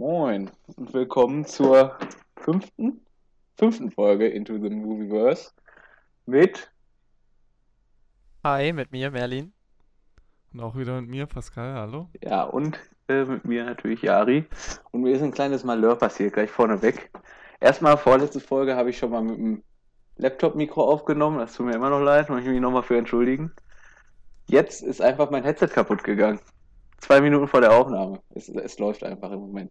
moin 0.00 0.50
und 0.78 0.94
willkommen 0.94 1.44
zur 1.44 1.94
fünften, 2.36 3.04
fünften 3.58 3.90
Folge 3.90 4.28
Into 4.28 4.54
the 4.54 4.70
Movieverse 4.70 5.50
mit 6.24 6.72
Hi, 8.42 8.72
mit 8.72 8.92
mir, 8.92 9.10
Merlin. 9.10 9.52
Und 10.54 10.60
auch 10.60 10.74
wieder 10.74 10.98
mit 11.02 11.10
mir, 11.10 11.26
Pascal, 11.26 11.74
hallo. 11.74 12.08
Ja, 12.24 12.44
und 12.44 12.80
äh, 13.08 13.26
mit 13.26 13.44
mir 13.44 13.66
natürlich 13.66 14.00
Yari. 14.00 14.46
Und 14.90 15.02
mir 15.02 15.14
ist 15.14 15.22
ein 15.22 15.32
kleines 15.32 15.64
Malheur 15.64 15.96
passiert, 15.96 16.32
gleich 16.32 16.50
vorneweg. 16.50 17.10
Erstmal, 17.60 17.98
vorletzte 17.98 18.40
Folge 18.40 18.76
habe 18.76 18.88
ich 18.88 18.96
schon 18.96 19.10
mal 19.10 19.20
mit 19.20 19.36
dem 19.36 19.62
Laptop-Mikro 20.16 20.82
aufgenommen. 20.82 21.40
Das 21.40 21.52
tut 21.52 21.66
mir 21.66 21.74
immer 21.74 21.90
noch 21.90 22.00
leid, 22.00 22.30
muss 22.30 22.40
ich 22.40 22.48
mich 22.48 22.60
nochmal 22.62 22.84
für 22.84 22.96
entschuldigen. 22.96 23.52
Jetzt 24.46 24.82
ist 24.82 25.02
einfach 25.02 25.30
mein 25.30 25.44
Headset 25.44 25.68
kaputt 25.68 26.02
gegangen. 26.04 26.40
Zwei 27.00 27.20
Minuten 27.20 27.48
vor 27.48 27.60
der 27.60 27.72
Aufnahme. 27.72 28.22
Es, 28.34 28.48
es 28.48 28.78
läuft 28.78 29.04
einfach 29.04 29.30
im 29.32 29.40
Moment. 29.40 29.70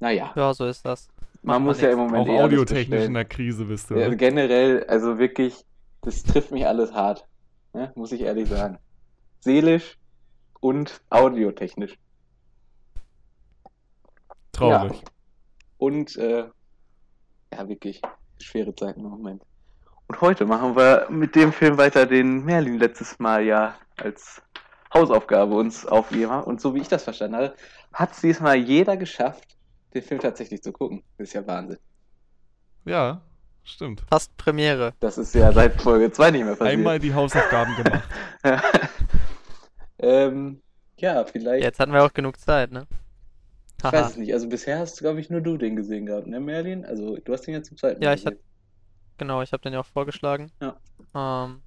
Naja. 0.00 0.32
Ja, 0.34 0.54
so 0.54 0.66
ist 0.66 0.84
das. 0.84 1.08
Man, 1.42 1.56
man 1.56 1.62
muss 1.64 1.80
ja 1.80 1.90
im 1.90 1.98
Moment 1.98 2.28
auch 2.28 2.42
audiotechnisch 2.42 3.04
in 3.04 3.14
der 3.14 3.24
Krise 3.24 3.64
bist 3.64 3.90
du. 3.90 3.94
Ja, 3.94 4.12
generell, 4.14 4.84
also 4.84 5.18
wirklich, 5.18 5.64
das 6.02 6.22
trifft 6.22 6.50
mich 6.50 6.66
alles 6.66 6.92
hart. 6.92 7.26
Ne? 7.72 7.92
Muss 7.94 8.12
ich 8.12 8.22
ehrlich 8.22 8.48
sagen. 8.48 8.78
Seelisch 9.40 9.96
und 10.60 11.00
audiotechnisch. 11.10 11.94
Traurig. 14.52 14.92
Ja. 14.92 14.98
Und 15.78 16.16
äh, 16.16 16.44
ja, 17.52 17.68
wirklich 17.68 18.02
schwere 18.42 18.74
Zeiten 18.74 19.00
im 19.00 19.10
Moment. 19.10 19.42
Und 20.08 20.20
heute 20.20 20.46
machen 20.46 20.76
wir 20.76 21.06
mit 21.10 21.34
dem 21.34 21.52
Film 21.52 21.78
weiter, 21.78 22.06
den 22.06 22.44
Merlin 22.44 22.78
letztes 22.78 23.18
Mal 23.18 23.44
ja 23.44 23.76
als 23.96 24.40
Hausaufgabe 24.94 25.54
uns 25.54 25.84
aufgegeben 25.84 26.30
hat. 26.30 26.46
Und 26.46 26.60
so 26.60 26.74
wie 26.74 26.80
ich 26.80 26.88
das 26.88 27.04
verstanden 27.04 27.36
habe, 27.36 27.54
hat 27.92 28.12
es 28.12 28.20
diesmal 28.20 28.56
jeder 28.56 28.96
geschafft, 28.96 29.55
den 29.96 30.02
Film 30.02 30.20
tatsächlich 30.20 30.62
zu 30.62 30.72
gucken. 30.72 31.02
Das 31.18 31.28
ist 31.28 31.34
ja 31.34 31.46
Wahnsinn. 31.46 31.78
Ja, 32.84 33.22
stimmt. 33.64 34.02
Fast 34.08 34.36
Premiere. 34.36 34.94
Das 35.00 35.18
ist 35.18 35.34
ja 35.34 35.52
seit 35.52 35.80
Folge 35.80 36.12
2 36.12 36.30
nicht 36.30 36.44
mehr 36.44 36.54
passiert. 36.54 36.78
Einmal 36.78 36.98
die 36.98 37.12
Hausaufgaben 37.12 37.74
gemacht. 37.76 38.08
ja. 38.44 38.62
ähm, 39.98 40.62
ja, 40.98 41.24
vielleicht. 41.24 41.64
Jetzt 41.64 41.80
hatten 41.80 41.92
wir 41.92 42.04
auch 42.04 42.12
genug 42.12 42.38
Zeit, 42.38 42.70
ne? 42.70 42.86
Ich 43.78 43.84
Haha. 43.84 43.92
weiß 43.92 44.10
es 44.12 44.16
nicht. 44.16 44.32
Also 44.32 44.48
bisher 44.48 44.78
hast, 44.78 45.00
glaube 45.00 45.20
ich, 45.20 45.28
nur 45.28 45.40
du 45.40 45.56
den 45.58 45.76
gesehen 45.76 46.06
gehabt, 46.06 46.26
ne, 46.26 46.40
Merlin? 46.40 46.84
Also 46.84 47.16
du 47.16 47.32
hast 47.32 47.42
den 47.42 47.54
ja 47.54 47.62
zum 47.62 47.76
zweiten 47.76 48.00
Mal 48.00 48.06
Ja, 48.06 48.14
ich 48.14 48.24
habe 48.24 48.38
Genau, 49.18 49.42
ich 49.42 49.52
habe 49.52 49.62
den 49.62 49.72
ja 49.72 49.80
auch 49.80 49.86
vorgeschlagen. 49.86 50.52
Ja. 50.60 50.76
Ähm, 51.14 51.62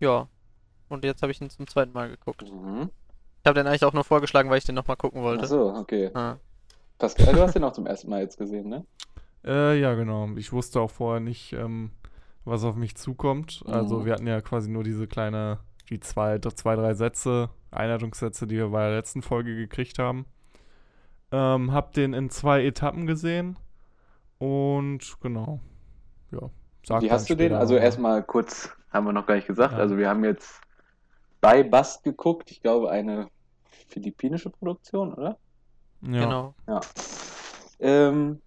ja. 0.00 0.28
Und 0.88 1.04
jetzt 1.04 1.22
habe 1.22 1.32
ich 1.32 1.40
ihn 1.40 1.50
zum 1.50 1.66
zweiten 1.66 1.92
Mal 1.92 2.08
geguckt. 2.08 2.50
Mhm. 2.50 2.90
Ich 3.48 3.50
habe 3.50 3.60
den 3.60 3.66
eigentlich 3.66 3.84
auch 3.86 3.94
nur 3.94 4.04
vorgeschlagen, 4.04 4.50
weil 4.50 4.58
ich 4.58 4.66
den 4.66 4.74
nochmal 4.74 4.98
gucken 4.98 5.22
wollte. 5.22 5.44
Ach 5.44 5.48
so, 5.48 5.72
okay. 5.72 6.10
Ah. 6.12 6.36
Pascal, 6.98 7.32
du 7.32 7.40
hast 7.40 7.54
den 7.54 7.64
auch 7.64 7.72
zum 7.72 7.86
ersten 7.86 8.10
Mal 8.10 8.20
jetzt 8.20 8.36
gesehen, 8.36 8.68
ne? 8.68 8.84
Äh, 9.42 9.80
ja, 9.80 9.94
genau. 9.94 10.28
Ich 10.36 10.52
wusste 10.52 10.82
auch 10.82 10.90
vorher 10.90 11.20
nicht, 11.20 11.54
ähm, 11.54 11.92
was 12.44 12.62
auf 12.62 12.76
mich 12.76 12.94
zukommt. 12.98 13.62
Also, 13.64 13.70
mhm. 13.70 13.74
Also 13.74 14.04
wir 14.04 14.12
hatten 14.12 14.26
ja 14.26 14.42
quasi 14.42 14.68
nur 14.68 14.84
diese 14.84 15.06
kleine, 15.06 15.60
die 15.88 15.98
zwei, 15.98 16.38
zwei 16.40 16.76
drei 16.76 16.92
Sätze, 16.92 17.48
Einleitungssätze, 17.70 18.46
die 18.46 18.56
wir 18.56 18.68
bei 18.68 18.86
der 18.86 18.96
letzten 18.96 19.22
Folge 19.22 19.56
gekriegt 19.56 19.98
haben. 19.98 20.26
Ähm, 21.32 21.72
hab 21.72 21.94
den 21.94 22.12
in 22.12 22.28
zwei 22.28 22.62
Etappen 22.66 23.06
gesehen. 23.06 23.56
Und 24.36 25.18
genau. 25.22 25.60
Ja. 26.32 27.00
Wie 27.00 27.10
hast 27.10 27.30
du 27.30 27.34
den? 27.34 27.54
Also 27.54 27.76
erstmal 27.76 28.22
kurz, 28.22 28.76
haben 28.90 29.06
wir 29.06 29.14
noch 29.14 29.24
gar 29.24 29.36
nicht 29.36 29.46
gesagt. 29.46 29.72
Ja. 29.72 29.78
Also 29.78 29.96
wir 29.96 30.10
haben 30.10 30.22
jetzt 30.22 30.60
bei 31.40 31.62
Bast 31.62 32.04
geguckt. 32.04 32.50
Ich 32.50 32.60
glaube, 32.60 32.90
eine 32.90 33.28
philippinische 33.88 34.50
Produktion, 34.50 35.14
oder? 35.14 35.38
Ja. 36.02 36.24
Genau. 36.24 36.54
Ja. 36.66 36.80
Ähm, 37.80 38.40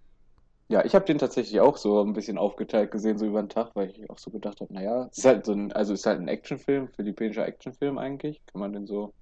ja, 0.68 0.84
ich 0.84 0.94
habe 0.94 1.04
den 1.04 1.18
tatsächlich 1.18 1.60
auch 1.60 1.76
so 1.76 2.02
ein 2.02 2.14
bisschen 2.14 2.38
aufgeteilt 2.38 2.90
gesehen, 2.90 3.18
so 3.18 3.26
über 3.26 3.42
den 3.42 3.50
Tag, 3.50 3.72
weil 3.74 3.90
ich 3.90 4.08
auch 4.08 4.18
so 4.18 4.30
gedacht 4.30 4.60
habe, 4.60 4.72
naja, 4.72 5.08
es 5.10 5.18
ist 5.18 5.24
halt 5.26 5.44
so 5.44 5.52
ein, 5.52 5.72
also 5.72 5.92
ist 5.92 6.06
halt 6.06 6.20
ein 6.20 6.28
Actionfilm, 6.28 6.88
philippinischer 6.88 7.46
Actionfilm 7.46 7.98
eigentlich. 7.98 8.40
Kann 8.46 8.60
man 8.60 8.72
den 8.72 8.86
so. 8.86 9.12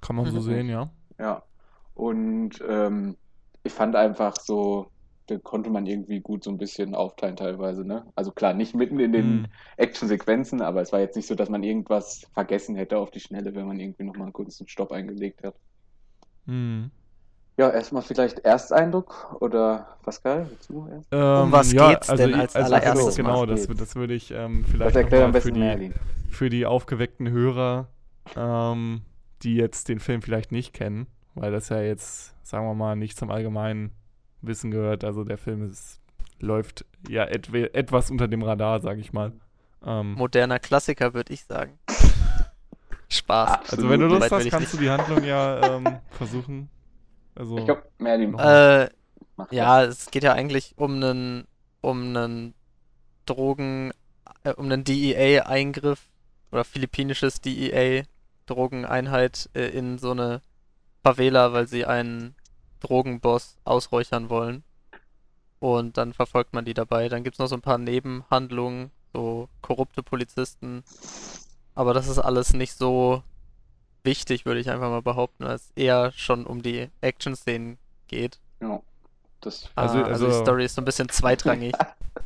Kann 0.00 0.16
man 0.16 0.30
so 0.30 0.40
sehen, 0.40 0.68
ja. 0.68 0.90
Ja. 1.18 1.42
Und 1.94 2.62
ähm, 2.66 3.16
ich 3.62 3.72
fand 3.72 3.96
einfach 3.96 4.36
so, 4.40 4.90
da 5.28 5.36
konnte 5.36 5.70
man 5.70 5.86
irgendwie 5.86 6.20
gut 6.20 6.42
so 6.42 6.50
ein 6.50 6.58
bisschen 6.58 6.94
aufteilen 6.94 7.36
teilweise, 7.36 7.84
ne? 7.84 8.06
Also 8.16 8.32
klar, 8.32 8.54
nicht 8.54 8.74
mitten 8.74 8.98
in 8.98 9.12
den 9.12 9.32
mhm. 9.32 9.46
Actionsequenzen, 9.76 10.62
aber 10.62 10.80
es 10.80 10.92
war 10.92 11.00
jetzt 11.00 11.16
nicht 11.16 11.26
so, 11.26 11.34
dass 11.34 11.50
man 11.50 11.62
irgendwas 11.62 12.26
vergessen 12.32 12.76
hätte 12.76 12.98
auf 12.98 13.10
die 13.10 13.20
Schnelle, 13.20 13.54
wenn 13.54 13.66
man 13.66 13.78
irgendwie 13.78 14.04
nochmal 14.04 14.24
einen 14.24 14.32
kurzen 14.32 14.66
Stopp 14.66 14.90
eingelegt 14.90 15.44
hat. 15.44 15.54
Mhm. 16.46 16.90
Ja, 17.58 17.70
erstmal 17.70 18.02
vielleicht 18.02 18.38
Ersteindruck 18.40 19.36
oder 19.40 19.98
Pascal, 20.02 20.48
willst 20.48 20.70
erst? 20.70 21.08
Ähm, 21.10 21.42
um 21.42 21.52
was 21.52 21.72
ja, 21.72 21.90
geht's 21.90 22.08
also 22.08 22.24
denn 22.24 22.34
als 22.34 22.54
also, 22.54 22.74
allererstes? 22.74 23.16
Genau, 23.16 23.46
das, 23.46 23.66
das 23.66 23.96
würde 23.96 24.14
ich 24.14 24.30
ähm, 24.30 24.64
vielleicht 24.64 24.96
für 25.42 25.52
die, 25.52 25.92
für 26.30 26.48
die 26.50 26.66
aufgeweckten 26.66 27.28
Hörer, 27.28 27.88
ähm, 28.36 29.02
die 29.42 29.56
jetzt 29.56 29.88
den 29.88 29.98
Film 29.98 30.22
vielleicht 30.22 30.52
nicht 30.52 30.72
kennen, 30.72 31.08
weil 31.34 31.50
das 31.50 31.68
ja 31.68 31.80
jetzt, 31.80 32.32
sagen 32.46 32.64
wir 32.64 32.74
mal, 32.74 32.94
nicht 32.94 33.18
zum 33.18 33.30
allgemeinen 33.30 33.90
Wissen 34.42 34.70
gehört. 34.70 35.04
Also 35.04 35.24
der 35.24 35.38
Film 35.38 35.68
ist, 35.68 36.00
läuft 36.40 36.84
ja 37.08 37.24
et 37.24 37.52
etwas 37.54 38.10
unter 38.10 38.28
dem 38.28 38.42
Radar, 38.42 38.80
sage 38.80 39.00
ich 39.00 39.12
mal. 39.12 39.32
Ähm, 39.84 40.14
Moderner 40.14 40.58
Klassiker, 40.58 41.14
würde 41.14 41.32
ich 41.32 41.44
sagen. 41.44 41.78
Spaß. 43.08 43.50
Absolut. 43.50 43.72
Also 43.72 43.90
wenn 43.90 44.00
du 44.00 44.06
Lust 44.06 44.30
hast, 44.30 44.50
kannst 44.50 44.74
du 44.74 44.78
die 44.78 44.90
Handlung 44.90 45.24
ja 45.24 45.76
ähm, 45.76 45.98
versuchen. 46.10 46.68
Also, 47.34 47.58
ich 47.58 47.64
glaube, 47.64 47.82
mehr 47.98 48.18
die 48.18 48.24
äh, 48.24 48.88
Ja, 49.50 49.84
es 49.84 50.10
geht 50.10 50.24
ja 50.24 50.32
eigentlich 50.32 50.74
um 50.76 50.96
einen 50.96 51.46
um 51.80 52.08
einen 52.08 52.54
Drogen, 53.24 53.92
äh, 54.42 54.52
um 54.52 54.64
einen 54.66 54.84
DEA-Eingriff 54.84 56.10
oder 56.50 56.64
philippinisches 56.64 57.40
DEA-Drogeneinheit 57.40 59.48
äh, 59.54 59.68
in 59.68 59.98
so 59.98 60.10
eine 60.10 60.42
Favela, 61.02 61.52
weil 61.52 61.68
sie 61.68 61.84
einen 61.84 62.34
Drogenboss 62.80 63.58
ausräuchern 63.64 64.30
wollen. 64.30 64.64
Und 65.60 65.96
dann 65.96 66.12
verfolgt 66.12 66.54
man 66.54 66.64
die 66.64 66.74
dabei. 66.74 67.08
Dann 67.08 67.24
gibt 67.24 67.34
es 67.34 67.38
noch 67.38 67.48
so 67.48 67.56
ein 67.56 67.62
paar 67.62 67.78
Nebenhandlungen, 67.78 68.90
so 69.12 69.48
korrupte 69.60 70.02
Polizisten. 70.02 70.84
Aber 71.74 71.94
das 71.94 72.08
ist 72.08 72.18
alles 72.18 72.52
nicht 72.52 72.74
so 72.74 73.22
wichtig, 74.04 74.46
würde 74.46 74.60
ich 74.60 74.70
einfach 74.70 74.88
mal 74.88 75.02
behaupten, 75.02 75.44
weil 75.44 75.56
es 75.56 75.72
eher 75.74 76.12
schon 76.12 76.46
um 76.46 76.62
die 76.62 76.88
Action-Szenen 77.00 77.78
geht. 78.06 78.38
Ja. 78.60 78.80
Das 79.40 79.70
also, 79.76 79.98
ah, 79.98 80.02
also, 80.02 80.26
also, 80.26 80.26
die 80.26 80.44
Story 80.44 80.64
ist 80.64 80.74
so 80.74 80.82
ein 80.82 80.84
bisschen 80.84 81.08
zweitrangig. 81.08 81.72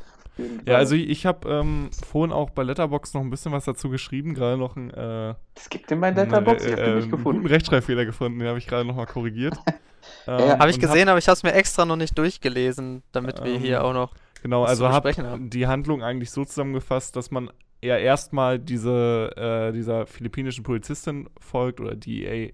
ja, 0.67 0.77
also 0.77 0.95
ich, 0.95 1.11
ich 1.11 1.27
habe 1.27 1.49
ähm, 1.49 1.91
vorhin 1.93 2.33
auch 2.33 2.51
bei 2.51 2.63
Letterbox 2.63 3.13
noch 3.13 3.21
ein 3.21 3.29
bisschen 3.29 3.53
was 3.53 3.67
dazu 3.67 3.91
geschrieben, 3.91 4.33
gerade 4.35 4.57
noch 4.57 4.77
ein. 4.77 4.91
Äh, 4.91 5.35
es 5.55 5.69
gibt 5.69 5.91
den 5.91 6.01
bei 6.01 6.11
Letterbox, 6.11 6.65
ich 6.65 6.73
habe 6.73 6.83
den 6.83 6.97
nicht 6.97 7.11
gefunden. 7.11 7.29
Einen 7.29 7.43
guten 7.43 7.55
Rechtschreibfehler 7.55 8.07
gefunden, 8.07 8.39
den 8.39 8.49
habe 8.49 8.59
ich 8.59 8.67
gerade 8.67 8.87
nochmal 8.87 9.07
korrigiert. 9.07 9.55
ähm, 10.27 10.59
habe 10.59 10.71
ich 10.71 10.81
gesehen, 10.81 11.03
hab, 11.03 11.13
aber 11.13 11.19
ich 11.19 11.29
habe 11.29 11.37
es 11.37 11.43
mir 11.43 11.53
extra 11.53 11.85
noch 11.85 11.97
nicht 11.97 12.17
durchgelesen, 12.17 13.03
damit 13.13 13.39
ähm, 13.39 13.45
wir 13.45 13.59
hier 13.59 13.79
ähm, 13.79 13.83
auch 13.83 13.93
noch. 13.93 14.15
Genau, 14.43 14.65
also 14.65 14.89
habe 14.89 15.13
die 15.39 15.67
Handlung 15.67 16.03
eigentlich 16.03 16.31
so 16.31 16.45
zusammengefasst, 16.45 17.15
dass 17.15 17.31
man 17.31 17.51
er 17.83 17.99
erstmal 17.99 18.59
diese, 18.59 19.33
äh, 19.37 19.73
dieser 19.73 20.07
philippinischen 20.07 20.65
Polizistin 20.65 21.29
folgt 21.39 21.81
oder 21.81 21.95
DEA, 21.95 22.53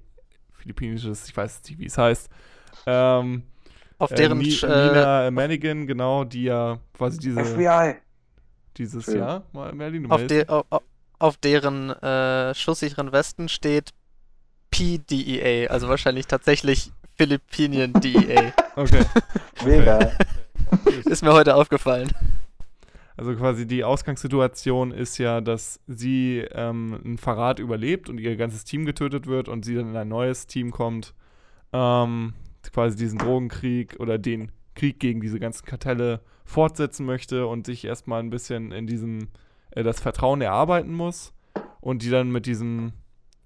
philippinisches, 0.52 1.28
ich 1.28 1.36
weiß 1.36 1.62
nicht, 1.64 1.78
wie 1.78 1.86
es 1.86 1.98
heißt. 1.98 2.28
Ähm, 2.86 3.42
Auf 3.98 4.12
deren 4.12 4.40
äh, 4.40 4.44
Ni 4.44 4.48
Nina 4.48 5.26
äh, 5.26 5.30
Manigan, 5.30 5.86
genau, 5.86 6.24
die 6.24 6.44
ja 6.44 6.78
quasi 6.96 7.18
diese. 7.18 7.44
FBI! 7.44 7.96
Dieses 8.76 9.06
Schön. 9.06 9.18
Jahr, 9.18 9.44
Merlin, 9.52 10.08
auf, 10.08 10.24
de 10.26 10.46
auf, 10.46 10.82
auf, 11.18 11.36
deren 11.36 11.90
äh, 11.90 12.54
schusssicheren 12.54 13.10
Westen 13.10 13.48
steht 13.48 13.90
PDEA, 14.70 15.68
also 15.68 15.88
wahrscheinlich 15.88 16.28
tatsächlich 16.28 16.92
Philippinien 17.18 17.92
DEA. 17.92 18.52
okay. 18.76 19.04
Mega. 19.64 20.12
Ist 21.04 21.22
mir 21.22 21.32
heute 21.32 21.56
aufgefallen. 21.56 22.10
Also 23.16 23.34
quasi 23.34 23.66
die 23.66 23.82
Ausgangssituation 23.82 24.92
ist 24.92 25.18
ja, 25.18 25.40
dass 25.40 25.80
sie 25.88 26.44
ähm, 26.52 27.00
einen 27.04 27.18
Verrat 27.18 27.58
überlebt 27.58 28.08
und 28.08 28.18
ihr 28.18 28.36
ganzes 28.36 28.62
Team 28.62 28.84
getötet 28.84 29.26
wird 29.26 29.48
und 29.48 29.64
sie 29.64 29.74
dann 29.74 29.90
in 29.90 29.96
ein 29.96 30.08
neues 30.08 30.46
Team 30.46 30.70
kommt, 30.70 31.14
ähm, 31.72 32.34
quasi 32.72 32.96
diesen 32.96 33.18
Drogenkrieg 33.18 33.96
oder 33.98 34.18
den 34.18 34.52
Krieg 34.76 35.00
gegen 35.00 35.20
diese 35.20 35.40
ganzen 35.40 35.66
Kartelle 35.66 36.20
fortsetzen 36.44 37.04
möchte 37.04 37.48
und 37.48 37.66
sich 37.66 37.84
erstmal 37.84 38.20
ein 38.20 38.30
bisschen 38.30 38.70
in 38.70 38.86
diesem 38.86 39.30
äh, 39.72 39.82
das 39.82 39.98
Vertrauen 39.98 40.40
erarbeiten 40.40 40.92
muss 40.94 41.32
und 41.80 42.02
die 42.02 42.10
dann 42.10 42.30
mit 42.30 42.46
diesem 42.46 42.92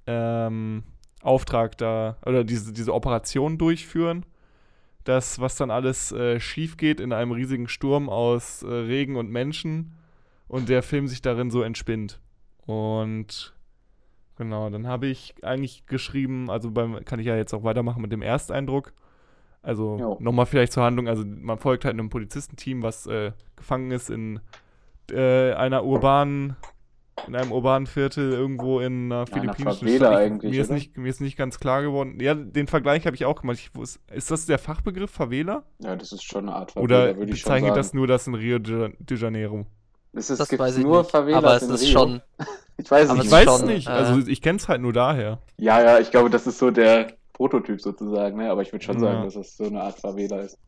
ähm, 0.06 0.82
Auftrag 1.22 1.78
da 1.78 2.16
oder 2.26 2.44
diese, 2.44 2.72
diese 2.72 2.92
Operation 2.92 3.58
durchführen 3.58 4.26
das, 5.04 5.40
was 5.40 5.56
dann 5.56 5.72
alles 5.72 6.12
äh, 6.12 6.38
schief 6.38 6.76
geht 6.76 7.00
in 7.00 7.12
einem 7.12 7.32
riesigen 7.32 7.66
Sturm 7.66 8.08
aus 8.08 8.62
äh, 8.62 8.68
Regen 8.68 9.16
und 9.16 9.30
Menschen 9.30 9.96
und 10.46 10.68
der 10.68 10.84
Film 10.84 11.08
sich 11.08 11.22
darin 11.22 11.50
so 11.50 11.62
entspinnt. 11.62 12.20
Und 12.66 13.52
Genau, 14.38 14.70
dann 14.70 14.86
habe 14.86 15.06
ich 15.06 15.34
eigentlich 15.42 15.86
geschrieben, 15.86 16.50
also 16.50 16.70
beim, 16.70 17.04
kann 17.04 17.20
ich 17.20 17.26
ja 17.26 17.36
jetzt 17.36 17.52
auch 17.52 17.64
weitermachen 17.64 18.02
mit 18.02 18.12
dem 18.12 18.22
Ersteindruck. 18.22 18.92
Also 19.62 20.16
nochmal 20.18 20.46
vielleicht 20.46 20.72
zur 20.72 20.82
Handlung, 20.82 21.06
also 21.06 21.22
man 21.24 21.58
folgt 21.58 21.84
halt 21.84 21.92
einem 21.92 22.10
Polizistenteam, 22.10 22.82
was 22.82 23.06
äh, 23.06 23.32
gefangen 23.54 23.92
ist 23.92 24.10
in 24.10 24.40
äh, 25.12 25.52
einer 25.52 25.84
urbanen, 25.84 26.56
in 27.26 27.36
einem 27.36 27.52
urbanen 27.52 27.86
Viertel 27.86 28.32
irgendwo 28.32 28.80
in 28.80 29.12
einer 29.12 29.26
philippinischen 29.26 29.86
Favela 29.86 29.96
Stadt. 30.06 30.12
Ich- 30.12 30.26
eigentlich, 30.26 30.50
mir, 30.52 30.60
ist 30.60 30.66
oder? 30.68 30.74
nicht, 30.74 30.96
mir 30.96 31.08
ist 31.08 31.20
nicht 31.20 31.36
ganz 31.36 31.58
klar 31.60 31.82
geworden. 31.82 32.18
Ja, 32.20 32.34
den 32.34 32.66
Vergleich 32.66 33.06
habe 33.06 33.14
ich 33.16 33.24
auch 33.24 33.40
gemacht. 33.40 33.58
Ich, 33.58 33.70
wus- 33.78 33.98
ist 34.12 34.30
das 34.30 34.46
der 34.46 34.58
Fachbegriff, 34.58 35.10
Favela? 35.10 35.62
Ja, 35.78 35.94
das 35.96 36.12
ist 36.12 36.24
schon 36.24 36.48
eine 36.48 36.56
Art 36.56 36.76
Oder 36.76 37.16
würde 37.16 37.32
ich 37.32 37.40
schon 37.40 37.50
bezeichnet 37.50 37.68
sagen. 37.70 37.76
das 37.76 37.94
nur 37.94 38.06
das 38.06 38.26
in 38.26 38.34
Rio 38.34 38.58
de, 38.58 38.92
Janeiro? 39.10 39.66
Es 40.14 40.30
ist, 40.30 40.40
Das 40.40 40.48
gibt's 40.48 40.62
weiß 40.62 40.76
ich 40.78 40.84
nur 40.84 40.98
nicht. 41.00 41.10
Favelas 41.10 41.38
aber 41.44 41.56
es 41.56 41.62
in 41.62 41.70
ist 41.74 41.82
Rio. 41.82 41.90
schon. 41.92 42.22
Ich 42.78 42.90
weiß 42.90 43.10
aber 43.10 43.18
es 43.20 43.26
Ich 43.26 43.30
nicht. 43.30 43.40
ist 43.40 43.46
weiß 43.48 43.58
schon, 43.60 43.68
nicht, 43.68 43.86
äh, 43.86 43.90
also 43.90 44.28
ich 44.30 44.40
kenne 44.42 44.56
es 44.58 44.66
halt 44.66 44.80
nur 44.80 44.94
daher. 44.94 45.38
Ja, 45.58 45.82
ja, 45.82 45.98
ich 46.00 46.10
glaube, 46.10 46.30
das 46.30 46.46
ist 46.46 46.58
so 46.58 46.70
der 46.70 47.12
Prototyp 47.34 47.80
sozusagen, 47.80 48.38
ne? 48.38 48.50
aber 48.50 48.62
ich 48.62 48.72
würde 48.72 48.82
schon 48.84 48.94
Ja. 48.94 49.00
sagen, 49.00 49.24
dass 49.24 49.36
es 49.36 49.56
so 49.58 49.64
eine 49.64 49.82
Art 49.82 50.00
Favela 50.00 50.40
ist. 50.40 50.58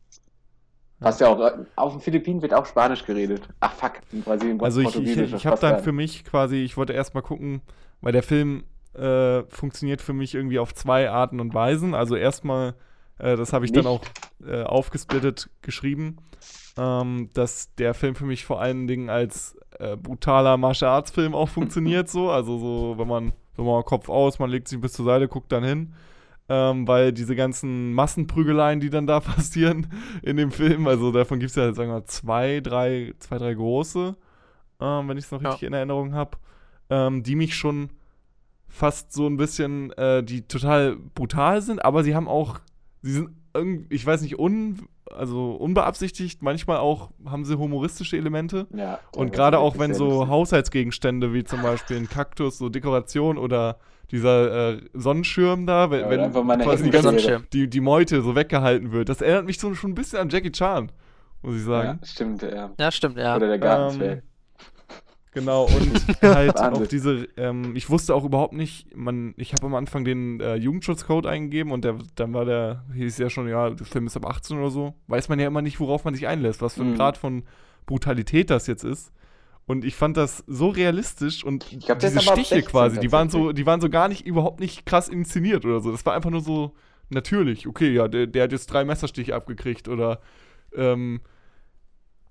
Passt 0.99 1.19
ja 1.19 1.27
auch, 1.27 1.51
auf 1.75 1.91
den 1.91 2.01
Philippinen 2.01 2.41
wird 2.41 2.53
auch 2.53 2.65
Spanisch 2.65 3.05
geredet. 3.05 3.47
Ach 3.59 3.73
fuck, 3.73 3.93
in 4.11 4.21
Brasilien 4.21 4.61
Also 4.61 4.81
ich, 4.81 4.95
ich, 4.95 5.33
ich 5.33 5.45
habe 5.45 5.59
dann 5.59 5.83
für 5.83 5.91
mich 5.91 6.23
quasi, 6.23 6.57
ich 6.57 6.77
wollte 6.77 6.93
erstmal 6.93 7.23
gucken, 7.23 7.61
weil 8.01 8.13
der 8.13 8.23
Film 8.23 8.63
äh, 8.93 9.43
funktioniert 9.49 10.01
für 10.01 10.13
mich 10.13 10.35
irgendwie 10.35 10.59
auf 10.59 10.73
zwei 10.73 11.09
Arten 11.09 11.39
und 11.39 11.53
Weisen. 11.53 11.93
Also 11.93 12.15
erstmal, 12.15 12.75
äh, 13.19 13.35
das 13.35 13.51
habe 13.51 13.65
ich 13.65 13.73
dann 13.73 13.83
Nicht. 13.83 13.91
auch 13.91 14.47
äh, 14.47 14.63
aufgesplittet 14.63 15.49
geschrieben, 15.61 16.17
ähm, 16.77 17.29
dass 17.33 17.73
der 17.75 17.93
Film 17.93 18.15
für 18.15 18.25
mich 18.25 18.45
vor 18.45 18.61
allen 18.61 18.87
Dingen 18.87 19.09
als 19.09 19.57
äh, 19.79 19.97
brutaler 19.97 20.55
Martial 20.57 20.91
Arts 20.91 21.11
Film 21.11 21.35
auch 21.35 21.49
funktioniert 21.49 22.09
so. 22.09 22.29
Also 22.29 22.57
so, 22.57 22.97
wenn 22.97 23.07
man, 23.07 23.33
wenn 23.57 23.65
man 23.65 23.83
Kopf 23.83 24.07
aus, 24.07 24.39
man 24.39 24.49
legt 24.49 24.69
sich 24.69 24.79
bis 24.79 24.93
zur 24.93 25.05
Seite, 25.05 25.27
guckt 25.27 25.51
dann 25.51 25.63
hin. 25.63 25.93
Ähm, 26.47 26.87
weil 26.87 27.11
diese 27.11 27.35
ganzen 27.35 27.93
Massenprügeleien, 27.93 28.79
die 28.79 28.91
dann 28.91 29.07
da 29.07 29.19
passieren 29.21 29.87
in 30.21 30.37
dem 30.37 30.51
Film, 30.51 30.87
also 30.87 31.11
davon 31.11 31.39
gibt 31.39 31.49
es 31.49 31.55
ja, 31.55 31.73
sagen 31.73 31.89
wir 31.89 31.95
mal, 31.99 32.05
zwei, 32.05 32.59
drei, 32.59 33.13
zwei, 33.19 33.37
drei 33.39 33.53
große, 33.55 34.15
ähm, 34.79 35.07
wenn 35.07 35.17
ich 35.17 35.25
es 35.25 35.31
noch 35.31 35.41
Ja. 35.41 35.49
richtig 35.49 35.67
in 35.67 35.73
Erinnerung 35.73 36.13
habe, 36.13 36.37
ähm, 36.91 37.23
die 37.23 37.35
mich 37.35 37.55
schon 37.55 37.89
fast 38.67 39.11
so 39.13 39.25
ein 39.27 39.37
bisschen, 39.37 39.91
äh, 39.93 40.23
die 40.23 40.43
total 40.47 40.97
brutal 40.97 41.61
sind, 41.61 41.83
aber 41.83 42.03
sie 42.03 42.13
haben 42.15 42.27
auch, 42.27 42.59
sie 43.01 43.13
sind 43.13 43.29
irgendwie, 43.55 43.95
ich 43.95 44.05
weiß 44.05 44.21
nicht, 44.21 44.37
un, 44.37 44.87
also 45.11 45.51
unbeabsichtigt, 45.53 46.41
manchmal 46.41 46.77
auch 46.77 47.11
haben 47.25 47.45
sie 47.45 47.57
humoristische 47.57 48.17
Elemente. 48.17 48.67
Ja, 48.75 48.99
Und 49.15 49.31
gerade 49.33 49.59
auch 49.59 49.77
wenn 49.77 49.93
so. 49.93 50.27
Haushaltsgegenstände 50.27 51.33
wie 51.33 51.43
zum 51.43 51.61
Beispiel 51.61 51.97
ein 51.97 52.09
Kaktus, 52.09 52.57
so 52.57 52.69
Dekoration 52.69 53.37
oder 53.37 53.77
dieser 54.11 54.73
äh, 54.73 54.81
Sonnenschirm 54.93 55.65
da, 55.65 55.89
wenn, 55.91 56.01
Ja, 56.01 56.09
wenn 56.33 56.59
quasi 56.59 56.83
die, 56.83 56.89
ganze, 56.91 57.07
Sonnenschirm. 57.09 57.47
die, 57.53 57.69
die 57.69 57.81
Meute 57.81 58.21
so 58.21 58.35
weggehalten 58.35 58.91
wird, 58.91 59.09
das 59.09 59.21
erinnert 59.21 59.45
mich 59.45 59.59
so 59.59 59.73
schon 59.73 59.91
ein 59.91 59.95
bisschen 59.95 60.19
an 60.19 60.29
Jackie 60.29 60.51
Chan, 60.51 60.91
muss 61.41 61.55
ich 61.55 61.63
sagen. 61.63 61.99
Ja, 62.01 62.07
stimmt, 62.07 62.41
ja. 62.43 62.71
Ja, 62.79 62.91
stimmt, 62.91 63.17
ja. 63.17 63.35
Oder 63.35 63.47
der 63.47 63.59
Gartenzwerg. 63.59 64.23
Genau, 65.35 65.65
und 65.65 66.21
halt 66.21 66.57
auch 66.57 66.87
diese, 66.87 67.27
ähm, 67.35 67.75
ich 67.75 67.89
wusste 67.89 68.15
auch 68.15 68.23
überhaupt 68.23 68.53
nicht, 68.53 68.95
man, 68.95 69.33
ich 69.35 69.53
habe 69.53 69.65
am 69.65 69.75
Anfang 69.75 70.05
den 70.05 70.39
äh, 70.39 70.55
Jugendschutzcode 70.55 71.25
eingegeben 71.27 71.73
und 71.73 71.83
der, 71.83 71.97
dann 72.15 72.33
war 72.33 72.45
der, 72.45 72.85
hieß 72.95 73.17
ja 73.17 73.29
schon, 73.29 73.49
ja, 73.49 73.69
der 73.69 73.85
Film 73.85 74.07
ist 74.07 74.15
ab 74.15 74.25
18 74.25 74.57
oder 74.57 74.69
so. 74.69 74.93
Weiß 75.07 75.27
man 75.27 75.37
ja 75.37 75.47
immer 75.47 75.61
nicht, 75.61 75.81
worauf 75.81 76.05
man 76.05 76.13
sich 76.13 76.25
einlässt, 76.25 76.61
was 76.61 76.75
für 76.75 76.83
ein 76.83 76.91
Mhm. 76.91 76.95
Grad 76.95 77.17
von 77.17 77.43
Brutalität 77.85 78.49
das 78.49 78.65
jetzt 78.65 78.85
ist. 78.85 79.11
Und 79.67 79.83
ich 79.83 79.95
fand 79.95 80.15
das 80.15 80.43
so 80.47 80.69
realistisch 80.69 81.43
und 81.43 81.65
glaub, 81.85 81.99
diese 81.99 82.21
Stiche 82.21 82.35
16 82.55 82.65
quasi, 82.65 82.99
die 83.01 83.11
waren 83.11 83.29
so, 83.29 83.51
die 83.51 83.65
waren 83.65 83.81
so 83.81 83.89
gar 83.89 84.07
nicht, 84.07 84.25
überhaupt 84.25 84.61
nicht 84.61 84.85
krass 84.85 85.09
inszeniert 85.09 85.65
oder 85.65 85.81
so. 85.81 85.91
Das 85.91 86.05
war 86.05 86.13
einfach 86.13 86.29
nur 86.29 86.41
so 86.41 86.75
natürlich. 87.09 87.67
Okay, 87.67 87.91
ja, 87.91 88.07
der, 88.07 88.27
der 88.27 88.43
hat 88.43 88.51
jetzt 88.53 88.67
drei 88.67 88.85
Messerstiche 88.85 89.35
abgekriegt 89.35 89.89
oder 89.89 90.21
ähm, 90.75 91.19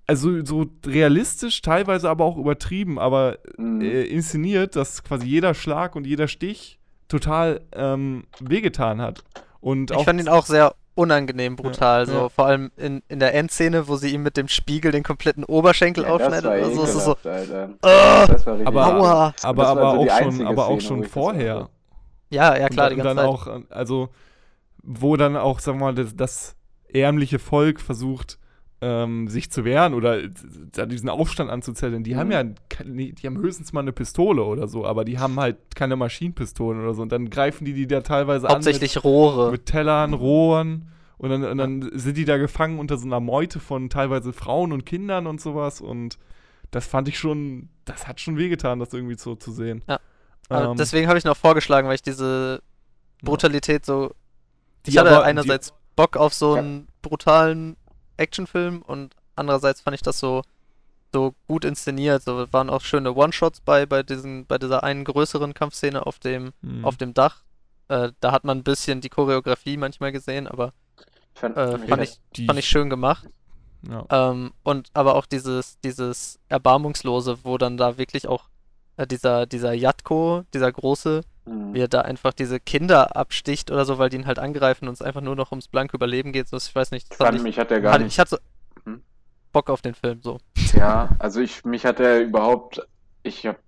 also 0.07 0.43
so 0.45 0.65
realistisch, 0.85 1.61
teilweise 1.61 2.09
aber 2.09 2.25
auch 2.25 2.37
übertrieben, 2.37 2.99
aber 2.99 3.37
Mhm. 3.57 3.81
äh, 3.81 4.03
inszeniert, 4.03 4.75
dass 4.75 5.03
quasi 5.03 5.25
jeder 5.27 5.53
Schlag 5.53 5.95
und 5.95 6.05
jeder 6.05 6.27
Stich 6.27 6.79
total 7.07 7.61
ähm, 7.73 8.23
wehgetan 8.39 9.01
hat. 9.01 9.23
Und 9.61 9.91
Ich 9.91 10.03
fand 10.03 10.19
ihn 10.19 10.27
auch 10.29 10.45
sehr 10.45 10.75
unangenehm 10.95 11.55
brutal, 11.55 12.05
so 12.05 12.13
ja. 12.13 12.29
vor 12.29 12.45
allem 12.45 12.71
in, 12.77 13.01
in 13.09 13.19
der 13.19 13.33
Endszene, 13.33 13.87
wo 13.87 13.95
sie 13.97 14.13
ihm 14.13 14.23
mit 14.23 14.37
dem 14.37 14.47
Spiegel 14.47 14.91
den 14.91 15.03
kompletten 15.03 15.43
Oberschenkel 15.43 16.03
Ja, 16.03 16.17
das 16.17 16.21
aufschneidet. 16.21 16.51
war 16.77 16.87
so, 16.87 16.99
so, 16.99 17.29
Alter. 17.29 17.69
Ah! 17.81 18.25
Das 18.27 18.45
war 18.45 18.59
Aber- 18.65 18.85
aua. 18.95 19.33
aber, 19.43 19.63
das 19.63 19.75
war 19.75 19.77
aber, 19.77 19.91
so 19.97 20.03
die 20.03 20.11
auch 20.11 20.17
schon, 20.19 20.47
aber 20.47 20.65
auch 20.67 20.79
Szene, 20.79 20.81
schon 20.87 21.03
vorher. 21.03 21.69
Ja, 22.29 22.57
ja 22.57 22.69
klar, 22.69 22.89
die 22.89 22.95
und 22.95 23.03
ganze 23.03 23.15
dann 23.15 23.25
Zeit. 23.25 23.25
auch, 23.27 23.47
äh, 23.47 23.61
also, 23.69 24.09
wo 24.83 25.17
dann 25.17 25.35
auch, 25.35 25.59
sagen 25.59 25.79
wir 25.79 25.85
mal, 25.85 25.95
das, 25.95 26.15
das 26.15 26.55
ärmliche 26.93 27.39
Volk 27.39 27.81
versucht, 27.81 28.39
ähm, 28.81 29.27
sich 29.29 29.49
zu 29.51 29.63
wehren 29.65 29.93
oder 29.93 30.23
äh, 30.23 30.29
da 30.73 30.85
diesen 30.85 31.09
Aufstand 31.09 31.49
anzuzetteln. 31.49 32.03
Die 32.03 32.15
haben 32.17 32.27
Mhm. 32.27 32.31
ja, 32.33 32.43
keine- 32.69 33.13
die 33.13 33.25
haben 33.27 33.37
höchstens 33.37 33.71
mal 33.73 33.79
eine 33.81 33.93
Pistole 33.93 34.43
oder 34.43 34.67
so, 34.67 34.85
aber 34.85 35.05
die 35.05 35.17
haben 35.17 35.39
halt 35.39 35.57
keine 35.75 35.95
Maschinenpistolen 35.95 36.81
oder 36.83 36.93
so. 36.93 37.01
Und 37.01 37.11
dann 37.11 37.29
greifen 37.29 37.63
die 37.65 37.73
die 37.73 37.87
da 37.87 38.01
teilweise 38.01 38.47
Hauptsächlich 38.47 38.97
an 38.97 39.01
Rohre. 39.03 39.51
mit, 39.51 39.65
Tellern, 39.65 40.13
Rohren. 40.13 40.91
Und 41.17 41.29
dann, 41.29 41.43
und 41.45 41.57
dann 41.57 41.89
sind 41.93 42.17
die 42.17 42.25
da 42.25 42.37
gefangen 42.37 42.77
unter 42.77 42.97
so 42.97 43.05
einer 43.05 43.21
Meute 43.21 43.61
von 43.61 43.89
teilweise 43.89 44.33
Frauen 44.33 44.73
und 44.73 44.85
Kindern 44.85 45.25
und 45.27 45.39
sowas. 45.39 45.79
Und 45.79 46.17
das 46.71 46.85
fand 46.85 47.07
ich 47.07 47.17
schon, 47.17 47.69
das 47.85 48.07
hat 48.09 48.19
schon 48.19 48.37
wehgetan, 48.37 48.79
das 48.79 48.91
irgendwie 48.93 49.15
so 49.17 49.35
zu 49.35 49.51
sehen. 49.53 49.81
Ja. 49.87 49.99
Ähm, 50.49 50.75
deswegen 50.77 51.07
habe 51.07 51.17
ich 51.17 51.23
noch 51.23 51.37
vorgeschlagen, 51.37 51.87
weil 51.87 51.95
ich 51.95 52.01
diese 52.03 52.61
Brutalität 53.23 53.85
so. 53.85 54.11
die 54.85 54.91
Ich 54.91 54.97
hatte 54.97 55.09
aber- 55.11 55.19
die- 55.23 55.29
einerseits 55.29 55.73
Bock 55.95 56.17
auf 56.17 56.33
so 56.33 56.55
Ja. 56.55 56.61
einen 56.61 56.87
brutalen 57.01 57.77
Actionfilm 58.17 58.81
und 58.81 59.15
andererseits 59.35 59.81
fand 59.81 59.95
ich 59.95 60.01
das 60.01 60.19
so 60.19 60.41
so 61.13 61.33
gut 61.47 61.63
inszeniert. 61.65 62.23
So 62.23 62.41
es 62.41 62.51
waren 62.53 62.69
auch 62.69 62.81
schöne 62.81 63.13
One-Shots 63.13 63.61
bei 63.61 63.85
bei 63.85 64.03
diesen 64.03 64.45
bei 64.45 64.57
dieser 64.57 64.83
einen 64.83 65.05
größeren 65.05 65.53
Kampfszene 65.53 66.05
auf 66.05 66.19
dem 66.19 66.51
Mhm. 66.61 66.85
auf 66.85 66.97
dem 66.97 67.13
Dach. 67.13 67.43
Äh, 67.87 68.11
da 68.19 68.31
hat 68.31 68.43
man 68.43 68.57
ein 68.59 68.63
bisschen 68.63 68.99
die 69.01 69.09
Choreografie 69.09 69.77
manchmal 69.77 70.11
gesehen, 70.11 70.47
aber 70.47 70.73
fand, 71.35 71.55
äh, 71.55 71.77
fand 71.77 72.01
ich 72.01 72.19
die- 72.35 72.47
fand 72.47 72.57
ich 72.59 72.67
schön 72.67 72.89
gemacht. 72.89 73.27
ja. 73.87 74.05
Ähm, 74.09 74.51
und 74.63 74.89
aber 74.93 75.15
auch 75.15 75.25
dieses, 75.27 75.79
dieses 75.81 76.39
Erbarmungslose, 76.49 77.37
wo 77.43 77.57
dann 77.59 77.77
da 77.77 77.97
wirklich 77.99 78.27
auch 78.27 78.45
äh, 78.97 79.05
dieser, 79.05 79.45
dieser 79.45 79.73
Jatko, 79.73 80.43
dieser 80.53 80.71
große, 80.71 81.21
Mhm. 81.45 81.73
wie 81.73 81.81
er 81.81 81.87
da 81.87 82.01
einfach 82.01 82.33
diese 82.33 82.59
Kinder 82.59 83.15
absticht 83.15 83.71
oder 83.71 83.85
so, 83.85 83.97
weil 83.97 84.09
die 84.09 84.17
ihn 84.17 84.27
halt 84.27 84.39
angreifen 84.39 84.87
und 84.87 84.93
es 84.93 85.01
einfach 85.01 85.21
nur 85.21 85.35
noch 85.35 85.51
ums 85.51 85.67
blanke 85.67 85.95
Überleben 85.97 86.31
geht. 86.31 86.47
So, 86.47 86.57
ich 86.57 86.73
weiß 86.75 86.91
nicht, 86.91 87.11
das 87.11 87.17
fand 87.17 87.35
ich, 87.35 87.43
mich 87.43 87.59
hat 87.59 87.71
er 87.71 87.81
gar 87.81 87.93
hatte, 87.93 88.03
nicht. 88.03 88.13
ich 88.13 88.19
hatte 88.19 88.31
so 88.31 88.37
Mhm. 88.85 89.03
Bock 89.51 89.69
auf 89.69 89.81
den 89.81 89.95
Film, 89.95 90.21
so. 90.21 90.39
Ja, 90.71 91.15
also 91.19 91.41
ich, 91.41 91.63
mich 91.65 91.85
hat 91.85 91.99
er 91.99 92.21
überhaupt, 92.21 92.81
ich 93.23 93.45
habe, 93.45 93.59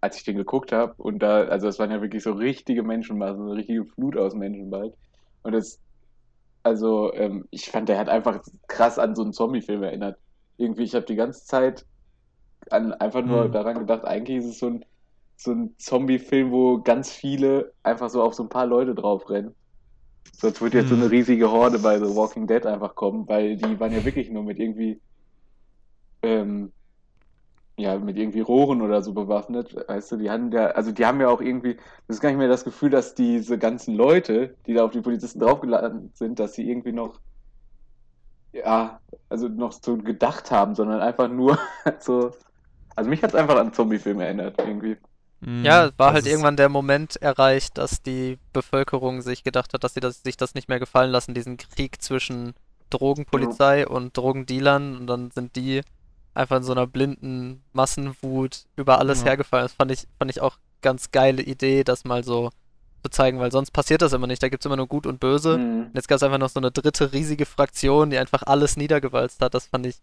als 0.00 0.16
ich 0.18 0.24
den 0.24 0.36
geguckt 0.36 0.72
habe, 0.72 0.94
und 1.02 1.20
da, 1.20 1.44
also 1.44 1.68
es 1.68 1.78
waren 1.78 1.90
ja 1.90 2.00
wirklich 2.02 2.22
so 2.22 2.32
richtige 2.32 2.82
Menschenmassen, 2.82 3.38
so 3.38 3.44
eine 3.50 3.56
richtige 3.60 3.84
Flut 3.86 4.16
aus 4.16 4.34
Menschen 4.34 4.70
bald. 4.70 4.94
Und 5.42 5.52
das, 5.52 5.80
also 6.62 7.12
ähm, 7.14 7.46
ich 7.50 7.70
fand, 7.70 7.88
der 7.88 7.98
hat 7.98 8.08
einfach 8.08 8.40
krass 8.68 8.98
an 8.98 9.14
so 9.16 9.22
einen 9.22 9.32
Zombie-Film 9.32 9.82
erinnert. 9.82 10.18
Irgendwie, 10.58 10.84
ich 10.84 10.94
habe 10.94 11.06
die 11.06 11.16
ganze 11.16 11.44
Zeit 11.46 11.86
an, 12.70 12.92
einfach 12.94 13.22
nur 13.24 13.48
Mhm. 13.48 13.52
daran 13.52 13.78
gedacht, 13.80 14.04
eigentlich 14.04 14.38
ist 14.38 14.46
es 14.46 14.58
so 14.58 14.68
ein, 14.68 14.84
so 15.36 15.52
ein 15.52 15.76
Zombie-Film, 15.78 16.50
wo 16.52 16.82
ganz 16.82 17.10
viele 17.12 17.74
einfach 17.82 18.10
so 18.10 18.22
auf 18.22 18.34
so 18.34 18.42
ein 18.44 18.48
paar 18.48 18.66
Leute 18.66 18.94
draufrennen. 18.94 19.54
Sonst 20.36 20.60
wird 20.62 20.74
jetzt 20.74 20.90
so 20.90 20.94
Mhm. 20.94 20.96
eine 20.96 21.10
riesige 21.10 21.50
Horde 21.50 21.78
bei 21.80 21.98
The 21.98 22.14
Walking 22.16 22.46
Dead 22.48 22.66
einfach 22.66 22.94
kommen, 22.96 23.28
weil 23.28 23.56
die 23.56 23.80
waren 23.80 23.92
ja 23.94 24.04
wirklich 24.04 24.30
nur 24.30 24.44
mit 24.44 24.58
irgendwie 24.60 25.02
ähm, 26.22 26.72
ja, 27.78 27.98
mit 27.98 28.16
irgendwie 28.16 28.40
Rohren 28.40 28.80
oder 28.82 29.02
so 29.02 29.12
bewaffnet, 29.12 29.74
weißt 29.88 30.12
du, 30.12 30.16
die 30.16 30.30
haben 30.30 30.50
ja, 30.52 30.68
also 30.68 30.92
die 30.92 31.04
haben 31.06 31.20
ja 31.20 31.28
auch 31.28 31.40
irgendwie, 31.42 31.76
das 32.06 32.16
ist 32.16 32.20
gar 32.20 32.30
nicht 32.30 32.38
mehr 32.38 32.48
das 32.48 32.64
Gefühl, 32.64 32.90
dass 32.90 33.14
diese 33.14 33.58
ganzen 33.58 33.94
Leute, 33.94 34.56
die 34.66 34.74
da 34.74 34.84
auf 34.84 34.92
die 34.92 35.02
Polizisten 35.02 35.40
draufgeladen 35.40 36.10
sind, 36.14 36.38
dass 36.38 36.54
sie 36.54 36.68
irgendwie 36.70 36.92
noch, 36.92 37.20
ja, 38.52 39.00
also 39.28 39.48
noch 39.48 39.72
so 39.72 39.96
gedacht 39.98 40.50
haben, 40.50 40.74
sondern 40.74 41.00
einfach 41.00 41.28
nur 41.28 41.58
so, 42.00 42.32
also 42.96 43.10
mich 43.10 43.22
hat 43.22 43.30
es 43.32 43.36
einfach 43.36 43.56
an 43.58 43.72
Zombie-Film 43.74 44.20
erinnert, 44.20 44.58
irgendwie. 44.60 44.98
Ja, 45.62 45.90
war 45.96 46.08
Das 46.08 46.14
halt 46.14 46.26
irgendwann 46.26 46.56
der 46.56 46.68
Moment 46.68 47.16
erreicht, 47.16 47.78
dass 47.78 48.02
die 48.02 48.38
Bevölkerung 48.52 49.22
sich 49.22 49.44
gedacht 49.44 49.72
hat, 49.74 49.84
dass 49.84 49.94
sie 49.94 50.00
das, 50.00 50.22
sich 50.22 50.36
das 50.36 50.54
nicht 50.54 50.68
mehr 50.68 50.80
gefallen 50.80 51.10
lassen, 51.12 51.34
diesen 51.34 51.56
Krieg 51.56 52.02
zwischen 52.02 52.54
Drogenpolizei 52.90 53.86
und 53.86 54.16
Drogendealern 54.16 54.96
und 54.96 55.06
dann 55.06 55.30
sind 55.30 55.56
die 55.56 55.82
einfach 56.34 56.56
in 56.58 56.62
so 56.62 56.72
einer 56.72 56.86
blinden 56.86 57.62
Massenwut 57.72 58.64
über 58.76 58.98
alles 58.98 59.20
Ja. 59.20 59.26
hergefallen. 59.26 59.64
Das 59.64 59.72
fand 59.72 59.90
ich, 59.90 60.06
fand 60.18 60.30
ich 60.30 60.40
auch 60.40 60.58
ganz 60.82 61.10
geile 61.10 61.42
Idee, 61.42 61.84
das 61.84 62.04
mal 62.04 62.24
so 62.24 62.50
zu 63.04 63.10
zeigen, 63.10 63.38
weil 63.38 63.52
sonst 63.52 63.70
passiert 63.70 64.02
das 64.02 64.12
immer 64.12 64.26
nicht. 64.26 64.42
Da 64.42 64.48
gibt 64.48 64.62
es 64.62 64.66
immer 64.66 64.76
nur 64.76 64.88
Gut 64.88 65.06
und 65.06 65.20
Böse. 65.20 65.58
Mhm. 65.58 65.80
Und 65.86 65.90
jetzt 65.94 66.08
gab 66.08 66.16
es 66.16 66.22
einfach 66.22 66.38
noch 66.38 66.48
so 66.48 66.60
eine 66.60 66.70
dritte 66.72 67.12
riesige 67.12 67.46
Fraktion, 67.46 68.10
die 68.10 68.18
einfach 68.18 68.42
alles 68.44 68.76
niedergewalzt 68.76 69.40
hat. 69.40 69.54
Das 69.54 69.66
fand 69.66 69.86
ich, 69.86 69.96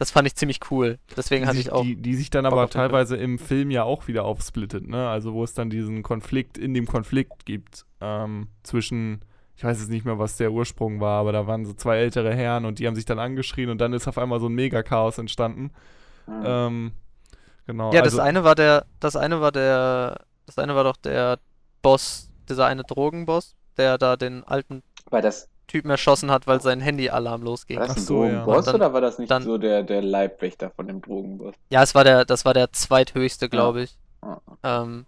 das 0.00 0.10
fand 0.10 0.26
ich 0.26 0.34
ziemlich 0.34 0.60
cool. 0.70 0.98
Deswegen 1.14 1.42
die 1.42 1.48
hatte 1.48 1.58
sich, 1.58 1.66
ich 1.66 1.72
auch. 1.72 1.82
Die, 1.82 1.94
die 1.94 2.14
sich 2.14 2.30
dann 2.30 2.44
Bock 2.44 2.52
aber 2.54 2.70
teilweise 2.70 3.18
im 3.18 3.38
Film 3.38 3.70
ja 3.70 3.82
auch 3.82 4.08
wieder 4.08 4.24
aufsplittet, 4.24 4.88
ne? 4.88 5.10
Also 5.10 5.34
wo 5.34 5.44
es 5.44 5.52
dann 5.52 5.68
diesen 5.68 6.02
Konflikt 6.02 6.56
in 6.56 6.72
dem 6.72 6.86
Konflikt 6.86 7.44
gibt 7.44 7.84
ähm, 8.00 8.48
zwischen, 8.62 9.20
ich 9.56 9.62
weiß 9.62 9.78
jetzt 9.78 9.90
nicht 9.90 10.06
mehr, 10.06 10.18
was 10.18 10.38
der 10.38 10.52
Ursprung 10.52 11.00
war, 11.00 11.20
aber 11.20 11.32
da 11.32 11.46
waren 11.46 11.66
so 11.66 11.74
zwei 11.74 11.98
ältere 11.98 12.34
Herren 12.34 12.64
und 12.64 12.78
die 12.78 12.86
haben 12.86 12.94
sich 12.94 13.04
dann 13.04 13.18
angeschrien 13.18 13.68
und 13.68 13.78
dann 13.78 13.92
ist 13.92 14.08
auf 14.08 14.16
einmal 14.16 14.40
so 14.40 14.46
ein 14.46 14.54
Mega-Chaos 14.54 15.18
entstanden. 15.18 15.70
Mhm. 16.26 16.42
Ähm, 16.46 16.92
genau. 17.66 17.92
ja, 17.92 18.00
also, 18.00 18.16
das 18.16 18.26
eine 18.26 18.42
war 18.42 18.54
der, 18.54 18.86
das 19.00 19.16
eine 19.16 19.42
war 19.42 19.52
der, 19.52 20.22
das 20.46 20.56
eine 20.56 20.74
war 20.74 20.84
doch 20.84 20.96
der 20.96 21.38
Boss, 21.82 22.30
dieser 22.48 22.64
eine 22.64 22.84
Drogenboss, 22.84 23.54
der 23.76 23.98
da 23.98 24.16
den 24.16 24.44
alten 24.44 24.82
War 25.10 25.20
das, 25.20 25.49
Typen 25.70 25.90
erschossen 25.90 26.30
hat, 26.30 26.46
weil 26.46 26.60
sein 26.60 26.80
Handyalarm 26.80 27.42
losging. 27.42 27.78
war 27.78 27.86
das 27.86 27.96
ein 27.96 28.02
so, 28.02 28.24
ja. 28.24 28.30
Drogenboss 28.44 28.64
dann- 28.66 28.74
oder 28.74 28.92
war 28.92 29.00
das 29.00 29.18
nicht 29.18 29.30
dann- 29.30 29.42
so 29.44 29.56
der, 29.56 29.82
der 29.84 30.02
Leibwächter 30.02 30.70
von 30.70 30.86
dem 30.88 31.00
Drogenboss? 31.00 31.54
Ja, 31.70 31.82
es 31.82 31.94
war 31.94 32.04
der, 32.04 32.24
das 32.24 32.44
war 32.44 32.54
der 32.54 32.72
zweithöchste, 32.72 33.48
glaube 33.48 33.82
ich, 33.82 33.96
Ah, 34.22 34.38
ähm, 34.62 35.06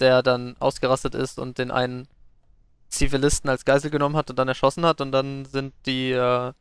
der 0.00 0.22
dann 0.22 0.56
ausgerastet 0.60 1.14
ist 1.14 1.38
und 1.38 1.58
den 1.58 1.70
einen 1.70 2.08
Zivilisten 2.88 3.50
als 3.50 3.64
Geisel 3.64 3.90
genommen 3.90 4.16
hat 4.16 4.30
und 4.30 4.38
dann 4.38 4.48
erschossen 4.48 4.86
hat 4.86 5.00
und 5.00 5.12
dann 5.12 5.44
sind 5.44 5.74
die 5.86 6.12
äh, 6.12 6.52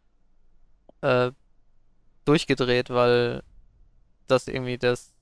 äh, 1.01 1.32
durchgedreht, 2.25 2.89
weil 2.89 3.42
das 4.27 4.48
irgendwie 4.48 4.77
das, 4.77 5.13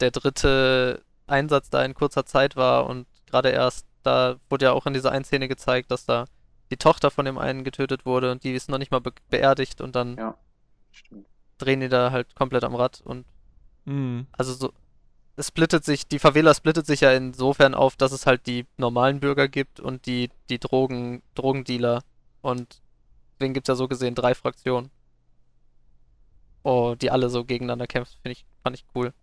der 0.00 0.10
dritte 0.10 1.02
Einsatz 1.28 1.70
da 1.70 1.84
in 1.84 1.94
kurzer 1.94 2.26
Zeit 2.26 2.56
war 2.56 2.86
und 2.86 3.06
gerade 3.26 3.50
erst, 3.50 3.86
da 4.02 4.36
wurde 4.50 4.64
ja 4.66 4.72
auch 4.72 4.86
in 4.86 4.94
dieser 4.94 5.12
einen 5.12 5.24
Szene 5.24 5.46
gezeigt, 5.48 5.90
dass 5.90 6.04
da 6.06 6.24
die 6.70 6.76
Tochter 6.76 7.10
von 7.10 7.24
dem 7.24 7.38
einen 7.38 7.64
getötet 7.64 8.06
wurde 8.06 8.30
und 8.32 8.44
die 8.44 8.52
ist 8.52 8.68
noch 8.68 8.78
nicht 8.78 8.90
mal 8.90 9.00
be 9.00 9.12
beerdigt 9.30 9.80
und 9.80 9.94
dann 9.96 10.16
Ja. 10.16 10.36
Drehen 11.58 11.80
die 11.80 11.88
da 11.88 12.10
halt 12.10 12.34
komplett 12.34 12.64
am 12.64 12.74
Rad 12.74 13.00
und 13.04 13.26
mh, 13.84 14.26
also 14.32 14.52
so, 14.54 14.72
es 15.38 15.48
splittet 15.48 15.84
sich, 15.84 16.06
die 16.08 16.18
Favela 16.18 16.52
splittet 16.52 16.86
sich 16.86 17.00
ja 17.02 17.12
insofern 17.12 17.74
auf, 17.74 17.96
dass 17.96 18.10
es 18.12 18.26
halt 18.26 18.46
die 18.46 18.66
normalen 18.76 19.20
Bürger 19.20 19.46
gibt 19.46 19.78
und 19.78 20.06
die, 20.06 20.30
die 20.50 20.58
Drogen, 20.58 21.22
Drogendealer. 21.36 22.02
Und 22.42 22.80
deswegen 23.34 23.54
gibt 23.54 23.68
es 23.68 23.72
ja 23.72 23.76
so 23.76 23.86
gesehen 23.86 24.16
drei 24.16 24.34
Fraktionen. 24.34 24.90
Oh, 26.64 26.96
die 27.00 27.12
alle 27.12 27.30
so 27.30 27.44
gegeneinander 27.44 27.86
kämpfen, 27.86 28.16
finde 28.20 28.32
ich, 28.32 28.46
fand 28.64 28.76
ich 28.76 28.84
cool. 28.96 29.14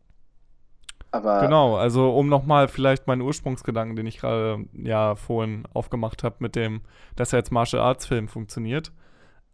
Aber 1.15 1.39
Genau, 1.39 1.77
also 1.77 2.13
um 2.13 2.27
nochmal 2.27 2.67
vielleicht 2.67 3.07
meinen 3.07 3.21
Ursprungsgedanken, 3.21 3.95
den 3.95 4.05
ich 4.05 4.19
gerade 4.19 4.65
ja 4.73 5.15
vorhin 5.15 5.63
aufgemacht 5.73 6.23
habe, 6.23 6.35
mit 6.39 6.55
dem, 6.55 6.81
dass 7.15 7.31
er 7.31 7.39
als 7.39 7.51
Martial 7.51 7.81
Arts 7.81 8.05
Film 8.05 8.27
funktioniert. 8.27 8.91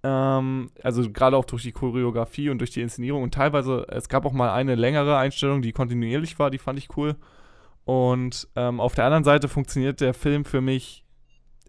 Ähm, 0.03 0.72
also 0.82 1.08
gerade 1.12 1.38
auch 1.38 1.46
durch 1.46 1.62
die 1.62 1.72
Choreografie 1.72 2.50
und 2.50 2.58
durch 2.58 2.72
die 2.72 2.82
Inszenierung 2.82 3.22
und 3.22 3.34
teilweise, 3.36 3.86
es 3.89 4.10
gab 4.10 4.25
auch 4.25 4.34
mal 4.34 4.51
eine 4.51 4.74
längere 4.74 5.18
Einstellung, 5.18 5.62
die 5.62 5.72
kontinuierlich 5.72 6.39
war, 6.39 6.50
die 6.50 6.58
fand 6.58 6.80
ich 6.80 6.98
cool. 6.98 7.15
Und 7.86 8.48
ähm, 8.56 8.80
auf 8.80 8.96
der 8.96 9.06
anderen 9.06 9.24
Seite 9.24 9.48
funktioniert 9.48 10.01
der 10.01 10.15
Film 10.15 10.46
für 10.46 10.62
mich 10.62 11.06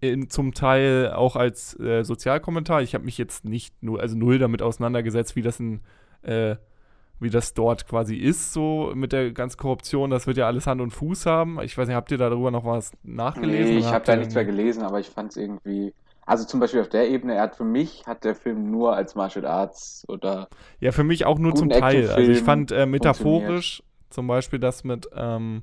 in, 0.01 0.31
zum 0.31 0.55
Teil 0.55 1.13
auch 1.13 1.37
als 1.37 1.79
äh, 1.79 2.03
Sozialkommentar. 2.03 2.81
Ich 2.81 2.95
habe 2.95 3.05
mich 3.05 3.19
jetzt 3.19 3.45
nicht 3.45 3.83
nur, 3.83 4.01
also 4.01 4.17
null 4.17 4.39
damit 4.39 4.63
auseinandergesetzt, 4.63 5.37
wie 5.37 5.43
das 5.43 5.61
in 5.61 5.81
äh, 6.23 6.57
wie 7.23 7.31
das 7.31 7.55
dort 7.55 7.87
quasi 7.87 8.17
ist, 8.17 8.53
so 8.53 8.93
mit 8.95 9.13
der 9.13 9.33
ganzen 9.33 9.59
Korruption. 9.59 10.11
Das 10.11 10.27
wird 10.27 10.37
ja 10.37 10.47
alles 10.47 10.67
Hand 10.67 10.81
und 10.81 10.91
Fuß 10.91 11.27
haben. 11.27 11.61
Ich 11.63 11.77
weiß 11.77 11.89
nicht, 11.89 11.97
habt 11.97 12.11
ihr 12.11 12.19
darüber 12.19 12.51
noch 12.51 12.65
was 12.65 12.93
nachgelesen? 13.03 13.75
Nee, 13.75 13.81
ich 13.81 13.87
habe 13.87 14.05
da 14.05 14.17
nichts 14.17 14.35
mehr 14.35 14.45
gelesen, 14.45 14.83
aber 14.83 15.01
ich 15.01 15.09
fand 15.09 15.31
es 15.31 15.37
irgendwie. 15.37 15.95
Also 16.25 16.45
zum 16.45 16.61
Beispiel 16.61 16.81
auf 16.81 16.89
der 16.89 17.09
Ebene, 17.09 17.35
er 17.35 17.43
hat 17.43 17.57
für 17.57 17.65
mich, 17.65 18.07
hat 18.07 18.25
der 18.25 18.37
Film 18.37 18.71
nur 18.71 18.95
als 18.95 19.17
Martial 19.17 19.45
Arts 19.45 20.05
oder 20.09 20.49
Ja, 20.79 20.93
für 20.93 21.03
mich 21.03 21.27
auch 21.27 21.39
nur 21.39 21.55
zum 21.55 21.69
Teil. 21.69 22.09
Also 22.11 22.31
ich 22.31 22.43
fand 22.43 22.71
äh, 22.71 22.87
metaphorisch 22.87 23.83
zum 24.09 24.27
Beispiel 24.29 24.61
das 24.61 24.85
mit, 24.85 25.09
ähm, 25.17 25.63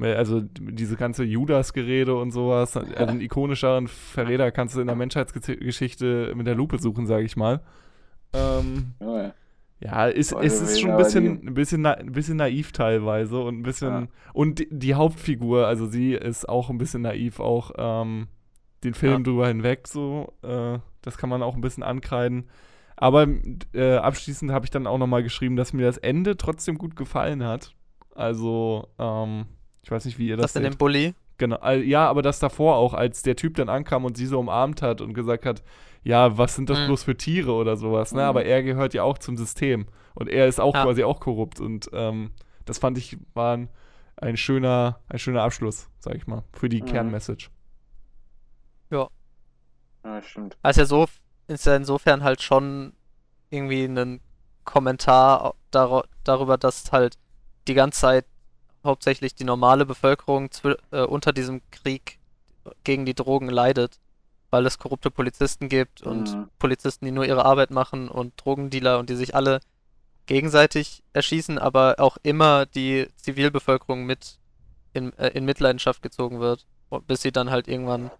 also 0.00 0.40
diese 0.40 0.96
ganze 0.96 1.24
Judas-Gerede 1.24 2.14
und 2.14 2.30
sowas. 2.30 2.76
Also 2.96 2.96
einen 2.96 3.20
ikonischeren 3.20 3.88
Verräter 3.88 4.50
kannst 4.52 4.76
du 4.76 4.80
in 4.80 4.86
der 4.86 4.96
Menschheitsgeschichte 4.96 6.32
mit 6.34 6.46
der 6.46 6.54
Lupe 6.54 6.78
suchen, 6.78 7.06
sage 7.06 7.24
ich 7.24 7.36
mal. 7.36 7.60
Ähm, 8.32 8.94
ja, 9.00 9.22
ja. 9.22 9.34
Ja, 9.80 10.06
ist, 10.06 10.30
Boah, 10.32 10.42
es 10.42 10.60
ist 10.60 10.80
schon 10.80 10.90
ein 10.92 10.96
bisschen, 10.96 11.46
ein 11.48 11.54
bisschen, 11.54 11.82
na, 11.82 11.92
ein 11.92 12.12
bisschen 12.12 12.36
naiv 12.36 12.72
teilweise 12.72 13.38
und 13.40 13.58
ein 13.58 13.62
bisschen. 13.62 13.88
Ja. 13.88 14.06
Und 14.32 14.58
die, 14.60 14.68
die 14.70 14.94
Hauptfigur, 14.94 15.66
also 15.66 15.86
sie 15.86 16.14
ist 16.14 16.48
auch 16.48 16.70
ein 16.70 16.78
bisschen 16.78 17.02
naiv, 17.02 17.38
auch 17.40 17.72
ähm, 17.76 18.28
den 18.82 18.94
Film 18.94 19.12
Ja. 19.12 19.18
drüber 19.20 19.48
hinweg 19.48 19.86
so. 19.88 20.32
Äh, 20.42 20.78
das 21.02 21.18
kann 21.18 21.28
man 21.28 21.42
auch 21.42 21.54
ein 21.54 21.60
bisschen 21.60 21.82
ankreiden. 21.82 22.48
Aber 22.96 23.26
äh, 23.74 23.96
abschließend 23.96 24.52
habe 24.52 24.64
ich 24.64 24.70
dann 24.70 24.86
auch 24.86 24.98
nochmal 24.98 25.22
geschrieben, 25.22 25.56
dass 25.56 25.72
mir 25.72 25.84
das 25.86 25.98
Ende 25.98 26.36
trotzdem 26.36 26.78
gut 26.78 26.94
gefallen 26.96 27.42
hat. 27.44 27.74
Also, 28.14 28.88
ähm, 28.98 29.46
ich 29.82 29.90
weiß 29.90 30.04
nicht, 30.06 30.18
wie 30.18 30.28
ihr 30.28 30.36
das, 30.36 30.52
Das 30.52 30.56
in 30.56 30.62
seht. 30.62 30.74
dem 30.74 30.78
Bulli. 30.78 31.14
Genau, 31.38 31.56
all- 31.56 31.82
ja, 31.82 32.08
aber 32.08 32.22
das 32.22 32.38
davor 32.38 32.76
auch, 32.76 32.94
als 32.94 33.22
der 33.22 33.34
Typ 33.36 33.54
dann 33.56 33.68
ankam 33.68 34.04
und 34.04 34.16
sie 34.16 34.26
so 34.26 34.38
umarmt 34.38 34.82
hat 34.82 35.00
und 35.00 35.14
gesagt 35.14 35.44
hat, 35.46 35.62
ja, 36.04 36.38
was 36.38 36.54
sind 36.54 36.70
das 36.70 36.78
Mhm. 36.80 36.86
bloß 36.86 37.02
für 37.04 37.16
Tiere 37.16 37.52
oder 37.52 37.76
sowas, 37.76 38.12
ne? 38.12 38.22
Mhm. 38.22 38.28
Aber 38.28 38.44
er 38.44 38.62
gehört 38.62 38.94
ja 38.94 39.02
auch 39.02 39.18
zum 39.18 39.36
System 39.36 39.86
und 40.14 40.28
er 40.28 40.46
ist 40.46 40.60
auch 40.60 40.74
Ja. 40.74 40.84
quasi 40.84 41.02
auch 41.02 41.18
korrupt 41.20 41.60
und 41.60 41.90
ähm, 41.92 42.32
das 42.66 42.78
fand 42.78 42.98
ich 42.98 43.18
war 43.34 43.56
ein, 43.56 43.68
ein 44.16 44.36
schöner, 44.36 45.00
ein 45.08 45.18
schöner 45.18 45.42
Abschluss, 45.42 45.88
sag 45.98 46.14
ich 46.14 46.26
mal, 46.26 46.44
für 46.52 46.68
die 46.68 46.82
Mhm. 46.82 46.86
Kernmessage. 46.86 47.50
ja, 48.90 49.08
stimmt. 50.22 50.56
Also 50.62 50.80
ja 50.82 50.86
so 50.86 51.06
ist 51.48 51.66
ja 51.66 51.76
insofern 51.76 52.22
halt 52.22 52.42
schon 52.42 52.92
irgendwie 53.50 53.84
ein 53.84 54.20
Kommentar 54.64 55.54
dar 55.70 56.04
darüber, 56.24 56.56
dass 56.58 56.90
halt 56.92 57.16
die 57.68 57.74
ganze 57.74 58.00
Zeit 58.00 58.26
hauptsächlich 58.84 59.34
die 59.34 59.44
normale 59.44 59.86
Bevölkerung 59.86 60.50
äh, 60.90 61.02
unter 61.02 61.32
diesem 61.32 61.60
Krieg 61.70 62.18
gegen 62.84 63.04
die 63.06 63.14
Drogen 63.14 63.48
leidet, 63.48 63.98
weil 64.50 64.66
es 64.66 64.78
korrupte 64.78 65.10
Polizisten 65.10 65.68
gibt 65.68 66.02
und 66.02 66.34
Mhm. 66.36 66.50
Polizisten, 66.58 67.04
die 67.04 67.10
nur 67.12 67.26
ihre 67.26 67.44
Arbeit 67.44 67.70
machen 67.70 68.08
und 68.08 68.32
Drogendealer 68.36 68.98
und 68.98 69.10
die 69.10 69.16
sich 69.16 69.34
alle 69.34 69.60
gegenseitig 70.26 71.02
erschießen, 71.12 71.58
aber 71.58 71.96
auch 71.98 72.16
immer 72.22 72.64
die 72.66 73.08
Zivilbevölkerung 73.16 74.04
mit 74.06 74.38
in, 74.94 75.12
äh, 75.18 75.28
in 75.30 75.44
Mitleidenschaft 75.44 76.02
gezogen 76.02 76.40
wird, 76.40 76.66
und 76.88 77.06
bis 77.06 77.20
sie 77.22 77.32
dann 77.32 77.50
halt 77.50 77.68
irgendwann 77.68 78.10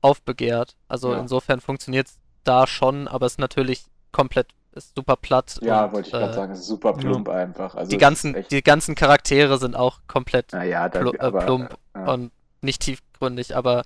aufbegehrt. 0.00 0.74
Also 0.88 1.12
Ja. 1.12 1.20
insofern 1.20 1.60
funktioniert 1.60 2.08
es 2.08 2.18
da 2.44 2.66
schon, 2.66 3.06
aber 3.08 3.26
es 3.26 3.34
ist 3.34 3.38
natürlich 3.38 3.84
komplett, 4.10 4.48
ist 4.74 4.94
super 4.96 5.16
platt. 5.16 5.58
Ja, 5.62 5.86
und, 5.86 5.92
wollte 5.92 6.08
ich 6.08 6.12
gerade 6.12 6.32
äh, 6.32 6.34
sagen, 6.34 6.52
es 6.52 6.60
ist 6.60 6.66
super 6.66 6.92
plump 6.94 7.28
einfach. 7.28 7.74
Also 7.74 7.90
Die 7.90 7.98
ganzen, 7.98 8.34
echt, 8.34 8.50
die 8.50 8.62
ganzen 8.62 8.94
Charaktere 8.94 9.58
sind 9.58 9.76
auch 9.76 10.00
komplett 10.06 10.52
naja, 10.52 10.88
da, 10.88 11.00
plu 11.00 11.12
äh, 11.12 11.18
aber, 11.18 11.38
plump 11.40 11.78
ja. 11.94 12.12
und 12.12 12.32
nicht 12.60 12.82
tiefgründig, 12.82 13.56
aber 13.56 13.84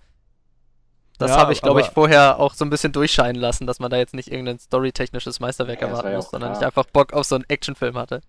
das 1.19 1.33
Ja, 1.33 1.39
habe 1.39 1.53
ich, 1.53 1.63
glaube 1.63 1.81
ich, 1.81 1.89
vorher 1.89 2.39
auch 2.39 2.55
so 2.55 2.65
ein 2.65 2.71
bisschen 2.71 2.93
durchscheinen 2.93 3.41
lassen, 3.41 3.67
dass 3.67 3.81
man 3.81 3.91
da 3.91 3.97
jetzt 3.97 4.15
nicht 4.15 4.31
irgendein 4.31 4.59
storytechnisches 4.59 5.41
Meisterwerk 5.41 5.81
Ja, 5.81 5.89
erwarten 5.89 6.13
ja 6.13 6.17
muss, 6.17 6.31
sondern 6.31 6.53
klar. 6.53 6.61
ich 6.63 6.67
einfach 6.67 6.85
Bock 6.87 7.13
auf 7.13 7.25
so 7.27 7.35
einen 7.35 7.45
Actionfilm 7.49 7.97
hatte. 7.99 8.21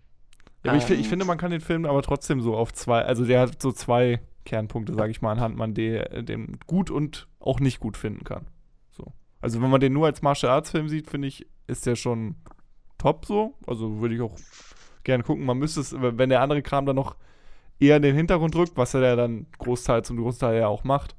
Ja, 0.63 0.73
ich, 0.75 0.85
fi- 0.85 0.93
Ähm. 0.93 0.99
ich 0.99 1.07
finde, 1.07 1.25
man 1.25 1.37
kann 1.37 1.51
den 1.51 1.61
Film 1.61 1.85
aber 1.85 2.01
trotzdem 2.01 2.41
so 2.41 2.55
auf 2.57 2.73
zwei, 2.73 3.03
also 3.05 3.25
der 3.25 3.41
hat 3.41 3.61
so 3.61 3.71
zwei 3.71 4.19
Kernpunkte, 4.45 4.93
sage 4.95 5.11
ich 5.11 5.21
mal, 5.21 5.31
anhand 5.31 5.55
man 5.55 5.73
de, 5.73 6.23
den 6.23 6.59
gut 6.67 6.89
und 6.89 7.27
auch 7.39 7.59
nicht 7.59 7.79
gut 7.79 7.95
finden 7.95 8.23
kann. 8.23 8.47
So. 9.39 9.45
Also 9.45 9.61
wenn 9.61 9.69
man 9.69 9.79
den 9.81 9.93
nur 9.93 10.05
als 10.05 10.21
Martial 10.21 10.51
Arts 10.51 10.71
Film 10.71 10.89
sieht, 10.89 11.09
finde 11.09 11.27
ich, 11.27 11.47
ist 11.67 11.85
der 11.85 11.95
schon 11.95 12.35
top 12.97 13.25
so. 13.25 13.55
Also 13.67 13.99
würde 13.99 14.15
ich 14.15 14.21
auch 14.21 14.37
gerne 15.03 15.23
gucken. 15.23 15.45
Man 15.45 15.57
müsste 15.57 15.81
es, 15.81 15.93
wenn 15.97 16.29
der 16.29 16.41
andere 16.41 16.61
Kram 16.61 16.85
dann 16.85 16.95
noch 16.95 17.15
eher 17.79 17.95
in 17.97 18.01
den 18.01 18.15
Hintergrund 18.15 18.55
rückt, 18.55 18.75
was 18.75 18.93
er 18.93 19.01
ja 19.01 19.15
dann 19.15 19.47
Großteil 19.57 20.03
zum 20.03 20.17
Großteil 20.17 20.59
ja 20.59 20.67
auch 20.67 20.83
macht, 20.83 21.15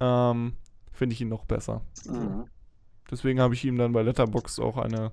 ähm, 0.00 0.54
finde 0.92 1.14
ich 1.14 1.20
ihn 1.20 1.28
noch 1.28 1.44
besser. 1.44 1.80
Mhm. 2.06 2.44
Deswegen 3.10 3.40
habe 3.40 3.54
ich 3.54 3.64
ihm 3.64 3.78
dann 3.78 3.92
bei 3.92 4.02
Letterboxd 4.02 4.60
auch 4.60 4.76
eine 4.76 5.12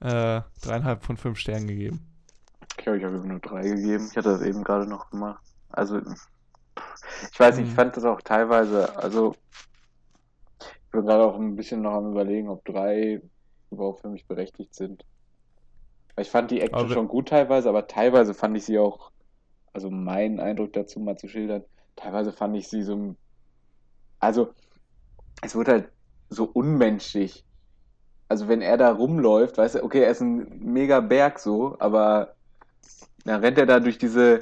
äh, 0.00 0.40
dreieinhalb 0.62 1.02
von 1.04 1.16
fünf 1.18 1.38
Sternen 1.38 1.66
gegeben. 1.68 2.00
Okay, 2.78 2.96
ich 2.96 3.04
habe 3.04 3.16
ihm 3.16 3.28
nur 3.28 3.40
drei 3.40 3.62
gegeben. 3.62 4.08
Ich 4.10 4.16
hatte 4.16 4.30
das 4.30 4.42
eben 4.42 4.64
gerade 4.64 4.88
noch 4.88 5.10
gemacht. 5.10 5.42
Also, 5.70 6.00
ich 7.30 7.38
weiß 7.38 7.56
nicht, 7.56 7.66
ich 7.66 7.72
Mhm. 7.72 7.76
fand 7.76 7.96
das 7.96 8.04
auch 8.04 8.20
teilweise, 8.22 8.96
also, 8.96 9.34
ich 9.74 9.75
bin 10.96 11.06
gerade 11.06 11.24
auch 11.24 11.36
ein 11.36 11.56
bisschen 11.56 11.82
noch 11.82 11.92
am 11.92 12.10
überlegen, 12.10 12.48
ob 12.48 12.64
drei 12.64 13.20
überhaupt 13.70 14.00
für 14.00 14.08
mich 14.08 14.26
berechtigt 14.26 14.74
sind. 14.74 15.04
Ich 16.18 16.30
fand 16.30 16.50
die 16.50 16.60
Action 16.60 16.86
Aber- 16.86 16.94
schon 16.94 17.08
gut 17.08 17.28
teilweise, 17.28 17.68
aber 17.68 17.86
teilweise 17.86 18.32
fand 18.34 18.56
ich 18.56 18.64
sie 18.64 18.78
auch, 18.78 19.10
also 19.72 19.90
meinen 19.90 20.40
Eindruck 20.40 20.72
dazu 20.72 20.98
mal 20.98 21.18
zu 21.18 21.28
schildern, 21.28 21.64
teilweise 21.96 22.32
fand 22.32 22.56
ich 22.56 22.68
sie 22.68 22.82
so, 22.82 23.14
also, 24.18 24.48
es 25.42 25.54
wurde 25.54 25.72
halt 25.72 25.88
so 26.30 26.44
unmenschlich. 26.44 27.44
Also 28.28 28.48
wenn 28.48 28.62
er 28.62 28.76
da 28.78 28.90
rumläuft, 28.90 29.58
weißt 29.58 29.76
du, 29.76 29.84
okay, 29.84 30.02
er 30.02 30.10
ist 30.10 30.20
ein 30.20 30.58
mega 30.60 31.00
Berg 31.00 31.38
so, 31.38 31.76
aber 31.78 32.34
dann 33.24 33.40
rennt 33.42 33.58
er 33.58 33.66
da 33.66 33.78
durch 33.78 33.98
diese, 33.98 34.40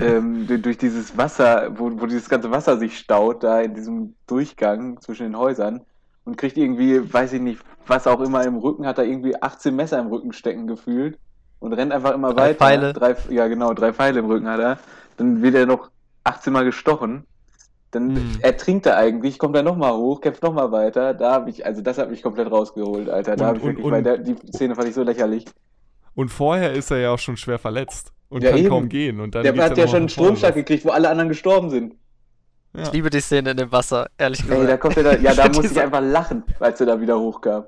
ähm, 0.00 0.46
durch, 0.62 0.78
dieses 0.78 1.16
Wasser, 1.18 1.70
wo, 1.78 1.90
wo 2.00 2.06
dieses 2.06 2.28
ganze 2.28 2.50
Wasser 2.50 2.78
sich 2.78 2.98
staut, 2.98 3.42
da 3.42 3.60
in 3.60 3.74
diesem 3.74 4.14
Durchgang 4.26 5.00
zwischen 5.00 5.24
den 5.24 5.36
Häusern 5.38 5.82
und 6.24 6.36
kriegt 6.36 6.56
irgendwie, 6.56 7.12
weiß 7.12 7.34
ich 7.34 7.40
nicht, 7.40 7.60
was 7.86 8.06
auch 8.06 8.20
immer 8.20 8.44
im 8.44 8.56
Rücken, 8.56 8.86
hat 8.86 8.98
er 8.98 9.04
irgendwie 9.04 9.40
18 9.40 9.74
Messer 9.76 9.98
im 10.00 10.08
Rücken 10.08 10.32
stecken 10.32 10.66
gefühlt 10.66 11.18
und 11.60 11.72
rennt 11.72 11.92
einfach 11.92 12.14
immer 12.14 12.32
Drei 12.34 12.48
weiter. 12.50 12.58
Pfeile. 12.58 12.92
Drei, 12.92 13.16
ja, 13.30 13.46
genau, 13.48 13.74
drei 13.74 13.92
Pfeile 13.92 14.20
im 14.20 14.26
Rücken 14.26 14.48
hat 14.48 14.60
er. 14.60 14.78
Dann 15.18 15.42
wird 15.42 15.54
er 15.54 15.66
noch 15.66 15.90
18 16.24 16.52
Mal 16.52 16.64
gestochen. 16.64 17.24
Dann 17.92 18.08
Mhm. 18.14 18.38
ertrinkt 18.40 18.84
er 18.86 18.96
eigentlich, 18.96 19.38
kommt 19.38 19.56
er 19.56 19.62
nochmal 19.62 19.92
hoch, 19.94 20.20
kämpft 20.20 20.42
nochmal 20.42 20.72
weiter. 20.72 21.14
Da 21.14 21.32
habe 21.32 21.50
ich, 21.50 21.64
also 21.64 21.80
das 21.82 21.98
hat 21.98 22.10
mich 22.10 22.22
komplett 22.22 22.50
rausgeholt, 22.50 23.08
Alter. 23.08 23.36
Da 23.36 23.46
habe 23.46 23.58
ich 23.58 23.62
und- 23.62 23.68
wirklich, 23.70 23.86
und- 23.86 23.92
weil 23.92 24.02
der, 24.02 24.18
die 24.18 24.34
Szene 24.52 24.74
fand 24.74 24.88
ich 24.88 24.94
so 24.94 25.02
lächerlich. 25.02 25.44
Und 26.14 26.30
vorher 26.30 26.72
ist 26.72 26.90
er 26.90 26.98
ja 26.98 27.10
auch 27.10 27.18
schon 27.18 27.36
schwer 27.36 27.58
verletzt 27.58 28.12
und 28.28 28.42
Ja, 28.42 28.50
kann 28.50 28.58
eben. 28.58 28.68
kaum 28.68 28.88
gehen. 28.88 29.20
Und 29.20 29.34
dann 29.34 29.42
Der 29.44 29.56
hat 29.64 29.76
ja 29.78 29.86
schon 29.86 29.96
einen 29.98 30.08
Stromschlag 30.08 30.54
gekriegt, 30.54 30.84
wo 30.84 30.90
alle 30.90 31.08
anderen 31.08 31.28
gestorben 31.28 31.70
sind. 31.70 31.94
Ja. 32.74 32.82
Ich 32.82 32.92
liebe 32.92 33.08
die 33.10 33.20
Szene 33.20 33.52
in 33.52 33.56
dem 33.56 33.72
Wasser, 33.72 34.08
ehrlich 34.18 34.42
gesagt. 34.42 34.60
Ey, 34.60 34.66
da 34.66 34.76
kommt 34.76 34.96
er 34.98 35.02
da, 35.04 35.16
ja, 35.16 35.34
da 35.34 35.46
musste 35.48 35.66
ich 35.66 35.72
so- 35.72 35.80
einfach 35.80 36.00
lachen, 36.02 36.44
als 36.60 36.78
er 36.80 36.86
da 36.86 37.00
wieder 37.00 37.18
hochkam. 37.18 37.64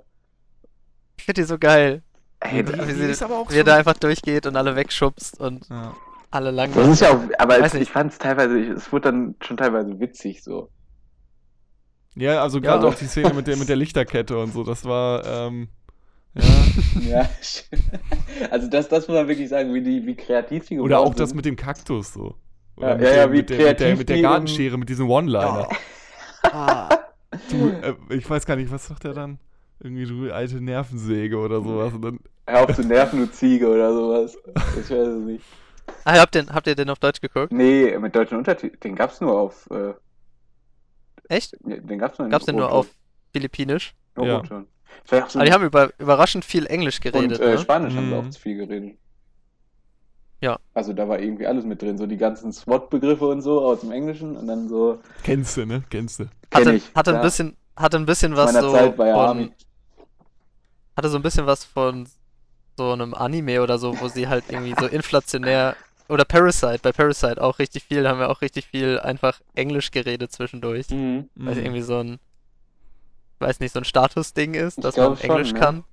Ich 1.16 1.24
finde 1.24 1.40
die 1.42 1.46
so 1.46 1.58
geil. 1.58 2.02
Ey, 2.40 2.62
Die- 2.62 2.72
wie 2.72 2.92
sie- 2.92 3.04
ist 3.10 3.22
aber 3.22 3.38
auch 3.38 3.48
Wie 3.50 3.54
er 3.54 3.58
schon- 3.60 3.66
da 3.66 3.76
einfach 3.76 3.94
durchgeht 3.94 4.46
und 4.46 4.56
alle 4.56 4.76
wegschubst 4.76 5.40
und 5.40 5.66
Ja. 5.70 5.94
alle 6.30 6.50
lang. 6.50 6.70
das 6.74 6.88
ist 6.88 7.00
ja 7.00 7.10
auch, 7.10 7.20
aber 7.38 7.58
nicht. 7.58 7.74
ich 7.74 7.90
fand 7.90 8.12
es 8.12 8.18
teilweise, 8.18 8.58
ich, 8.58 8.68
es 8.68 8.92
wurde 8.92 9.10
dann 9.12 9.34
schon 9.40 9.56
teilweise 9.56 9.98
witzig 9.98 10.42
so. 10.44 10.68
Ja, 12.14 12.42
also 12.42 12.60
gerade 12.60 12.84
Ja. 12.86 12.92
auch 12.92 12.96
die 12.96 13.06
Szene 13.06 13.32
mit 13.32 13.46
der, 13.46 13.56
mit 13.56 13.68
der 13.68 13.76
Lichterkette 13.76 14.38
und 14.38 14.52
so, 14.52 14.62
das 14.64 14.84
war, 14.84 15.24
ähm, 15.24 15.68
ja. 16.38 17.20
Ja, 17.20 17.28
also 18.50 18.68
das, 18.68 18.88
das 18.88 19.08
muss 19.08 19.16
man 19.16 19.28
wirklich 19.28 19.48
sagen, 19.48 19.72
wie, 19.74 19.82
die, 19.82 20.06
wie 20.06 20.14
kreativ 20.14 20.66
die 20.66 20.78
Oder 20.78 20.98
auch 20.98 21.04
geworden 21.04 21.18
das 21.18 21.30
sind. 21.30 21.36
mit 21.36 21.44
dem 21.44 21.56
Kaktus 21.56 22.12
so. 22.12 22.34
Oder 22.76 22.90
Ja, 22.90 22.96
mit, 22.96 23.06
ja, 23.06 23.32
wie 23.32 23.36
mit, 23.38 23.50
der, 23.50 23.56
mit, 23.58 23.66
der, 23.66 23.74
kreativ 23.76 23.98
mit 23.98 24.08
der 24.08 24.22
Gartenschere, 24.22 24.78
mit 24.78 24.88
diesem 24.88 25.08
One-Liner. 25.10 25.68
Ah, 26.42 26.88
Du, 27.50 27.68
äh, 27.68 27.94
ich 28.10 28.28
weiß 28.28 28.46
gar 28.46 28.56
nicht, 28.56 28.70
was 28.70 28.86
sagt 28.86 29.04
er 29.04 29.12
dann? 29.12 29.38
Irgendwie 29.80 30.06
du 30.06 30.32
alte 30.32 30.60
Nervensäge 30.60 31.36
oder 31.36 31.60
sowas. 31.60 31.92
Und 31.92 32.02
dann, 32.02 32.20
Hör 32.46 32.64
auf 32.64 32.74
zu 32.74 32.82
nerven, 32.82 33.18
du 33.20 33.30
Ziege 33.30 33.68
oder 33.68 33.92
sowas. 33.92 34.36
Ich 34.80 34.90
weiß 34.90 35.08
es 35.08 35.24
nicht. 35.24 35.44
Ah, 36.04 36.18
habt, 36.18 36.34
ihr, 36.36 36.46
habt 36.46 36.66
ihr 36.66 36.74
den 36.74 36.90
auf 36.90 36.98
Deutsch 36.98 37.20
geguckt? 37.20 37.52
Nee, 37.52 37.96
mit 37.98 38.14
deutschen 38.14 38.38
Untertiteln. 38.38 38.80
Den 38.80 38.94
gab's 38.94 39.20
nur 39.20 39.38
auf. 39.38 39.68
Äh, 39.70 39.94
Echt? 41.28 41.56
den 41.60 41.98
gab's 41.98 42.18
nur 42.18 42.26
in 42.26 42.30
Gab's 42.32 42.46
den 42.46 42.56
nur 42.56 42.72
auf 42.72 42.88
Philippinisch? 43.32 43.94
Nur 44.16 44.26
Ja. 44.26 44.42
Aber 45.10 45.44
die 45.44 45.52
haben 45.52 45.64
über, 45.64 45.90
überraschend 45.98 46.44
viel 46.44 46.66
Englisch 46.66 46.96
und 46.98 47.12
geredet. 47.12 47.40
äh, 47.40 47.50
ne? 47.52 47.58
Spanisch 47.58 47.94
haben 47.94 48.08
sie 48.08 48.14
Mhm. 48.14 48.20
auch 48.26 48.30
zu 48.30 48.40
viel 48.40 48.56
geredet. 48.56 48.98
Ja. 50.40 50.58
Also 50.74 50.92
da 50.92 51.08
war 51.08 51.18
irgendwie 51.18 51.46
alles 51.46 51.64
mit 51.64 51.82
drin. 51.82 51.98
So 51.98 52.06
die 52.06 52.16
ganzen 52.16 52.52
SWAT-Begriffe 52.52 53.26
und 53.26 53.42
so 53.42 53.60
aus 53.64 53.80
dem 53.80 53.90
Englischen 53.90 54.36
und 54.36 54.46
dann 54.46 54.68
so. 54.68 55.00
kennst 55.24 55.56
du, 55.56 55.66
ne? 55.66 55.82
Kennst 55.90 56.20
du. 56.20 56.24
Kenn 56.50 56.60
Hatte, 56.60 56.74
ich. 56.74 56.84
hatte, 56.94 57.10
ein 57.10 57.16
ja. 57.16 57.22
bisschen, 57.22 57.56
hatte 57.76 57.96
ein 57.96 58.06
bisschen 58.06 58.36
was 58.36 58.52
meiner 58.52 58.66
so 58.68 58.72
Zeit 58.72 58.96
bei 58.96 59.12
von, 59.12 59.20
Army. 59.20 59.52
hatte 60.96 61.08
so 61.08 61.16
ein 61.16 61.22
bisschen 61.22 61.46
was 61.46 61.64
von 61.64 62.06
so 62.76 62.92
einem 62.92 63.14
Anime 63.14 63.60
oder 63.62 63.78
so, 63.78 63.98
wo 64.00 64.06
sie 64.08 64.28
halt 64.28 64.44
irgendwie 64.48 64.74
so 64.78 64.86
inflationär 64.86 65.74
oder 66.08 66.24
Parasite, 66.24 66.78
bei 66.82 66.92
Parasite 66.92 67.42
auch 67.42 67.58
richtig 67.58 67.84
viel, 67.84 68.02
da 68.04 68.10
haben 68.10 68.20
wir 68.20 68.30
auch 68.30 68.40
richtig 68.40 68.66
viel 68.66 68.98
einfach 69.00 69.40
Englisch 69.54 69.90
geredet 69.90 70.30
zwischendurch, 70.32 70.88
Mhm. 70.90 71.28
weil 71.34 71.56
Mhm. 71.56 71.60
irgendwie 71.64 71.82
so 71.82 71.98
ein 71.98 72.18
weiß 73.40 73.60
nicht, 73.60 73.72
so 73.72 73.80
ein 73.80 73.84
Statusding 73.84 74.54
ist, 74.54 74.78
Ich 74.78 74.84
dass 74.84 74.96
man 74.96 75.14
glaube 75.14 75.16
schon, 75.16 75.36
Englisch 75.36 75.52
ne? 75.52 75.58
kann. 75.60 75.84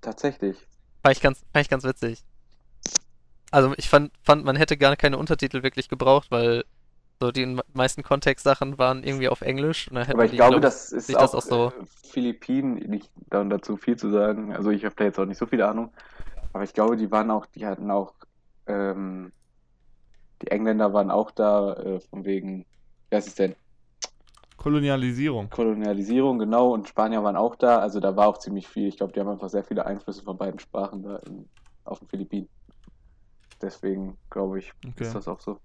Tatsächlich. 0.00 0.56
Fand 1.02 1.16
ich 1.16 1.22
ganz, 1.22 1.38
fand 1.52 1.64
ich 1.64 1.70
ganz 1.70 1.84
witzig. 1.84 2.22
Also 3.50 3.74
ich 3.76 3.88
fand, 3.88 4.12
fand, 4.22 4.44
man 4.44 4.56
hätte 4.56 4.76
gar 4.76 4.96
keine 4.96 5.18
Untertitel 5.18 5.62
wirklich 5.62 5.88
gebraucht, 5.88 6.30
weil 6.30 6.64
so 7.20 7.32
die 7.32 7.46
me- 7.46 7.62
meisten 7.74 8.02
Kontextsachen 8.02 8.78
waren 8.78 9.02
irgendwie 9.02 9.28
auf 9.28 9.40
Englisch 9.40 9.88
und 9.88 9.96
dann 9.96 10.08
Aber 10.10 10.24
ich 10.24 10.30
die, 10.30 10.36
glaube, 10.36 10.52
glaub 10.52 10.62
das 10.62 10.92
ist 10.92 11.14
auch, 11.16 11.20
das 11.20 11.34
auch 11.34 11.42
so- 11.42 11.68
äh, 11.68 11.84
Philippinen, 12.10 12.74
nicht 12.74 13.10
da 13.28 13.42
dazu 13.44 13.76
viel 13.76 13.96
zu 13.96 14.10
sagen. 14.10 14.54
Also 14.54 14.70
ich 14.70 14.84
habe 14.84 14.94
da 14.96 15.04
jetzt 15.04 15.18
auch 15.18 15.26
nicht 15.26 15.38
so 15.38 15.46
viel 15.46 15.62
Ahnung. 15.62 15.92
Aber 16.52 16.64
ich 16.64 16.72
glaube, 16.72 16.96
die 16.96 17.10
waren 17.10 17.30
auch, 17.30 17.46
die 17.46 17.66
hatten 17.66 17.90
auch, 17.90 18.14
ähm, 18.66 19.32
die 20.42 20.48
Engländer 20.48 20.92
waren 20.92 21.10
auch 21.10 21.30
da, 21.30 21.74
äh, 21.74 22.00
von 22.00 22.24
wegen, 22.24 22.66
wie 23.10 23.16
heißt 23.16 23.28
es 23.28 23.34
denn? 23.34 23.54
Kolonialisierung. 24.60 25.50
Kolonialisierung, 25.50 26.38
genau, 26.38 26.72
und 26.74 26.88
Spanier 26.88 27.22
waren 27.24 27.36
auch 27.36 27.56
da. 27.56 27.78
Also 27.80 28.00
da 28.00 28.16
war 28.16 28.28
auch 28.28 28.38
ziemlich 28.38 28.68
viel. 28.68 28.88
Ich 28.88 28.96
glaube, 28.96 29.12
die 29.12 29.20
haben 29.20 29.28
einfach 29.28 29.48
sehr 29.48 29.64
viele 29.64 29.86
Einflüsse 29.86 30.22
von 30.22 30.36
beiden 30.38 30.60
Sprachen 30.60 31.02
da 31.02 31.16
in, 31.18 31.48
auf 31.84 31.98
den 32.00 32.08
Philippinen. 32.08 32.48
Deswegen 33.62 34.18
glaube 34.30 34.58
ich, 34.58 34.72
Okay. 34.88 35.02
ist 35.04 35.14
das 35.14 35.28
auch 35.28 35.40
so. 35.40 35.58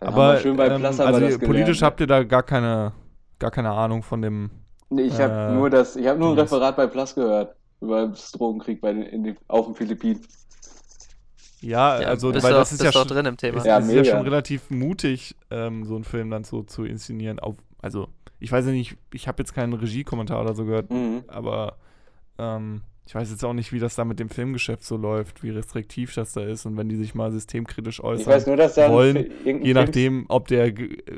Dann 0.00 0.14
Aber 0.14 0.36
schön 0.38 0.56
bei 0.56 0.66
ähm, 0.66 0.84
also 0.84 1.38
politisch 1.38 1.78
gelernt, 1.78 1.82
habt 1.82 2.00
ihr 2.00 2.06
da 2.06 2.22
gar 2.24 2.42
keine, 2.42 2.92
gar 3.38 3.50
keine 3.50 3.70
Ahnung 3.70 4.02
von 4.02 4.22
dem. 4.22 4.50
Nee, 4.88 5.02
ich 5.02 5.20
habe 5.20 5.34
Äh, 5.34 5.52
nur 5.52 5.70
das, 5.70 5.96
ich 5.96 6.06
habe 6.06 6.18
nur 6.18 6.32
ein. 6.32 6.38
Referat 6.38 6.76
bei 6.76 6.86
Plus 6.86 7.14
gehört 7.14 7.56
über 7.80 8.08
das 8.08 8.32
Drogenkrieg 8.32 8.80
bei 8.80 8.92
den, 8.92 9.02
in 9.04 9.22
den, 9.24 9.38
auf 9.48 9.66
den 9.66 9.74
Philippinen. 9.74 10.26
Ja, 11.62 12.00
ja, 12.00 12.08
also 12.08 12.28
weil 12.28 12.40
du 12.40 12.40
das 12.40 12.54
auch- 12.70 12.72
ist 12.72 12.82
ja 12.82 12.88
auch 12.90 12.92
schon, 12.94 13.08
drin 13.08 13.26
im 13.26 13.36
Thema. 13.36 13.58
es 13.58 13.64
Ja, 13.64 13.78
ist 13.78 13.92
ja 13.92 14.04
schon 14.04 14.22
relativ 14.22 14.70
mutig, 14.70 15.36
ähm, 15.50 15.84
so 15.84 15.94
einen 15.94 16.04
Film 16.04 16.30
dann 16.30 16.44
so 16.44 16.62
zu 16.62 16.84
inszenieren. 16.84 17.38
Auf, 17.38 17.56
also 17.82 18.08
ich 18.38 18.50
weiß 18.50 18.66
ja 18.66 18.72
nicht, 18.72 18.96
ich 19.12 19.28
habe 19.28 19.42
jetzt 19.42 19.54
keinen 19.54 19.72
Regiekommentar 19.74 20.40
oder 20.40 20.54
so 20.54 20.64
gehört, 20.64 20.90
Mhm. 20.90 21.24
aber 21.28 21.76
ähm, 22.38 22.82
ich 23.06 23.14
weiß 23.14 23.30
jetzt 23.30 23.44
auch 23.44 23.52
nicht, 23.52 23.72
wie 23.72 23.78
das 23.80 23.96
da 23.96 24.04
mit 24.04 24.18
dem 24.20 24.28
Filmgeschäft 24.30 24.84
so 24.84 24.96
läuft, 24.96 25.42
wie 25.42 25.50
restriktiv 25.50 26.14
das 26.14 26.32
da 26.32 26.42
ist 26.42 26.64
und 26.64 26.76
wenn 26.76 26.88
die 26.88 26.96
sich 26.96 27.14
mal 27.14 27.30
systemkritisch 27.32 27.98
Ich 27.98 28.04
äußern. 28.04 28.32
weiß 28.32 28.46
nur, 28.46 28.56
dass 28.56 28.74
da 28.76 28.86
ein 28.86 28.92
wollen, 28.92 29.30
Je 29.44 29.74
nachdem, 29.74 30.24
ob 30.28 30.46
der 30.48 30.72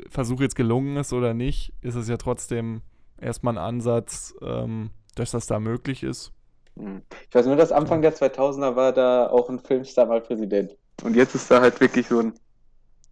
Versuch 0.09 0.41
jetzt 0.41 0.55
gelungen 0.55 0.97
ist 0.97 1.13
oder 1.13 1.33
nicht, 1.33 1.71
ist 1.81 1.95
es 1.95 2.09
ja 2.09 2.17
trotzdem 2.17 2.81
erstmal 3.21 3.53
ein 3.57 3.63
Ansatz, 3.63 4.33
ähm, 4.41 4.89
dass 5.15 5.31
das 5.31 5.45
da 5.45 5.59
möglich 5.59 6.03
ist. 6.03 6.33
Mhm. 6.75 7.01
Ich 7.29 7.35
weiß 7.35 7.45
nur, 7.45 7.55
dass 7.55 7.71
Anfang 7.71 8.01
der 8.01 8.13
2000er 8.15 8.75
war 8.75 8.91
da 8.93 9.27
auch 9.27 9.49
ein 9.49 9.59
Filmstar 9.59 10.05
mal 10.05 10.21
Präsident. 10.21 10.75
Und 11.03 11.15
jetzt 11.15 11.35
ist 11.35 11.49
da 11.51 11.61
halt 11.61 11.79
wirklich 11.79 12.07
so 12.07 12.19
ein, 12.19 12.33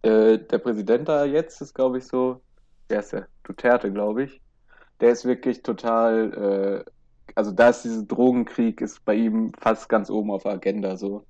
äh, 0.02 0.38
der 0.38 0.58
Präsident 0.58 1.08
da 1.08 1.24
jetzt 1.24 1.60
ist, 1.60 1.74
glaube 1.74 1.98
ich, 1.98 2.06
so, 2.06 2.40
wer 2.88 3.00
ist 3.00 3.12
der? 3.12 3.26
Duterte, 3.44 3.92
glaube 3.92 4.24
ich. 4.24 4.40
Der 5.00 5.10
ist 5.10 5.24
wirklich 5.24 5.62
total, 5.62 6.84
äh, 6.86 6.90
also 7.34 7.50
da 7.50 7.70
ist 7.70 7.82
dieser 7.82 8.02
Drogenkrieg, 8.04 8.80
ist 8.80 9.04
bei 9.04 9.14
ihm 9.14 9.52
fast 9.60 9.88
ganz 9.88 10.10
oben 10.10 10.30
auf 10.30 10.42
der 10.44 10.52
Agenda, 10.52 10.96
so. 10.96 11.24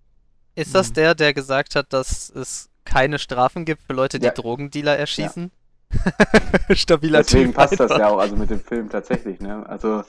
Ist 0.55 0.75
das 0.75 0.91
Mhm. 0.91 0.95
der, 0.95 1.15
der 1.15 1.35
gesagt 1.35 1.75
hat, 1.77 1.93
dass 1.93 2.31
es 2.31 2.69
keine 2.85 3.19
Strafen 3.19 3.65
gibt 3.65 3.83
für 3.83 3.93
Leute, 3.95 4.19
die 4.19 4.27
Ja. 4.27 4.33
Drogendealer 4.33 4.97
erschießen? 4.99 5.51
Stabiler 6.71 7.19
Deswegen 7.19 7.47
Typ 7.47 7.55
passt 7.57 7.73
das 7.75 7.91
einfach. 7.91 7.99
ja 7.99 8.09
auch, 8.09 8.19
also 8.19 8.37
mit 8.37 8.51
dem 8.51 8.61
Film 8.61 8.89
tatsächlich, 8.89 9.41
ne? 9.41 9.65
Also, 9.69 10.03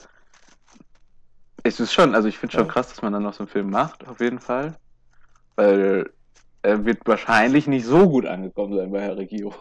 es 1.64 1.80
ist 1.80 1.92
schon, 1.92 2.14
also 2.14 2.28
ich 2.28 2.38
finde 2.38 2.54
schon 2.54 2.66
Ja. 2.66 2.68
krass, 2.68 2.88
dass 2.90 3.02
man 3.02 3.12
dann 3.12 3.22
noch 3.24 3.34
so 3.34 3.40
einen 3.40 3.48
Film 3.48 3.70
macht, 3.70 4.06
auf 4.06 4.20
jeden 4.20 4.40
Fall. 4.40 4.78
Weil 5.56 6.12
er 6.62 6.84
wird 6.86 7.06
wahrscheinlich 7.06 7.66
nicht 7.68 7.86
so 7.86 8.08
gut 8.10 8.26
angekommen 8.26 8.76
sein 8.76 8.92
bei 8.92 9.00
der 9.00 9.16
Regierung. 9.18 9.54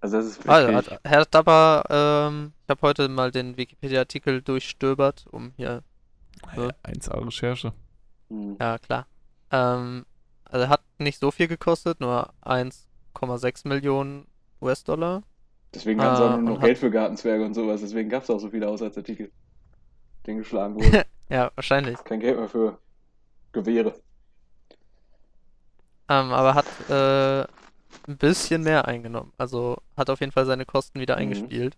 Also 0.00 0.16
das 0.16 0.26
ist 0.26 0.44
Ah, 0.46 0.60
wirklich, 0.62 0.66
hat, 0.72 1.00
Herr 1.04 1.26
Dabber, 1.26 1.84
ähm, 1.90 2.52
ich 2.64 2.70
habe 2.70 2.80
heute 2.82 3.08
mal 3.08 3.30
den 3.30 3.56
Wikipedia-Artikel 3.56 4.40
durchstöbert, 4.42 5.26
um 5.30 5.52
hier, 5.56 5.82
Ja. 6.56 6.74
1A 6.82 7.18
Recherche. 7.18 7.72
hm. 8.30 8.58
ja 8.60 8.78
klar. 8.78 9.06
Ähm, 9.52 10.06
also 10.44 10.68
hat 10.68 10.82
nicht 10.98 11.20
so 11.20 11.30
viel 11.30 11.48
gekostet, 11.48 12.00
nur 12.00 12.32
1,6 12.42 13.68
Millionen 13.68 14.26
US-Dollar. 14.62 15.22
deswegen 15.74 16.02
haben 16.02 16.14
sie 16.16 16.24
auch 16.24 16.28
Ah, 16.28 16.36
nur 16.42 16.42
noch 16.42 16.58
Geld 16.60 16.78
für 16.78 16.90
Gartenzwerge 16.90 17.44
und 17.44 17.54
sowas, 17.54 17.80
deswegen 17.80 18.08
gab 18.10 18.22
es 18.24 18.30
auch 18.30 18.38
so 18.38 18.50
viele 18.50 18.66
Haushaltsartikel, 18.66 19.32
den 20.28 20.38
geschlagen 20.38 20.74
wurden. 20.76 21.02
Ja, 21.30 21.50
wahrscheinlich. 21.56 22.02
Kein 22.04 22.20
Geld 22.20 22.38
mehr 22.38 22.48
für 22.48 22.78
Gewehre. 23.52 23.92
Ähm, 26.08 26.32
aber 26.32 26.54
hat 26.54 26.64
äh, 26.88 27.42
ein 28.10 28.16
bisschen 28.16 28.62
mehr 28.62 28.88
eingenommen. 28.88 29.32
Also 29.36 29.76
hat 29.96 30.08
auf 30.08 30.20
jeden 30.20 30.32
Fall 30.32 30.46
seine 30.46 30.64
Kosten 30.64 31.00
wieder 31.00 31.16
Mhm. 31.16 31.20
eingespielt. 31.22 31.76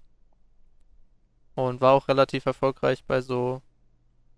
Und 1.56 1.80
war 1.80 1.92
auch 1.94 2.06
relativ 2.06 2.46
erfolgreich 2.46 3.04
bei 3.04 3.20
so 3.20 3.60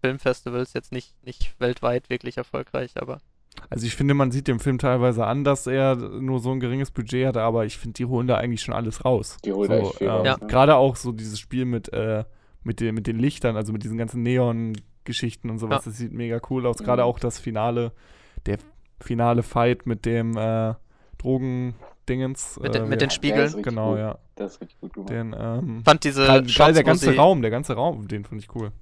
Filmfestivals. 0.00 0.72
Jetzt 0.72 0.92
nicht, 0.92 1.14
nicht 1.26 1.54
weltweit 1.60 2.08
wirklich 2.08 2.38
erfolgreich, 2.38 2.92
aber 2.96 3.18
Also 3.68 3.86
ich 3.86 3.94
finde, 3.94 4.14
man 4.14 4.32
sieht 4.32 4.48
dem 4.48 4.60
Film 4.60 4.78
teilweise 4.78 5.26
an, 5.26 5.44
dass 5.44 5.66
er 5.66 5.94
nur 5.94 6.40
so 6.40 6.52
ein 6.52 6.60
geringes 6.60 6.90
Budget 6.90 7.26
hatte, 7.26 7.42
aber 7.42 7.66
ich 7.66 7.76
finde, 7.76 7.94
die 7.98 8.06
holen 8.06 8.26
da 8.26 8.36
eigentlich 8.38 8.62
schon 8.62 8.72
alles 8.74 9.04
raus. 9.04 9.36
Die 9.44 9.52
holen 9.52 9.68
so, 9.68 9.74
da 9.74 9.78
echt 9.80 9.98
viel 9.98 10.06
ähm, 10.06 10.12
raus, 10.14 10.24
Ja. 10.26 10.36
ne? 10.40 10.46
Gerade 10.46 10.76
auch 10.76 10.96
so 10.96 11.12
dieses 11.12 11.38
Spiel 11.38 11.66
mit, 11.66 11.92
äh, 11.92 12.24
mit, 12.64 12.80
den, 12.80 12.94
mit 12.94 13.06
den 13.06 13.18
Lichtern, 13.18 13.56
also 13.56 13.72
mit 13.72 13.82
diesen 13.84 13.98
ganzen 13.98 14.22
Neon-Geschichten 14.22 15.50
und 15.50 15.58
sowas, 15.58 15.84
Ja. 15.84 15.90
das 15.90 15.98
sieht 15.98 16.12
mega 16.12 16.40
cool 16.50 16.66
aus. 16.66 16.78
Gerade 16.78 17.02
Mhm. 17.02 17.08
auch 17.08 17.18
das 17.18 17.38
Finale, 17.38 17.92
der 18.46 18.58
finale 19.00 19.42
Fight 19.42 19.86
mit 19.86 20.04
dem 20.06 20.36
äh, 20.36 20.74
Drogendingens. 21.18 22.58
mit, 22.60 22.74
den- 22.74 22.84
äh, 22.84 22.88
mit 22.88 23.00
den 23.00 23.10
Spiegeln. 23.10 23.62
Genau, 23.62 23.90
gut. 23.90 23.98
ja. 23.98 24.18
Das 24.36 24.54
ist 24.54 24.60
richtig 24.60 24.80
gut 24.80 24.92
gemacht. 24.94 25.10
Den, 25.10 25.34
ähm, 25.38 25.82
Fand 25.84 26.04
diese 26.04 26.24
gerade 26.24 26.48
Shots, 26.48 26.74
der 26.74 26.84
ganze 26.84 27.14
Raum, 27.16 27.42
der 27.42 27.50
ganze 27.50 27.74
Raum, 27.74 28.08
den 28.08 28.24
fand 28.24 28.40
ich 28.42 28.54
cool. 28.54 28.72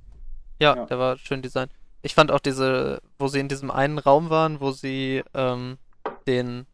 Ja, 0.59 0.77
Ja. 0.77 0.87
der 0.87 0.99
war 0.99 1.17
schön 1.19 1.43
designt. 1.43 1.73
Ich 2.03 2.15
fand 2.15 2.31
auch 2.31 2.41
diese, 2.41 3.01
wo 3.19 3.29
sie 3.29 3.41
in 3.41 3.49
diesem 3.49 3.71
einen 3.71 3.99
Raum 3.99 4.31
waren, 4.31 4.61
wo 4.61 4.71
sie 4.73 5.23
ähm, 5.35 5.77
den 6.27 6.67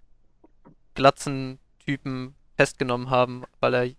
glatzen 0.94 1.58
Typen 1.84 2.34
festgenommen 2.56 3.10
haben, 3.10 3.42
weil 3.60 3.74
er, 3.74 3.90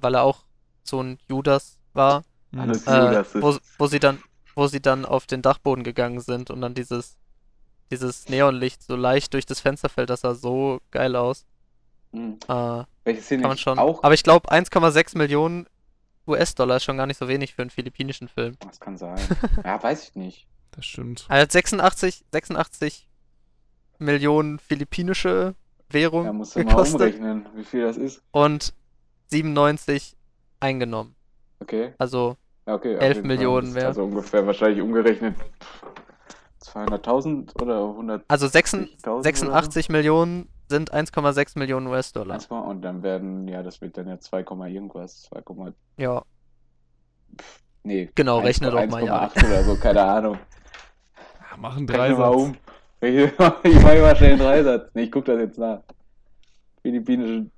weil 0.00 0.14
er 0.14 0.22
auch 0.22 0.44
so 0.82 1.00
ein 1.02 1.18
Judas 1.28 1.78
war. 1.94 2.22
Alles 2.56 2.86
Mhm. 2.86 2.92
Äh, 2.92 2.98
Judas 3.06 3.34
ist. 3.34 3.42
wo, 3.42 3.56
wo 3.78 3.86
sie 3.86 3.98
dann, 4.00 4.22
wo 4.54 4.66
sie 4.66 4.80
dann 4.80 5.04
auf 5.04 5.26
den 5.26 5.42
Dachboden 5.42 5.84
gegangen 5.84 6.20
sind 6.20 6.50
und 6.50 6.60
dann 6.60 6.74
dieses, 6.74 7.16
dieses 7.90 8.28
Neonlicht 8.28 8.82
so 8.82 8.96
leicht 8.96 9.32
durch 9.34 9.46
das 9.46 9.60
Fenster 9.60 9.88
fällt, 9.88 10.10
das 10.10 10.20
sah 10.22 10.34
so 10.34 10.80
geil 10.90 11.16
aus. 11.16 11.46
Hm. 12.12 12.38
Äh, 12.48 12.84
Welche 13.04 13.22
Szene 13.22 13.42
kann 13.42 13.50
man 13.50 13.58
schon. 13.58 13.78
auch. 13.78 14.02
Aber 14.02 14.14
ich 14.14 14.22
glaube, 14.22 14.50
1,6 14.50 15.16
Millionen 15.16 15.66
US-Dollar 16.26 16.76
ist 16.76 16.84
schon 16.84 16.96
gar 16.98 17.06
nicht 17.06 17.18
so 17.18 17.26
wenig 17.26 17.54
für 17.54 17.62
einen 17.62 17.70
philippinischen 17.70 18.28
Film. 18.28 18.56
Das 18.60 18.78
kann 18.78 18.96
sein. 18.96 19.18
ja, 19.64 19.82
weiß 19.82 20.08
ich 20.10 20.14
nicht. 20.14 20.46
Das 20.72 20.84
stimmt. 20.86 21.26
Er 21.28 21.40
hat 21.42 21.52
86, 21.52 22.24
86 22.32 23.08
Millionen 23.98 24.58
philippinische 24.58 25.54
Währung 25.88 26.24
Da 26.24 26.32
musst 26.32 26.54
du 26.56 26.62
mal 26.64 26.74
umrechnen, 26.86 27.46
wie 27.54 27.64
viel 27.64 27.82
das 27.82 27.96
ist. 27.96 28.22
und 28.30 28.72
97 29.30 30.16
eingenommen. 30.60 31.14
Okay. 31.60 31.94
Also 31.98 32.30
Ja, 32.30 32.36
okay. 32.66 32.96
auf 32.96 33.02
11 33.02 33.02
jeden 33.02 33.14
Fall. 33.14 33.22
Millionen 33.36 33.74
wert. 33.74 33.86
Also 33.86 34.04
ungefähr 34.04 34.46
wahrscheinlich 34.46 34.80
umgerechnet 34.82 35.34
200.000 36.62 37.60
oder 37.60 37.84
100. 37.84 38.24
Also 38.28 38.46
86 38.46 38.98
86 39.22 39.88
Millionen 39.88 40.48
sind 40.68 40.92
1,6 40.92 41.58
Millionen 41.58 41.86
US-Dollar. 41.88 42.38
Und 42.50 42.82
dann 42.82 43.02
werden, 43.02 43.46
ja, 43.48 43.62
das 43.62 43.80
wird 43.80 43.98
dann 43.98 44.08
ja 44.08 44.18
2, 44.18 44.44
irgendwas. 44.68 45.22
2, 45.22 45.42
Ja, 45.98 46.22
nee. 47.82 48.10
Genau, 48.14 48.38
1, 48.38 48.46
rechne 48.46 48.70
doch 48.70 48.86
mal, 48.86 49.04
ja. 49.04 49.26
1,8 49.26 49.46
oder 49.46 49.64
so, 49.64 49.76
keine 49.76 50.02
Ahnung. 50.02 50.38
Ja, 51.50 51.58
machen 51.58 51.86
Rechne 51.86 52.14
mal 52.16 52.30
Dreisatz. 52.30 52.36
um. 52.36 52.56
Ich 53.02 53.38
mache 53.82 54.00
mal 54.00 54.16
schnell 54.16 54.30
einen 54.30 54.38
Dreisatz. 54.40 54.90
Nee, 54.94 55.02
ich 55.02 55.12
guck 55.12 55.26
das 55.26 55.38
jetzt 55.38 55.58
nach. 55.58 55.82
Philippinische, 56.80 57.50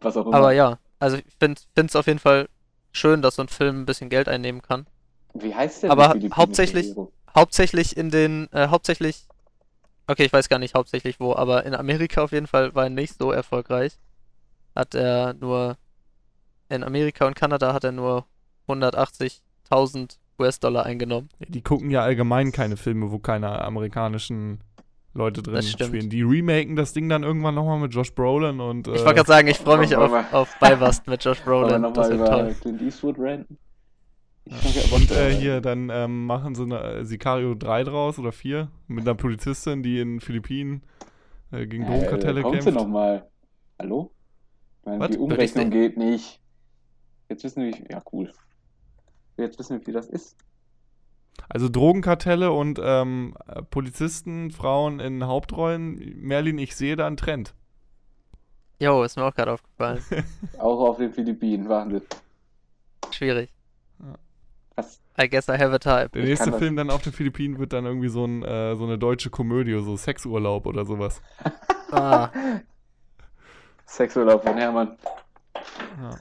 was 0.00 0.16
auch 0.16 0.26
immer. 0.26 0.36
aber 0.36 0.52
ja, 0.52 0.78
also 0.98 1.18
ich 1.18 1.26
finde 1.38 1.60
es 1.74 1.94
auf 1.96 2.06
jeden 2.06 2.18
Fall 2.18 2.48
schön, 2.94 3.22
dass 3.22 3.36
so 3.36 3.42
ein 3.42 3.48
Film 3.48 3.82
ein 3.82 3.86
bisschen 3.86 4.08
Geld 4.08 4.28
einnehmen 4.28 4.62
kann. 4.62 4.86
Wie 5.34 5.54
heißt 5.54 5.82
denn 5.82 5.90
Aber 5.90 6.14
hauptsächlich-? 6.34 6.94
Hauptsächlich 7.34 7.96
in 7.96 8.10
den, 8.10 8.48
äh, 8.52 8.68
hauptsächlich, 8.68 9.26
okay, 10.06 10.24
ich 10.24 10.32
weiß 10.32 10.48
gar 10.48 10.60
nicht 10.60 10.74
hauptsächlich 10.74 11.18
wo, 11.18 11.34
aber 11.34 11.66
in 11.66 11.74
Amerika 11.74 12.22
auf 12.22 12.30
jeden 12.30 12.46
Fall 12.46 12.74
war 12.76 12.84
er 12.84 12.90
nicht 12.90 13.18
so 13.18 13.32
erfolgreich. 13.32 13.98
Hat 14.76 14.94
er 14.94 15.34
nur, 15.34 15.76
in 16.68 16.84
Amerika 16.84 17.26
und 17.26 17.34
Kanada 17.34 17.74
hat 17.74 17.82
er 17.82 17.90
nur 17.90 18.26
180.000 18.68 20.18
US-Dollar 20.38 20.86
eingenommen. 20.86 21.28
Die 21.40 21.62
gucken 21.62 21.90
ja 21.90 22.02
allgemein 22.02 22.52
keine 22.52 22.76
Filme, 22.76 23.10
wo 23.10 23.18
keine 23.18 23.60
amerikanischen 23.62 24.60
Leute 25.14 25.42
drin 25.42 25.62
spielen. 25.62 26.10
Die 26.10 26.22
remaken 26.22 26.76
das 26.76 26.92
Ding 26.92 27.08
dann 27.08 27.22
irgendwann 27.22 27.54
nochmal 27.54 27.78
mit 27.78 27.94
Josh 27.94 28.12
Brolin 28.14 28.60
und. 28.60 28.88
Ich 28.88 28.94
äh, 28.94 28.98
wollte 28.98 29.14
gerade 29.14 29.28
sagen, 29.28 29.48
ich 29.48 29.58
freue 29.58 29.78
mich 29.78 29.96
auf, 29.96 30.32
auf 30.32 30.58
Beibast 30.58 31.06
mit 31.06 31.24
Josh 31.24 31.40
Brolin. 31.40 31.70
Das 31.70 31.80
nochmal 31.80 32.10
wird 32.10 32.20
über 32.20 32.30
toll. 32.30 32.54
Clint 32.60 32.82
Eastwood 32.82 33.16
ranten? 33.18 33.58
Ich 34.46 34.74
Ja. 34.74 34.96
Und 34.96 35.10
äh, 35.10 35.28
ey. 35.28 35.36
hier, 35.36 35.60
dann 35.60 35.88
ähm, 35.90 36.26
machen 36.26 36.54
sie 36.54 36.64
eine 36.64 36.82
äh, 36.82 37.04
Sicario 37.04 37.54
3 37.54 37.84
draus 37.84 38.18
oder 38.18 38.32
4 38.32 38.70
mit 38.88 39.06
einer 39.06 39.14
Polizistin, 39.14 39.82
die 39.82 40.00
in 40.00 40.14
den 40.14 40.20
Philippinen 40.20 40.82
äh, 41.50 41.66
gegen 41.66 41.86
Drogenkartelle 41.86 42.40
äh, 42.40 42.42
kommt 42.42 42.54
kämpft. 42.56 42.68
sie 42.68 42.74
nochmal? 42.74 43.30
Hallo? 43.78 44.12
Ich 44.80 44.86
meine, 44.86 45.00
Was? 45.00 45.08
die 45.08 45.14
ich 45.14 45.20
Umrechnung 45.20 45.70
geht 45.70 45.96
nicht. 45.96 46.40
Jetzt 47.28 47.44
wissen 47.44 47.62
wir, 47.62 47.72
wie, 47.72 47.86
ja 47.90 48.02
cool. 48.12 48.32
Jetzt 49.36 49.58
wissen 49.58 49.78
wir, 49.80 49.86
wie 49.86 49.92
das 49.92 50.08
ist. 50.08 50.36
Also 51.48 51.68
Drogenkartelle 51.68 52.50
und 52.52 52.80
ähm, 52.82 53.36
äh, 53.46 53.62
Polizisten, 53.62 54.50
Frauen 54.50 55.00
in 55.00 55.26
Hauptrollen. 55.26 56.16
Merlin, 56.20 56.58
ich 56.58 56.74
sehe 56.76 56.96
da 56.96 57.06
einen 57.06 57.16
Trend. 57.16 57.54
Jo, 58.80 59.02
ist 59.04 59.16
mir 59.16 59.24
auch 59.24 59.34
gerade 59.34 59.52
aufgefallen. 59.52 60.02
Auch 60.58 60.80
auf 60.88 60.96
den 60.98 61.12
Philippinen, 61.12 61.68
Wahnsinn. 61.68 62.02
Schwierig. 63.10 63.50
Was? 64.74 65.00
I 65.20 65.28
guess 65.28 65.48
I 65.48 65.52
have 65.52 65.72
a 65.72 65.78
type. 65.78 66.10
Der 66.10 66.22
Ich 66.22 66.28
nächste 66.30 66.44
kann 66.46 66.52
das- 66.54 66.60
Film 66.60 66.76
dann 66.76 66.90
auf 66.90 67.02
den 67.02 67.12
Philippinen 67.12 67.58
wird 67.60 67.72
dann 67.72 67.84
irgendwie 67.84 68.08
so, 68.08 68.24
ein, 68.24 68.42
äh, 68.42 68.74
so 68.74 68.84
eine 68.84 68.98
deutsche 68.98 69.30
Komödie, 69.30 69.78
so 69.80 69.96
Sexurlaub 69.96 70.66
oder 70.66 70.84
sowas. 70.84 71.20
Ah, 71.92 72.28
Sexurlaub 73.86 74.42
von 74.42 74.56
Hermann. 74.56 74.96
Ja. 75.54 76.16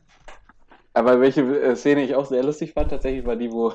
Aber 0.94 1.20
welche 1.20 1.42
äh, 1.42 1.76
Szene 1.76 2.04
ich 2.04 2.14
auch 2.14 2.26
sehr 2.28 2.44
lustig 2.44 2.74
fand, 2.74 2.92
tatsächlich 2.92 3.26
war 3.26 3.36
die, 3.36 3.52
wo 3.52 3.74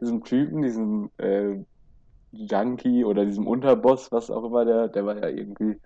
diesem 0.00 0.24
Typen, 0.24 0.62
diesem 0.62 1.10
äh, 1.18 1.56
Junkie 2.32 3.04
oder 3.04 3.24
diesem 3.24 3.46
Unterboss, 3.46 4.12
was 4.12 4.30
auch 4.30 4.44
immer 4.44 4.64
der, 4.64 4.88
der 4.88 5.04
war 5.06 5.16
ja 5.16 5.28
irgendwie, 5.28 5.76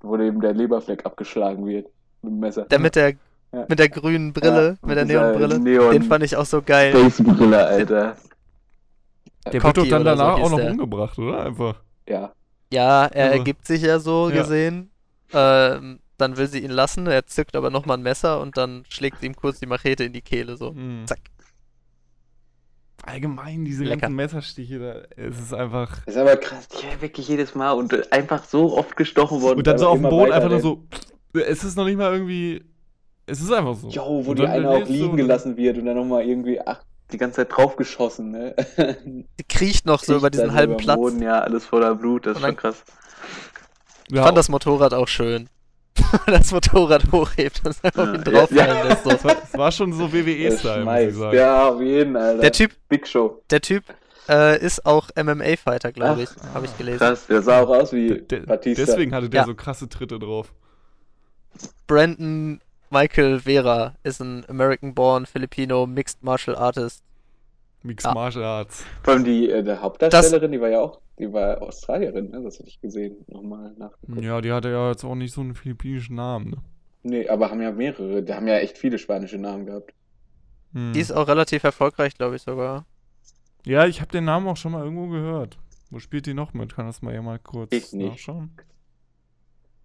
wo 0.00 0.16
dem 0.16 0.40
der 0.40 0.54
Leberfleck 0.54 1.04
abgeschlagen 1.06 1.66
wird 1.66 1.86
mit 2.22 2.32
dem 2.32 2.40
Messer. 2.40 2.64
der 2.64 2.78
mit 2.78 2.96
der, 2.96 3.10
Ja. 3.52 3.66
mit 3.68 3.78
der 3.78 3.88
grünen 3.88 4.32
Brille, 4.32 4.78
Ja, 4.80 4.86
mit 4.88 4.96
der 4.96 5.04
Neonbrille, 5.04 5.58
Neon- 5.58 5.92
den 5.92 6.02
fand 6.04 6.24
ich 6.24 6.36
auch 6.36 6.46
so 6.46 6.62
geil. 6.62 6.92
Space-Brille, 6.92 7.66
Alter. 7.66 8.16
Der 9.46 9.52
wird 9.54 9.62
Cocky 9.62 9.80
doch 9.80 9.88
dann 9.88 10.02
so 10.02 10.04
danach 10.04 10.36
hieß 10.36 10.46
auch 10.46 10.50
noch 10.50 10.58
der. 10.58 10.70
umgebracht, 10.72 11.18
oder? 11.18 11.44
Einfach. 11.46 11.82
Ja. 12.08 12.32
Ja, 12.72 13.06
er 13.06 13.24
Also- 13.26 13.38
ergibt 13.38 13.66
sich 13.66 13.82
ja 13.82 13.98
so 13.98 14.28
Ja. 14.30 14.36
gesehen. 14.42 14.90
Ähm, 15.32 16.00
dann 16.18 16.36
will 16.36 16.46
sie 16.46 16.58
ihn 16.60 16.70
lassen, 16.70 17.06
er 17.06 17.26
zückt 17.26 17.56
aber 17.56 17.70
nochmal 17.70 17.96
ein 17.96 18.02
Messer 18.02 18.40
und 18.40 18.56
dann 18.56 18.84
schlägt 18.88 19.20
sie 19.20 19.26
ihm 19.26 19.34
kurz 19.36 19.58
die 19.60 19.66
Machete 19.66 20.04
in 20.04 20.12
die 20.12 20.20
Kehle 20.20 20.56
so. 20.56 20.72
Mhm. 20.72 21.06
Zack. 21.06 21.18
Allgemein, 23.02 23.64
diese 23.64 23.84
Lecker. 23.84 24.02
ganzen 24.02 24.16
Messerstiche, 24.16 24.78
da, 24.78 25.22
es 25.22 25.38
ist 25.38 25.54
einfach. 25.54 26.04
Das 26.06 26.14
ist 26.14 26.20
aber 26.20 26.36
krass, 26.36 26.68
ja, 26.82 27.00
wirklich 27.00 27.28
jedes 27.28 27.54
Mal 27.54 27.72
und 27.72 28.12
einfach 28.12 28.44
so 28.44 28.76
oft 28.76 28.96
gestochen 28.96 29.40
worden. 29.42 29.58
Und 29.58 29.66
dann 29.66 29.78
so 29.78 29.88
auf 29.88 29.98
dem 30.00 30.08
Boden 30.10 30.32
einfach 30.32 30.50
nur 30.50 30.60
so. 30.60 30.84
Es 31.32 31.64
ist 31.64 31.76
noch 31.76 31.84
nicht 31.86 31.96
mal 31.96 32.12
irgendwie. 32.12 32.62
Es 33.26 33.40
ist 33.40 33.52
einfach 33.52 33.74
so. 33.76 33.88
Jo, 33.88 34.22
wo 34.26 34.30
Und 34.30 34.38
die 34.38 34.46
eine 34.46 34.68
auch 34.68 34.86
liegen 34.86 35.10
und- 35.10 35.16
gelassen 35.16 35.56
wird 35.56 35.78
und 35.78 35.86
dann 35.86 35.96
nochmal 35.96 36.24
irgendwie, 36.24 36.60
ach, 36.60 36.82
die 37.12 37.16
ganze 37.16 37.36
Zeit 37.36 37.56
draufgeschossen, 37.56 38.30
ne? 38.32 38.54
Sie 39.04 39.44
kriecht 39.48 39.86
noch 39.86 40.02
so 40.02 40.16
über 40.16 40.30
diesen 40.30 40.52
halben 40.52 40.74
über 40.74 40.82
Platz. 40.82 40.96
Boden, 40.96 41.22
ja, 41.22 41.40
alles 41.40 41.64
voller 41.64 41.94
Blut, 41.94 42.26
das 42.26 42.36
ist 42.36 42.42
schon 42.44 42.56
krass. 42.56 42.82
Ich 44.08 44.16
Ja, 44.16 44.24
fand 44.24 44.36
das 44.36 44.48
Motorrad 44.48 44.92
auch 44.94 45.08
schön. 45.08 45.48
das 46.26 46.52
Motorrad 46.52 47.10
hochhebt 47.12 47.60
und 47.64 47.76
einfach 47.82 48.06
Ja, 48.06 48.14
ihn 48.14 48.24
drauffallen 48.24 48.76
ja. 48.76 48.82
lässt. 48.84 49.04
So. 49.04 49.10
es 49.10 49.24
war, 49.24 49.36
es 49.42 49.58
war 49.58 49.72
schon 49.72 49.92
so 49.92 50.04
Das 50.04 50.12
WWE-Style, 50.14 50.84
muss 50.84 50.98
ich 51.00 51.14
sagen. 51.14 51.36
Ja, 51.36 51.68
auf 51.68 51.80
jeden, 51.80 52.16
Alter. 52.16 52.40
Der 52.42 52.52
Typ, 52.52 52.72
Big 52.88 53.06
Show. 53.08 53.42
der 53.50 53.60
Typ 53.60 53.84
äh, 54.28 54.58
ist 54.64 54.86
auch 54.86 55.08
MMA-Fighter, 55.16 55.92
glaube 55.92 56.22
ich. 56.22 56.28
Habe 56.54 56.66
ich 56.66 56.76
gelesen. 56.78 56.98
Krass, 56.98 57.26
der 57.26 57.42
sah 57.42 57.62
auch 57.62 57.68
aus 57.70 57.92
wie 57.92 58.08
De- 58.08 58.20
de- 58.22 58.46
Batista. 58.46 58.84
deswegen 58.84 59.14
hatte 59.14 59.28
der 59.28 59.40
Ja. 59.40 59.46
so 59.46 59.54
krasse 59.54 59.88
Tritte 59.88 60.18
drauf. 60.18 60.52
Brandon 61.86 62.60
Michael 62.90 63.40
Vera 63.40 63.94
ist 64.02 64.20
ein 64.20 64.44
American-born 64.48 65.26
Filipino 65.26 65.86
Mixed 65.86 66.22
Martial 66.22 66.56
Artist. 66.56 67.02
Mixed 67.82 68.06
Ja. 68.06 68.14
Martial 68.14 68.44
Arts. 68.44 68.84
Vor 69.02 69.14
allem 69.14 69.24
die 69.24 69.48
äh, 69.50 69.62
der 69.62 69.80
Hauptdarstellerin, 69.80 70.52
die 70.52 70.60
war 70.60 70.68
ja 70.68 70.80
auch, 70.80 71.00
die 71.20 71.32
war 71.32 71.60
Australierin, 71.62 72.30
ne? 72.30 72.42
Das 72.42 72.58
hatte 72.58 72.68
ich 72.68 72.80
gesehen. 72.80 73.16
Nochmal 73.28 73.72
nachgeguckt. 73.76 74.22
Ja, 74.22 74.40
die 74.40 74.52
hatte 74.52 74.70
ja 74.70 74.88
jetzt 74.90 75.04
auch 75.04 75.14
nicht 75.14 75.32
so 75.32 75.40
einen 75.40 75.54
philippinischen 75.54 76.16
Namen, 76.16 76.50
ne? 76.50 76.56
Nee, 77.02 77.28
aber 77.28 77.50
haben 77.50 77.62
ja 77.62 77.72
mehrere. 77.72 78.22
Die 78.22 78.34
haben 78.34 78.46
ja 78.48 78.56
echt 78.58 78.76
viele 78.76 78.98
spanische 78.98 79.38
Namen 79.38 79.66
gehabt. 79.66 79.94
Hm. 80.72 80.92
Die 80.92 81.00
ist 81.00 81.12
auch 81.12 81.28
relativ 81.28 81.64
erfolgreich, 81.64 82.14
glaube 82.16 82.36
ich 82.36 82.42
sogar. 82.42 82.84
Ja, 83.64 83.86
ich 83.86 84.00
habe 84.00 84.10
den 84.12 84.24
Namen 84.24 84.46
auch 84.48 84.56
schon 84.56 84.72
mal 84.72 84.84
irgendwo 84.84 85.06
gehört. 85.08 85.58
Wo 85.90 85.98
spielt 85.98 86.26
die 86.26 86.34
noch 86.34 86.54
mit? 86.54 86.74
Kann 86.74 86.86
das 86.86 87.02
mal 87.02 87.14
ja 87.14 87.22
mal 87.22 87.38
kurz 87.38 87.72
Ich 87.72 87.92
nicht. 87.92 88.10
nachschauen? 88.12 88.50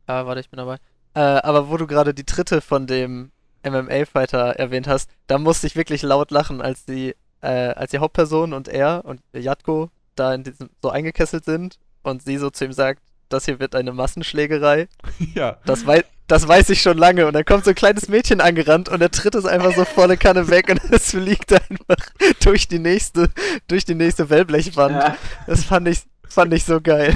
Ah, 0.08 0.26
warte, 0.26 0.40
ich 0.40 0.50
bin 0.50 0.58
dabei. 0.58 0.76
Äh, 1.16 1.20
aber 1.20 1.70
wo 1.70 1.78
du 1.78 1.88
gerade 1.88 2.14
die 2.14 2.26
dritte 2.26 2.62
von 2.62 2.86
dem 2.88 3.32
MMA-Fighter 3.66 4.52
erwähnt 4.58 4.88
hast, 4.88 5.10
da 5.28 5.40
musste 5.40 5.66
ich 5.68 5.76
wirklich 5.76 6.04
laut 6.04 6.30
lachen, 6.30 6.62
als 6.62 6.86
die, 6.86 7.16
äh, 7.42 7.48
als 7.48 7.92
die 7.92 7.98
Hauptperson 8.00 8.54
und 8.54 8.68
er 8.68 9.04
und 9.06 9.22
Jatko 9.34 9.90
da 10.16 10.34
in 10.34 10.44
diesem 10.44 10.70
so 10.82 10.90
eingekesselt 10.90 11.46
sind 11.46 11.78
und 12.04 12.24
sie 12.24 12.38
so 12.38 12.50
zu 12.50 12.66
ihm 12.66 12.74
sagt, 12.74 13.02
das 13.30 13.46
hier 13.46 13.60
wird 13.60 13.76
eine 13.76 13.92
Massenschlägerei. 13.92 14.88
ja. 15.36 15.58
Das, 15.66 15.86
wei 15.86 16.04
das 16.28 16.48
weiß 16.48 16.70
ich 16.72 16.82
schon 16.82 16.98
lange. 16.98 17.28
Und 17.28 17.34
dann 17.34 17.46
kommt 17.46 17.66
so 17.66 17.72
ein 17.72 17.76
kleines 17.76 18.08
Mädchen 18.08 18.42
angerannt 18.42 18.90
und 18.90 19.02
er 19.02 19.12
tritt 19.12 19.36
es 19.36 19.46
einfach 19.46 19.76
so 19.76 19.86
volle 19.86 20.18
Kanne 20.18 20.50
weg 20.50 20.70
und 20.70 20.82
es 20.92 21.12
fliegt 21.12 21.54
einfach 21.54 22.04
durch 22.44 22.68
die 22.68 22.80
nächste, 22.80 23.30
durch 23.68 23.86
die 23.86 23.96
nächste 23.96 24.30
Wellblechwand. 24.30 24.96
Ja, 24.96 25.18
Das 25.46 25.64
fand 25.64 25.88
ich, 25.88 26.00
fand 26.28 26.54
ich 26.54 26.64
so 26.64 26.82
geil. 26.82 27.16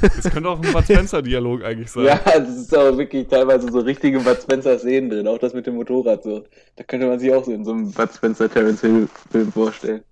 Das 0.00 0.30
könnte 0.30 0.48
auch 0.48 0.60
ein 0.62 0.72
Bud 0.72 0.84
Spencer-Dialog 0.84 1.64
eigentlich 1.64 1.90
sein. 1.90 2.04
ja, 2.04 2.20
das 2.24 2.48
ist 2.50 2.76
auch 2.76 2.96
wirklich 2.96 3.28
teilweise 3.28 3.70
so 3.70 3.80
richtige 3.80 4.20
Bud 4.20 4.42
Spencer-Szenen 4.42 5.10
drin. 5.10 5.28
Auch 5.28 5.38
das 5.38 5.54
mit 5.54 5.66
dem 5.66 5.76
Motorrad 5.76 6.22
so. 6.22 6.44
Da 6.76 6.84
könnte 6.84 7.06
man 7.06 7.18
sich 7.18 7.32
auch 7.32 7.44
so 7.44 7.52
in 7.52 7.64
so 7.64 7.72
einem 7.72 7.90
Bud 7.92 8.10
Spencer-Terrence-Hill-Film 8.14 9.52
vorstellen. 9.52 10.02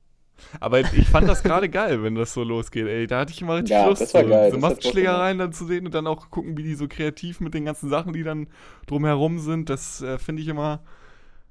Aber 0.60 0.80
ich 0.80 1.08
fand 1.08 1.28
das 1.28 1.42
gerade 1.42 1.68
geil, 1.70 2.02
wenn 2.02 2.14
das 2.14 2.32
so 2.34 2.42
losgeht, 2.44 2.86
ey. 2.86 3.06
Da 3.06 3.20
hatte 3.20 3.32
ich 3.32 3.42
immer 3.42 3.56
richtig 3.56 3.70
Ja, 3.70 3.84
Lust. 3.84 4.00
das 4.00 4.14
war 4.14 4.24
so, 4.24 4.28
geil, 4.30 4.52
Diese 4.52 4.58
Bock 4.58 4.60
Massenschlägereien 4.60 5.38
dann 5.38 5.52
zu 5.52 5.66
sehen 5.66 5.86
und 5.86 5.94
dann 5.94 6.06
auch 6.06 6.30
gucken, 6.30 6.56
wie 6.56 6.62
die 6.62 6.74
so 6.74 6.88
kreativ 6.88 7.40
mit 7.40 7.54
den 7.54 7.64
ganzen 7.64 7.88
Sachen, 7.90 8.12
die 8.12 8.22
dann 8.22 8.48
drumherum 8.86 9.38
sind. 9.38 9.70
Das 9.70 10.02
äh, 10.02 10.18
finde 10.18 10.42
ich 10.42 10.48
immer, 10.48 10.80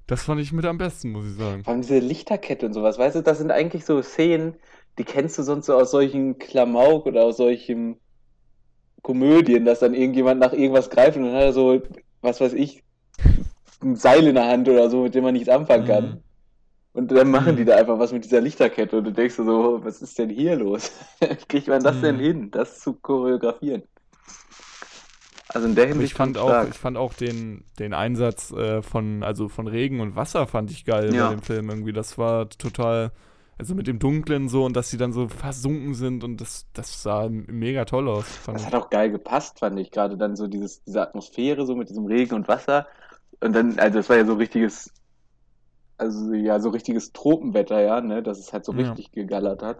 das 0.07 0.23
fand 0.23 0.41
ich 0.41 0.53
mit 0.53 0.65
am 0.65 0.77
besten, 0.79 1.11
muss 1.11 1.27
ich 1.27 1.35
sagen. 1.35 1.65
Vor 1.65 1.73
allem 1.73 1.81
diese 1.83 1.99
Lichterkette 1.99 2.65
und 2.65 2.73
sowas, 2.73 2.97
weißt 2.97 3.17
du, 3.17 3.21
das 3.21 3.37
sind 3.37 3.51
eigentlich 3.51 3.85
so 3.85 4.01
Szenen, 4.01 4.55
die 4.97 5.03
kennst 5.03 5.37
du 5.37 5.43
sonst 5.43 5.67
so 5.67 5.75
aus 5.75 5.91
solchen 5.91 6.39
Klamauk 6.39 7.05
oder 7.05 7.23
aus 7.25 7.37
solchen 7.37 7.99
Komödien, 9.01 9.65
dass 9.65 9.79
dann 9.79 9.93
irgendjemand 9.93 10.39
nach 10.39 10.53
irgendwas 10.53 10.89
greift 10.89 11.17
und 11.17 11.23
dann 11.23 11.33
hat 11.33 11.41
er 11.43 11.53
so, 11.53 11.81
was 12.21 12.41
weiß 12.41 12.53
ich, 12.53 12.83
ein 13.83 13.95
Seil 13.95 14.27
in 14.27 14.35
der 14.35 14.47
Hand 14.47 14.69
oder 14.69 14.89
so, 14.89 15.03
mit 15.03 15.15
dem 15.15 15.23
man 15.23 15.33
nichts 15.33 15.49
anfangen 15.49 15.85
kann. 15.85 16.11
Mhm. 16.11 16.23
Und 16.97 17.11
dann 17.11 17.29
machen 17.29 17.55
die 17.55 17.63
da 17.63 17.75
einfach 17.75 17.99
was 17.99 18.11
mit 18.11 18.25
dieser 18.25 18.41
Lichterkette 18.41 18.97
und 18.97 19.03
du 19.03 19.11
denkst 19.11 19.35
dir 19.35 19.45
so, 19.45 19.79
was 19.83 20.01
ist 20.01 20.17
denn 20.17 20.31
hier 20.31 20.55
los? 20.55 20.91
Kriegt 21.47 21.67
man 21.67 21.83
das 21.83 22.01
denn 22.01 22.15
Mhm. 22.15 22.19
hin, 22.21 22.51
das 22.51 22.79
zu 22.79 22.93
choreografieren? 22.93 23.83
Also 25.49 25.67
in 25.67 25.75
der 25.75 25.87
Hinsicht 25.87 26.11
ich 26.11 26.17
fand 26.17 26.39
auch, 26.39 26.47
stark. 26.49 26.69
ich 26.71 26.77
fand 26.79 26.97
auch 26.97 27.13
den, 27.13 27.63
den 27.77 27.93
Einsatz 27.93 28.51
äh, 28.51 28.81
von, 28.81 29.21
also 29.21 29.47
von 29.47 29.67
Regen 29.67 29.99
und 29.99 30.15
Wasser 30.15 30.47
fand 30.47 30.71
ich 30.71 30.85
geil 30.85 31.13
Ja. 31.13 31.27
bei 31.29 31.35
dem 31.35 31.43
Film 31.43 31.69
irgendwie. 31.69 31.93
Das 31.93 32.17
war 32.17 32.49
total, 32.49 33.11
also 33.59 33.75
mit 33.75 33.85
dem 33.85 33.99
Dunklen 33.99 34.49
so 34.49 34.65
und 34.65 34.75
dass 34.75 34.89
sie 34.89 34.97
dann 34.97 35.13
so 35.13 35.27
versunken 35.29 35.93
sind 35.93 36.23
und 36.23 36.41
das, 36.41 36.65
das 36.73 37.03
sah 37.03 37.29
mega 37.29 37.85
toll 37.85 38.09
aus. 38.09 38.25
Das 38.47 38.65
hat 38.65 38.73
auch 38.73 38.89
geil 38.89 39.11
gepasst, 39.11 39.59
fand 39.59 39.79
ich. 39.79 39.91
Gerade 39.91 40.17
dann 40.17 40.35
so 40.35 40.47
dieses, 40.47 40.83
diese 40.83 40.99
Atmosphäre, 41.01 41.65
so 41.67 41.75
mit 41.75 41.89
diesem 41.89 42.07
Regen 42.07 42.33
und 42.33 42.47
Wasser. 42.47 42.87
Und 43.39 43.53
dann, 43.55 43.77
also 43.77 43.99
das 43.99 44.09
war 44.09 44.17
ja 44.17 44.25
so 44.25 44.33
richtiges, 44.33 44.91
also 45.97 46.33
ja, 46.33 46.59
so 46.59 46.69
richtiges 46.69 47.11
Tropenwetter, 47.11 47.79
ja, 47.81 48.01
ne, 48.01 48.21
dass 48.23 48.39
es 48.39 48.53
halt 48.53 48.65
so 48.65 48.73
Ja. 48.73 48.79
richtig 48.79 49.11
gegallert 49.11 49.63
hat. 49.63 49.79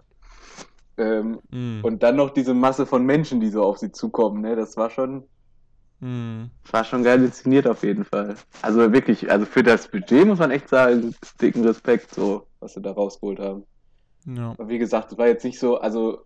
Ähm, 0.96 1.38
Mhm. 1.50 1.80
und 1.84 2.02
dann 2.02 2.16
noch 2.16 2.30
diese 2.30 2.54
Masse 2.54 2.86
von 2.86 3.04
Menschen, 3.04 3.40
die 3.40 3.50
so 3.50 3.62
auf 3.62 3.78
sie 3.78 3.92
zukommen, 3.92 4.40
ne, 4.42 4.56
das 4.56 4.76
war 4.76 4.90
schon, 4.90 5.28
Mhm. 6.00 6.50
war 6.70 6.84
schon 6.84 7.02
geil 7.02 7.22
inszeniert 7.24 7.66
auf 7.66 7.82
jeden 7.82 8.04
Fall. 8.04 8.36
Also 8.62 8.92
wirklich, 8.92 9.30
also 9.30 9.46
für 9.46 9.62
das 9.62 9.88
Budget 9.88 10.26
muss 10.26 10.38
man 10.38 10.50
echt 10.50 10.68
sagen, 10.68 11.14
dicken 11.40 11.64
Respekt, 11.64 12.14
so, 12.14 12.46
was 12.60 12.74
sie 12.74 12.82
da 12.82 12.92
rausgeholt 12.92 13.38
haben. 13.40 13.64
Ja. 14.26 14.50
Aber 14.50 14.68
wie 14.68 14.78
gesagt, 14.78 15.12
es 15.12 15.18
war 15.18 15.28
jetzt 15.28 15.44
nicht 15.44 15.58
so, 15.58 15.78
also 15.78 16.24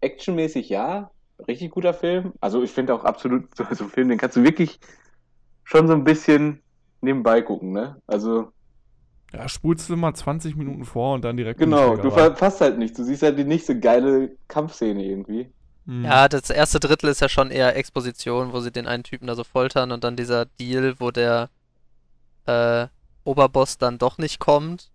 actionmäßig 0.00 0.68
ja, 0.68 1.10
richtig 1.46 1.70
guter 1.70 1.94
Film. 1.94 2.32
Also 2.40 2.62
ich 2.62 2.70
finde 2.70 2.94
auch 2.94 3.04
absolut 3.04 3.44
so, 3.56 3.64
so 3.70 3.84
ein 3.84 3.90
Film, 3.90 4.08
den 4.08 4.18
kannst 4.18 4.36
du 4.36 4.42
wirklich 4.42 4.78
schon 5.64 5.86
so 5.86 5.92
ein 5.94 6.04
bisschen 6.04 6.62
nebenbei 7.00 7.42
gucken, 7.42 7.72
ne? 7.72 8.00
Also 8.06 8.50
ja, 9.32 9.48
spulst 9.48 9.88
du 9.88 9.96
mal 9.96 10.14
20 10.14 10.56
Minuten 10.56 10.84
vor 10.84 11.14
und 11.14 11.24
dann 11.24 11.36
direkt. 11.36 11.58
genau, 11.60 11.96
du 11.96 12.10
verpasst 12.10 12.60
halt 12.60 12.78
nichts. 12.78 12.96
Du 12.96 13.04
siehst 13.04 13.22
halt 13.22 13.38
die 13.38 13.44
nächste 13.44 13.78
geile 13.78 14.36
Kampfszene 14.48 15.04
irgendwie. 15.04 15.50
Mhm. 15.84 16.04
Ja, 16.04 16.28
das 16.28 16.50
erste 16.50 16.80
Drittel 16.80 17.10
ist 17.10 17.20
ja 17.20 17.28
schon 17.28 17.50
eher 17.50 17.76
Exposition, 17.76 18.52
wo 18.52 18.60
sie 18.60 18.70
den 18.72 18.86
einen 18.86 19.02
Typen 19.04 19.26
da 19.26 19.34
so 19.34 19.44
foltern 19.44 19.92
und 19.92 20.02
dann 20.04 20.16
dieser 20.16 20.46
Deal, 20.46 20.94
wo 20.98 21.10
der 21.10 21.50
äh, 22.46 22.86
Oberboss 23.24 23.78
dann 23.78 23.98
doch 23.98 24.18
nicht 24.18 24.38
kommt 24.38 24.90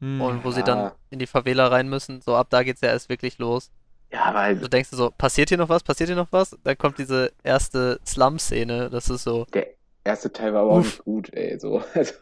Mhm. 0.00 0.20
und 0.20 0.44
wo 0.44 0.50
sie 0.50 0.60
Ja. 0.60 0.66
dann 0.66 0.92
in 1.10 1.18
die 1.18 1.26
Favela 1.26 1.68
rein 1.68 1.88
müssen. 1.88 2.20
So 2.20 2.34
ab 2.34 2.48
da 2.50 2.62
geht's 2.62 2.80
ja 2.80 2.88
erst 2.88 3.08
wirklich 3.08 3.38
los. 3.38 3.70
Ja, 4.12 4.24
aber 4.24 4.40
halt, 4.40 4.62
Du 4.62 4.68
denkst 4.68 4.90
dir 4.90 4.96
so, 4.96 5.10
passiert 5.10 5.48
hier 5.50 5.58
noch 5.58 5.68
was? 5.68 5.82
Passiert 5.82 6.08
hier 6.08 6.16
noch 6.16 6.30
was? 6.32 6.56
Dann 6.64 6.76
kommt 6.78 6.98
diese 6.98 7.32
erste 7.42 8.00
Slum-Szene. 8.06 8.90
Das 8.90 9.08
ist 9.10 9.24
so, 9.24 9.44
der 9.54 9.68
erste 10.04 10.32
Teil 10.32 10.52
war 10.54 10.62
aber 10.62 10.70
auch 10.72 10.78
Uff. 10.78 10.84
nicht 10.86 11.04
gut, 11.04 11.32
ey. 11.34 11.58
So. 11.58 11.82
Also, 11.94 12.14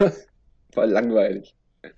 war 0.76 0.86
langweilig. 0.86 1.54
ja, 1.82 1.90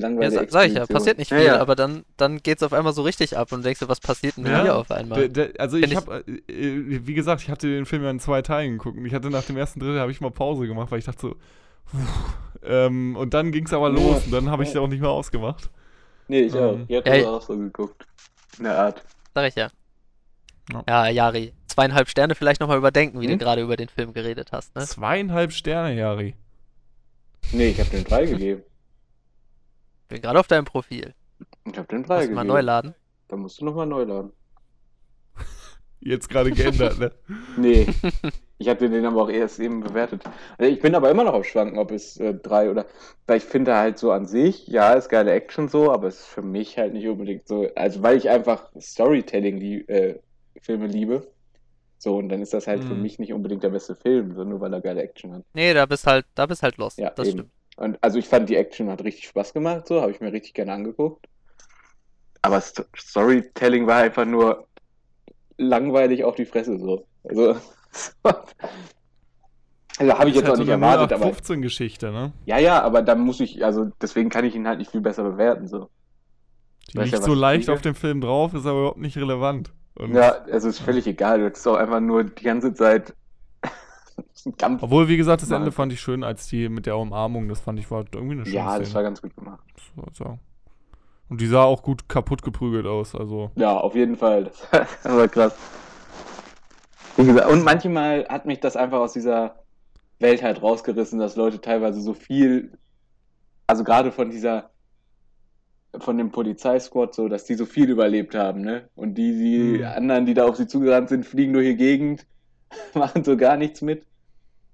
Langweilige 0.00 0.46
sa 0.46 0.46
sag 0.48 0.66
ich 0.68 0.74
ja, 0.74 0.86
passiert 0.86 1.18
nicht 1.18 1.30
Ja, 1.30 1.36
viel, 1.38 1.46
ja. 1.46 1.60
aber 1.60 1.76
dann, 1.76 2.04
dann 2.16 2.38
geht's 2.38 2.62
auf 2.64 2.72
einmal 2.72 2.92
so 2.92 3.02
richtig 3.02 3.36
ab 3.36 3.52
und 3.52 3.58
du 3.60 3.64
denkst 3.64 3.78
dir, 3.80 3.88
was 3.88 4.00
passiert 4.00 4.36
denn 4.36 4.46
Ja. 4.46 4.62
hier 4.62 4.76
auf 4.76 4.90
einmal? 4.90 5.28
Der, 5.28 5.48
der, 5.48 5.60
also 5.60 5.76
Find 5.76 5.86
ich 5.86 5.92
ich- 5.92 5.96
habe, 5.96 6.24
äh, 6.26 6.52
äh, 6.52 7.06
wie 7.06 7.14
gesagt, 7.14 7.42
ich 7.42 7.48
hatte 7.50 7.68
den 7.68 7.86
Film 7.86 8.02
ja 8.02 8.10
in 8.10 8.18
zwei 8.18 8.42
Teilen 8.42 8.72
geguckt 8.78 8.98
und 8.98 9.06
ich 9.06 9.14
hatte 9.14 9.30
nach 9.30 9.44
dem 9.44 9.56
ersten 9.56 9.78
Drittel 9.80 10.00
habe 10.00 10.10
ich 10.10 10.20
mal 10.20 10.30
Pause 10.32 10.66
gemacht, 10.66 10.90
weil 10.90 10.98
ich 10.98 11.04
dachte 11.04 11.20
so, 11.20 11.34
puh, 11.84 11.98
ähm, 12.64 13.14
und 13.16 13.34
dann 13.34 13.52
ging 13.52 13.66
es 13.66 13.72
aber 13.72 13.88
Ja. 13.88 13.94
los 13.94 14.24
und 14.24 14.32
dann 14.32 14.50
habe 14.50 14.64
ich 14.64 14.70
es 14.70 14.76
auch 14.76 14.88
nicht 14.88 15.00
mehr 15.00 15.10
ausgemacht. 15.10 15.70
Nee, 16.26 16.40
ich 16.40 16.54
auch. 16.54 16.72
Ähm, 16.74 16.84
Ich 16.88 16.96
hab 16.96 17.06
ja, 17.06 17.16
das 17.18 17.26
auch 17.26 17.42
so 17.42 17.56
geguckt. 17.56 18.04
In 18.58 18.64
der 18.64 18.76
Art. 18.78 19.04
Sag 19.34 19.46
ich 19.48 19.54
ja. 19.54 19.68
Ja. 20.72 20.82
Ja, 20.88 21.08
Jari, 21.08 21.52
zweieinhalb 21.68 22.08
Sterne 22.08 22.34
vielleicht 22.34 22.60
nochmal 22.60 22.78
überdenken, 22.78 23.20
wie 23.20 23.26
Hm? 23.26 23.32
du 23.32 23.44
gerade 23.44 23.60
über 23.62 23.76
den 23.76 23.88
Film 23.88 24.12
geredet 24.12 24.50
hast, 24.52 24.74
ne? 24.74 24.82
Zweieinhalb 24.82 25.52
Sterne, 25.52 25.94
Jari. 25.94 26.34
Nee, 27.52 27.68
ich 27.68 27.80
hab 27.80 27.90
den 27.90 28.04
3 28.04 28.26
gegeben. 28.26 28.62
Bin 30.08 30.20
gerade 30.22 30.38
auf 30.40 30.46
deinem 30.48 30.64
Profil. 30.64 31.14
Ich 31.64 31.78
hab 31.78 31.88
den 31.88 32.02
3 32.02 32.06
Musst 32.06 32.08
du 32.08 32.20
gegeben. 32.20 32.34
mal 32.34 32.44
neu 32.44 32.60
laden. 32.60 32.94
Da 33.28 33.36
musst 33.36 33.60
du 33.60 33.64
nochmal 33.64 33.86
neu 33.86 34.02
laden. 34.04 34.32
Jetzt 36.00 36.28
gerade 36.28 36.50
geändert, 36.50 36.98
ne? 36.98 37.12
Nee, 37.56 37.86
ich 38.58 38.68
hatte 38.68 38.90
den 38.90 39.06
aber 39.06 39.22
auch 39.22 39.30
erst 39.30 39.58
eben 39.58 39.80
bewertet. 39.80 40.22
Also 40.58 40.70
Ich 40.70 40.80
bin 40.80 40.94
aber 40.94 41.10
immer 41.10 41.24
noch 41.24 41.32
auf 41.32 41.46
Schwanken, 41.46 41.78
ob 41.78 41.90
es 41.92 42.18
äh, 42.18 42.34
drei 42.34 42.70
oder. 42.70 42.84
Weil 43.26 43.38
ich 43.38 43.44
finde 43.44 43.74
halt 43.74 43.98
so 43.98 44.12
an 44.12 44.26
sich, 44.26 44.66
ja, 44.66 44.92
ist 44.92 45.08
geile 45.08 45.32
Action 45.32 45.68
so, 45.68 45.90
aber 45.90 46.08
es 46.08 46.20
ist 46.20 46.26
für 46.26 46.42
mich 46.42 46.76
halt 46.76 46.92
nicht 46.92 47.08
unbedingt 47.08 47.48
so. 47.48 47.66
Also, 47.74 48.02
weil 48.02 48.18
ich 48.18 48.28
einfach 48.28 48.70
Storytelling 48.78 49.60
die 49.60 49.88
äh, 49.88 50.18
Filme 50.60 50.88
liebe. 50.88 51.26
So, 52.04 52.18
und 52.18 52.28
dann 52.28 52.42
ist 52.42 52.52
das 52.52 52.66
halt 52.66 52.84
für 52.84 52.92
Mhm. 52.92 53.00
mich 53.00 53.18
nicht 53.18 53.32
unbedingt 53.32 53.62
der 53.62 53.70
beste 53.70 53.94
Film, 53.94 54.34
nur 54.34 54.60
weil 54.60 54.74
er 54.74 54.82
geile 54.82 55.02
Action 55.02 55.32
hat. 55.32 55.42
Nee, 55.54 55.72
da 55.72 55.86
bist 55.86 56.06
halt, 56.06 56.26
da 56.34 56.44
bist 56.44 56.62
halt 56.62 56.76
lost. 56.76 56.98
Ja, 56.98 57.08
das 57.08 57.28
eben. 57.28 57.38
stimmt. 57.38 57.50
Und 57.78 57.98
also 58.02 58.18
ich 58.18 58.28
fand 58.28 58.50
die 58.50 58.56
Action 58.56 58.90
hat 58.90 59.02
richtig 59.02 59.26
Spaß 59.26 59.54
gemacht, 59.54 59.88
so, 59.88 60.02
habe 60.02 60.12
ich 60.12 60.20
mir 60.20 60.32
richtig 60.32 60.52
gerne 60.52 60.74
angeguckt. 60.74 61.26
Aber 62.42 62.60
Sto 62.60 62.84
Storytelling 62.94 63.86
war 63.86 64.02
einfach 64.02 64.26
nur 64.26 64.68
langweilig 65.58 66.24
auf 66.24 66.36
die 66.36 66.46
Fresse 66.46 66.78
so. 66.78 67.06
Also, 67.24 67.56
also 69.98 70.18
habe 70.18 70.30
ich 70.30 70.36
jetzt 70.36 70.44
halt 70.44 70.52
auch 70.52 70.56
so 70.56 70.62
nicht 70.62 70.68
erwartet, 70.68 71.12
aber 71.12 71.30
15 71.30 71.62
Geschichte, 71.62 72.10
ne? 72.12 72.32
ja, 72.46 72.58
ja, 72.58 72.82
aber 72.82 73.02
da 73.02 73.14
muss 73.14 73.40
ich, 73.40 73.64
also 73.64 73.86
deswegen 74.02 74.30
kann 74.30 74.44
ich 74.44 74.54
ihn 74.54 74.68
halt 74.68 74.78
nicht 74.78 74.90
viel 74.90 75.00
besser 75.00 75.22
bewerten 75.24 75.66
so. 75.68 75.90
Die 76.92 76.98
Weißt 76.98 77.12
liegt 77.12 77.14
ja, 77.14 77.20
so 77.22 77.34
ich 77.34 77.40
leicht 77.40 77.68
auf 77.68 77.82
dem 77.82 77.94
Film 77.94 78.20
drauf, 78.22 78.54
ist 78.54 78.66
aber 78.66 78.78
überhaupt 78.80 78.98
nicht 78.98 79.16
relevant. 79.18 79.72
Und 79.96 80.14
Ja, 80.14 80.30
also 80.50 80.68
ist 80.68 80.80
völlig 80.80 81.06
egal, 81.06 81.38
du 81.38 81.44
hättest 81.46 81.66
auch 81.68 81.76
einfach 81.76 82.00
nur 82.00 82.24
die 82.24 82.42
ganze 82.44 82.74
Zeit 82.74 83.14
Kampf. 84.58 84.82
Obwohl, 84.82 85.08
wie 85.08 85.16
gesagt, 85.16 85.42
das. 85.42 85.50
Ende 85.50 85.72
fand 85.72 85.92
ich 85.92 86.00
schön, 86.00 86.24
als 86.24 86.46
die 86.48 86.68
mit 86.68 86.86
der 86.86 86.96
Umarmung, 86.96 87.48
das 87.48 87.60
fand 87.60 87.78
ich 87.78 87.90
war 87.90 88.04
irgendwie 88.12 88.34
eine 88.34 88.44
schöne 88.44 88.56
Ja, 88.56 88.78
das 88.78 88.88
Szene. 88.88 88.94
war 88.96 89.02
ganz 89.04 89.22
gut 89.22 89.34
gemacht. 89.36 89.60
Das 89.96 90.16
so. 90.16 90.38
Und 91.30 91.40
die 91.40 91.46
sah 91.46 91.62
auch 91.62 91.82
gut 91.82 92.08
kaputt 92.08 92.42
geprügelt 92.42 92.86
aus, 92.86 93.14
also. 93.14 93.50
Ja, 93.56 93.76
auf 93.78 93.94
jeden 93.94 94.16
Fall. 94.16 94.50
Das 94.70 95.16
war 95.16 95.28
krass. 95.28 95.56
Wie 97.16 97.24
gesagt, 97.24 97.48
und 97.50 97.64
manchmal 97.64 98.26
hat 98.28 98.44
mich 98.44 98.60
das 98.60 98.76
einfach 98.76 98.98
aus 98.98 99.12
dieser 99.12 99.56
Welt 100.18 100.42
halt 100.42 100.60
rausgerissen, 100.62 101.18
dass 101.18 101.36
Leute 101.36 101.60
teilweise 101.60 102.00
so 102.00 102.12
viel, 102.12 102.76
also 103.66 103.84
gerade 103.84 104.12
von 104.12 104.30
dieser, 104.30 104.70
von 105.98 106.18
dem 106.18 106.30
Polizeisquad 106.30 107.14
so, 107.14 107.28
dass 107.28 107.44
die 107.44 107.54
so 107.54 107.66
viel 107.66 107.90
überlebt 107.90 108.34
haben, 108.34 108.62
ne? 108.62 108.88
Und 108.94 109.14
die, 109.14 109.32
die 109.32 109.78
Hm. 109.78 109.84
anderen, 109.84 110.26
die 110.26 110.34
da 110.34 110.46
auf 110.46 110.56
sie 110.56 110.66
zugerannt 110.66 111.08
sind, 111.08 111.24
fliegen 111.26 111.52
durch 111.52 111.66
die 111.66 111.76
Gegend, 111.76 112.26
machen 112.94 113.24
so 113.24 113.36
gar 113.36 113.56
nichts 113.56 113.82
mit. 113.82 114.06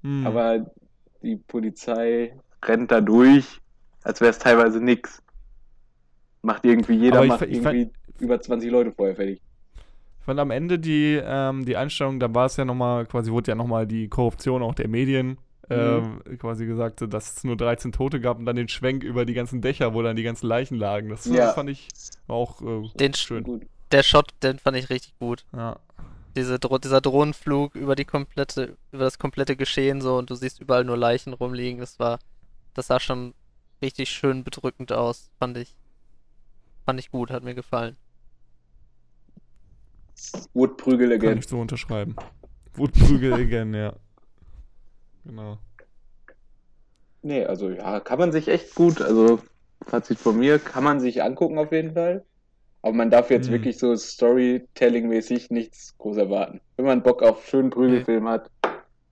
Hm. 0.03 0.27
Aber 0.27 0.71
die 1.23 1.37
Polizei 1.37 2.35
rennt 2.65 2.91
da 2.91 3.01
durch, 3.01 3.61
als 4.03 4.21
wäre 4.21 4.31
es 4.31 4.39
teilweise 4.39 4.81
nix. 4.81 5.23
Macht 6.43 6.65
irgendwie, 6.65 6.95
jeder 6.95 7.25
macht 7.25 7.43
irgendwie 7.43 7.91
über 8.19 8.41
20 8.41 8.71
Leute 8.71 8.93
vorher 8.93 9.17
fertig. 9.17 9.41
Ich 10.21 10.25
fand 10.25 10.41
am 10.41 10.51
Ende 10.51 10.79
die, 10.79 11.21
ähm, 11.23 11.65
die 11.65 11.77
Einstellung, 11.77 12.21
da 12.21 12.33
war 12.35 12.47
es 12.47 12.57
ja 12.57 12.65
nochmal, 12.65 13.07
quasi 13.07 13.31
wurde 13.31 13.51
ja 13.51 13.55
nochmal 13.55 13.87
die 13.87 14.09
Korruption 14.09 14.63
auch 14.63 14.75
der 14.75 14.89
Medien 14.89 15.39
ähm, 15.71 16.21
quasi 16.39 16.67
gesagt, 16.67 17.01
dass 17.13 17.37
es 17.37 17.45
nur 17.45 17.57
13 17.57 17.93
Tote 17.93 18.21
gab 18.21 18.39
und 18.39 18.47
dann 18.47 18.57
den 18.57 18.69
Schwenk 18.69 19.03
über 19.05 19.25
die 19.25 19.35
ganzen 19.35 19.61
Dächer, 19.63 19.95
wo 19.95 20.03
dann 20.03 20.17
die 20.17 20.23
ganzen 20.23 20.47
Leichen 20.47 20.77
lagen. 20.77 21.09
Das 21.09 21.25
Ja. 21.27 21.53
fand 21.53 21.71
ich 21.71 21.89
auch 22.29 22.61
äh, 22.63 22.89
Den 22.97 23.15
schön. 23.15 23.45
Gut. 23.45 23.63
Der 23.93 24.03
Shot, 24.03 24.33
den 24.43 24.59
fand 24.59 24.77
ich 24.77 24.91
richtig 24.91 25.19
gut. 25.19 25.45
Ja. 25.55 25.79
Diese 26.37 26.59
Dro 26.61 26.79
dieser 26.79 27.01
Drohnenflug 27.01 27.75
über 27.75 27.97
die 27.97 28.05
komplette, 28.05 28.77
über 28.93 29.03
das 29.05 29.19
komplette 29.19 29.57
Geschehen 29.57 30.01
so 30.01 30.17
und 30.17 30.31
du 30.31 30.35
siehst 30.37 30.61
überall 30.61 30.85
nur 30.85 30.97
Leichen 30.97 31.33
rumliegen. 31.33 31.81
Das 31.81 31.99
war, 31.99 32.19
das 32.75 32.87
sah 32.87 33.01
schon 33.01 33.35
richtig 33.83 34.11
schön 34.11 34.45
bedrückend 34.45 34.93
aus, 34.93 35.31
fand 35.39 35.57
ich. 35.59 35.75
Fand 36.85 37.01
ich 37.01 37.11
gut, 37.11 37.31
hat 37.31 37.43
mir 37.43 37.55
gefallen. 37.55 37.97
Woodprügel 40.55 41.09
Kann 41.09 41.19
again. 41.19 41.39
ich 41.39 41.49
so 41.49 41.59
unterschreiben. 41.61 42.15
Wutprügel 42.75 43.33
again, 43.41 43.75
ja. 43.75 43.95
Genau. 45.25 45.59
Nee, 47.23 47.45
also 47.45 47.71
ja, 47.71 48.01
kann 48.01 48.19
man 48.19 48.33
sich 48.33 48.49
echt 48.49 48.75
gut, 48.75 49.01
also 49.03 49.41
Fazit 49.87 50.19
von 50.19 50.39
mir, 50.39 50.59
kann 50.59 50.85
man 50.85 51.01
sich 51.01 51.23
angucken 51.23 51.59
auf 51.59 51.73
jeden 51.73 51.93
Fall. 51.95 52.25
Aber 52.83 52.95
man 52.95 53.11
darf 53.11 53.31
jetzt 53.31 53.49
Hm. 53.49 53.53
wirklich 53.53 53.79
so 53.79 53.97
Storytelling-mäßig 53.97 55.51
nichts 55.51 55.97
groß 55.99 56.19
erwarten. 56.19 56.61
Wenn 56.77 56.87
man 56.87 57.03
Bock 57.03 57.23
auf 57.23 57.47
schönen 57.47 57.71
Prügelfilm 57.71 58.29
hat, 58.29 58.51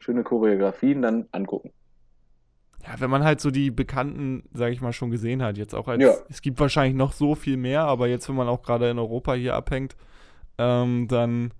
schöne 0.01 0.25
Choreografien, 0.25 1.03
dann 1.03 1.29
angucken. 1.33 1.73
Ja, 2.87 3.01
wenn 3.01 3.11
man 3.11 3.25
halt 3.25 3.41
so 3.41 3.51
die 3.51 3.71
Bekannten, 3.71 4.45
sag 4.53 4.73
ich 4.73 4.81
mal, 4.81 4.93
schon 4.93 5.11
gesehen 5.11 5.43
hat, 5.43 5.59
jetzt 5.59 5.75
auch 5.75 5.89
als, 5.89 6.03
Ja. 6.03 6.27
es 6.29 6.43
gibt 6.43 6.61
wahrscheinlich 6.61 6.95
noch 6.97 7.13
so 7.13 7.35
viel 7.35 7.57
mehr, 7.57 7.83
aber 7.83 8.09
jetzt, 8.09 8.29
wenn 8.29 8.37
man 8.37 8.49
auch 8.49 8.63
gerade 8.63 8.89
in 8.91 8.99
Europa 8.99 9.35
hier 9.35 9.55
abhängt, 9.55 9.97
ähm, 10.59 11.09
dann 11.09 11.53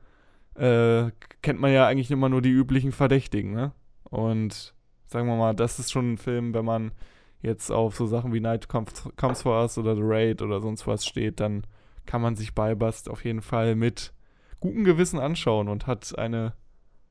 äh, 0.57 1.11
kennt 1.43 1.61
man 1.61 1.73
ja 1.73 1.87
eigentlich 1.89 2.11
immer 2.11 2.29
nur 2.29 2.43
die 2.43 2.51
üblichen 2.51 2.93
Verdächtigen, 2.93 3.53
ne? 3.55 3.73
Und 4.11 4.75
sagen 5.07 5.27
wir 5.29 5.37
mal, 5.37 5.55
das 5.55 5.79
ist 5.79 5.93
schon 5.93 6.13
ein 6.15 6.19
Film, 6.19 6.55
wenn 6.55 6.65
man 6.65 6.93
jetzt 7.41 7.71
auf 7.71 7.97
so 7.97 8.07
Sachen 8.07 8.33
wie 8.33 8.41
Night 8.41 8.69
Comes, 8.69 9.09
Comes 9.17 9.43
for 9.43 9.61
Us 9.61 9.79
oder 9.79 9.95
The 9.95 10.03
Raid 10.05 10.43
oder 10.43 10.61
sonst 10.61 10.87
was 10.87 11.07
steht, 11.07 11.41
dann 11.41 11.65
kann 12.07 12.21
man 12.23 12.37
sich 12.37 12.55
Ballbust 12.55 13.09
auf 13.09 13.25
jeden 13.25 13.43
Fall 13.43 13.75
mit 13.77 14.13
gutem 14.61 14.85
Gewissen 14.85 15.19
anschauen 15.21 15.69
und 15.69 15.87
hat 15.87 16.19
eine 16.19 16.55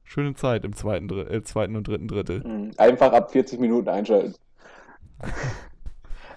schöne 0.03 0.33
Zeit 0.33 0.65
im 0.65 0.75
zweiten, 0.75 1.07
Dr- 1.07 1.29
äh, 1.29 1.43
zweiten 1.43 1.75
und 1.75 1.87
dritten 1.87 2.07
Drittel. 2.07 2.43
Mhm. 2.45 2.71
Einfach 2.77 3.13
ab 3.13 3.31
40 3.31 3.59
Minuten 3.59 3.89
einschalten. 3.89 4.35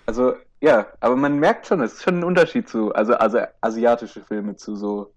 Also, 0.06 0.34
ja, 0.60 0.86
aber 1.00 1.14
man 1.14 1.38
merkt 1.38 1.66
schon, 1.66 1.80
es 1.82 1.92
ist 1.94 2.02
schon 2.02 2.18
ein 2.20 2.24
Unterschied 2.24 2.68
zu, 2.68 2.92
also, 2.94 3.14
also 3.14 3.38
asiatische 3.60 4.20
Filme 4.20 4.56
zu 4.56 4.74
so 4.74 5.12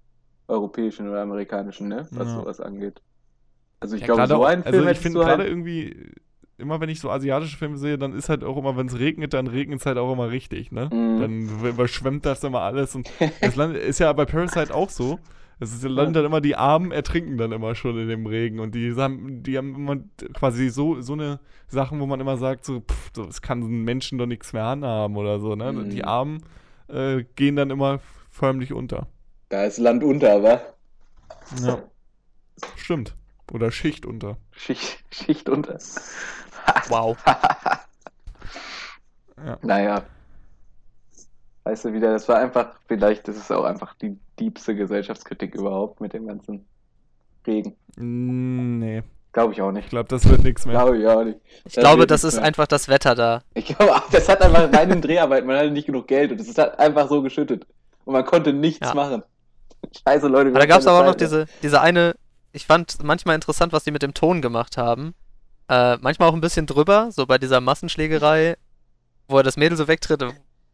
europäischen 0.47 1.09
oder 1.09 1.21
amerikanischen, 1.21 1.87
ne? 1.87 2.07
Was 2.11 2.27
Ja. 2.27 2.35
sowas 2.35 2.59
angeht. 2.59 3.01
Also 3.83 3.95
ich 3.95 4.01
Ja, 4.01 4.07
glaube, 4.07 4.19
gerade 4.21 4.33
so 4.33 4.41
auch- 4.43 4.47
einen 4.47 4.63
Film 4.63 4.75
also 4.75 4.89
ich 4.89 4.99
finde 4.99 5.19
gerade 5.19 5.43
halt, 5.43 5.49
irgendwie, 5.49 6.11
immer 6.57 6.79
wenn 6.79 6.87
ich 6.87 7.01
so 7.01 7.09
asiatische 7.09 7.57
Filme 7.57 7.77
sehe, 7.77 7.97
dann 7.97 8.13
ist 8.13 8.29
halt 8.29 8.43
auch 8.45 8.55
immer, 8.55 8.77
wenn 8.77 8.87
es 8.87 8.97
regnet, 8.97 9.33
dann 9.33 9.47
regnet 9.47 9.81
es 9.81 9.85
halt 9.85 9.97
auch 9.97 10.13
immer 10.13 10.29
richtig, 10.31 10.71
ne? 10.71 10.89
Mhm. 10.91 11.19
Dann 11.19 11.65
überschwemmt 11.69 12.25
das 12.25 12.43
immer 12.45 12.61
alles 12.61 12.95
und 12.95 13.09
das 13.41 13.55
Land 13.57 13.75
ist 13.75 13.99
ja 13.99 14.13
bei 14.13 14.23
Parasite 14.25 14.73
auch 14.73 14.89
so. 14.89 15.19
Es 15.59 15.73
ist, 15.73 15.83
landet 15.83 16.15
dann 16.15 16.25
immer, 16.25 16.39
die 16.41 16.55
Armen 16.55 16.91
ertrinken 16.91 17.37
dann 17.37 17.51
immer 17.51 17.75
schon 17.75 17.97
in 17.97 18.07
dem 18.07 18.25
Regen 18.25 18.59
und 18.59 18.73
die 18.73 18.95
haben, 18.95 19.43
die 19.43 19.57
haben 19.57 19.75
immer 19.75 19.97
quasi 20.33 20.69
so, 20.69 21.01
so 21.01 21.13
eine 21.13 21.39
Sachen, 21.67 21.99
wo 21.99 22.05
man 22.05 22.19
immer 22.21 22.37
sagt, 22.37 22.63
so, 22.65 22.79
pff, 22.81 23.11
so, 23.13 23.23
es 23.25 23.41
kann 23.41 23.61
ein 23.61 23.83
Menschen 23.83 24.17
doch 24.17 24.25
nichts 24.25 24.53
mehr 24.53 24.63
anhaben 24.65 25.17
oder 25.17 25.39
so, 25.41 25.55
ne? 25.55 25.73
Mhm. 25.73 25.89
Die 25.89 26.05
Armen 26.05 26.41
äh, 26.87 27.23
gehen 27.35 27.57
dann 27.57 27.69
immer 27.69 27.99
förmlich 28.31 28.71
unter. 28.71 29.07
da 29.49 29.65
ist 29.65 29.77
Land 29.77 30.03
unter, 30.05 30.41
wa? 30.41 30.61
Ja. 31.61 31.79
Stimmt. 32.75 33.15
Oder 33.51 33.71
Schicht 33.71 34.05
unter. 34.05 34.37
Schicht, 34.51 35.03
Schicht 35.11 35.49
unter. 35.49 35.77
Wow. 36.89 37.17
Ja. 39.45 39.57
Naja. 39.61 40.03
Weißt 41.65 41.85
du 41.85 41.93
wieder, 41.93 42.11
das 42.11 42.27
war 42.27 42.37
einfach, 42.39 42.75
vielleicht 42.87 43.27
ist 43.27 43.37
es 43.37 43.51
auch 43.51 43.63
einfach 43.63 43.93
die 43.95 44.17
diebste 44.39 44.75
Gesellschaftskritik 44.75 45.55
überhaupt 45.55 46.01
mit 46.01 46.13
dem 46.13 46.27
ganzen 46.27 46.65
Regen. 47.47 47.75
Nee, 47.95 49.03
Glaube 49.31 49.53
ich 49.53 49.61
auch 49.61 49.69
ich 49.69 49.75
nicht. 49.75 49.89
glaube, 49.89 50.07
das 50.09 50.29
wird 50.29 50.43
nichts 50.43 50.65
mehr. 50.65 50.75
Glaube 50.75 50.97
ich 50.99 51.07
auch 51.07 51.23
nicht. 51.23 51.39
Ich 51.65 51.73
Das 51.73 51.83
glaube, 51.83 52.05
das 52.05 52.23
ist 52.23 52.35
mehr. 52.35 52.43
einfach 52.43 52.67
das 52.67 52.87
Wetter 52.87 53.15
da. 53.15 53.41
Ich 53.55 53.65
glaube, 53.65 53.93
das 54.11 54.29
hat 54.29 54.41
einfach 54.41 54.69
bei 54.69 54.85
den 54.85 55.01
Dreharbeiten, 55.01 55.47
man 55.47 55.57
hatte 55.57 55.71
nicht 55.71 55.85
genug 55.87 56.07
Geld 56.07 56.31
und 56.31 56.39
es 56.39 56.47
ist 56.47 56.57
halt 56.57 56.77
einfach 56.77 57.09
so 57.09 57.21
geschüttet. 57.21 57.65
Und 58.05 58.13
man 58.13 58.25
konnte 58.25 58.53
nichts 58.53 58.87
Ja. 58.87 58.93
machen. 58.93 59.23
Scheiße, 60.07 60.27
Leute. 60.27 60.51
Aber 60.51 60.59
da 60.59 60.65
gab 60.65 60.79
es 60.79 60.87
aber 60.87 60.99
auch 61.01 61.05
noch 61.05 61.15
diese, 61.15 61.47
diese 61.63 61.81
eine, 61.81 62.15
ich 62.53 62.65
fand 62.65 63.03
manchmal 63.03 63.35
interessant, 63.35 63.73
was 63.73 63.83
die 63.83 63.91
mit 63.91 64.03
dem 64.03 64.13
Ton 64.13 64.41
gemacht 64.41 64.77
haben. 64.77 65.13
Äh, 65.67 65.97
manchmal 65.97 66.29
auch 66.29 66.33
ein 66.33 66.41
bisschen 66.41 66.67
drüber, 66.67 67.11
so 67.11 67.25
bei 67.25 67.37
dieser 67.37 67.59
Massenschlägerei, 67.61 68.55
wo 69.27 69.37
er 69.37 69.43
das 69.43 69.57
Mädel 69.57 69.77
so 69.77 69.87
wegtritt, 69.87 70.23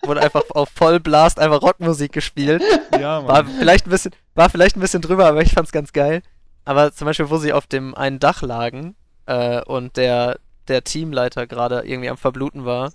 wurde 0.04 0.22
einfach 0.22 0.44
auf 0.50 0.70
Vollblast 0.76 1.40
einfach 1.40 1.62
Rockmusik 1.62 2.12
gespielt. 2.12 2.62
Ja, 3.00 3.26
War 3.26 3.44
Mann. 3.44 3.56
vielleicht 3.58 3.88
ein 3.88 3.92
bisschen, 3.92 4.12
war 4.36 4.50
vielleicht 4.50 4.76
ein 4.76 4.82
bisschen 4.82 5.02
drüber, 5.02 5.26
aber 5.26 5.42
ich 5.42 5.54
fand's 5.54 5.72
ganz 5.72 5.94
geil. 5.94 6.22
Aber 6.66 6.92
zum 6.92 7.06
Beispiel, 7.06 7.30
wo 7.30 7.38
sie 7.38 7.54
auf 7.54 7.66
dem 7.66 7.96
einen 7.96 8.20
Dach 8.20 8.42
lagen 8.42 8.96
äh, 9.26 9.62
und 9.64 9.96
der, 9.98 10.40
der 10.68 10.84
Teamleiter 10.84 11.48
gerade 11.48 11.82
irgendwie 11.86 12.10
am 12.10 12.18
Verbluten 12.18 12.66
war 12.66 12.92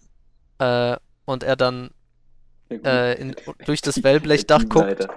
äh, 0.59 0.97
und 1.25 1.43
er 1.43 1.57
dann 1.57 1.91
äh, 2.71 3.19
in, 3.21 3.35
durch 3.65 3.81
das 3.81 4.03
Wellblechdach 4.03 4.65
guckt 4.69 5.09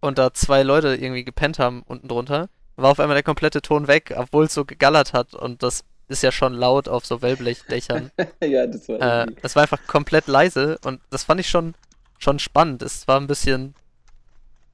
und 0.00 0.18
da 0.18 0.32
zwei 0.32 0.62
Leute 0.62 0.94
irgendwie 0.94 1.24
gepennt 1.24 1.58
haben 1.58 1.82
unten 1.86 2.08
drunter, 2.08 2.48
war 2.82 2.90
auf 2.90 3.00
einmal 3.00 3.14
der 3.16 3.22
komplette 3.22 3.62
Ton 3.62 3.86
weg, 3.88 4.14
obwohl 4.16 4.44
es 4.44 4.54
so 4.54 4.64
gegallert 4.64 5.12
hat 5.12 5.34
und 5.34 5.62
das 5.62 5.84
ist 6.08 6.22
ja 6.22 6.32
schon 6.32 6.54
laut 6.54 6.88
auf 6.88 7.06
so 7.06 7.22
Wellblechdächern. 7.22 8.10
ja, 8.42 8.66
das 8.66 8.88
war 8.88 9.26
äh, 9.26 9.32
es 9.42 9.54
war 9.56 9.62
einfach 9.62 9.86
komplett 9.86 10.26
leise 10.26 10.78
und 10.84 11.00
das 11.10 11.24
fand 11.24 11.40
ich 11.40 11.48
schon, 11.48 11.74
schon 12.18 12.38
spannend. 12.38 12.82
Es 12.82 13.06
war 13.06 13.20
ein 13.20 13.26
bisschen, 13.28 13.74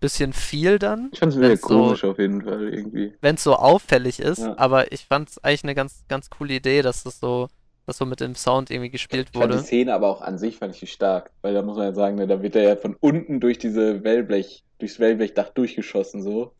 bisschen 0.01 0.33
viel 0.33 0.79
dann, 0.79 1.11
Ich 1.13 1.19
fand 1.19 1.33
es 1.33 1.39
wieder 1.39 1.49
wenn's 1.51 1.61
so- 1.63 1.69
komisch 1.69 2.05
auf 2.05 2.19
jeden 2.19 2.43
Fall 2.43 2.73
irgendwie. 2.73 3.15
wenn 3.21 3.35
es 3.37 3.43
so 3.43 3.55
auffällig 3.55 4.19
ist, 4.21 4.39
Ja. 4.39 4.55
aber 4.59 4.93
ich 4.93 5.05
fand 5.07 5.31
es 5.31 5.43
eigentlich 5.45 5.65
eine 5.65 5.75
ganz, 5.75 6.05
ganz 6.09 6.31
coole 6.31 6.55
Idee, 6.55 6.83
dass 6.83 7.03
das 7.05 7.19
so, 7.21 7.49
dass 7.87 7.99
so 7.99 8.07
mit 8.07 8.21
dem 8.21 8.35
Sound 8.35 8.71
irgendwie 8.71 8.91
gespielt 8.91 9.29
Ich 9.33 9.39
fand 9.39 9.53
die 9.53 9.57
wurde. 9.59 9.65
Szene 9.67 9.95
aber 9.95 10.09
auch 10.09 10.21
an 10.23 10.39
sich 10.39 10.57
fand 10.59 10.75
ich 10.75 10.81
die 10.81 10.87
stark, 10.87 11.31
weil 11.43 11.55
da 11.55 11.63
muss 11.63 11.77
man 11.77 11.87
ja 11.87 11.93
sagen, 11.93 12.17
ne, 12.17 12.27
da 12.27 12.43
wird 12.43 12.57
er 12.57 12.63
ja 12.63 12.77
von 12.77 12.97
unten 12.99 13.41
durch 13.41 13.59
diese 13.59 14.03
Wellblech, 14.05 14.65
durchs 14.79 14.99
Wellblechdach 15.01 15.51
durchgeschossen 15.51 16.23
so. 16.23 16.53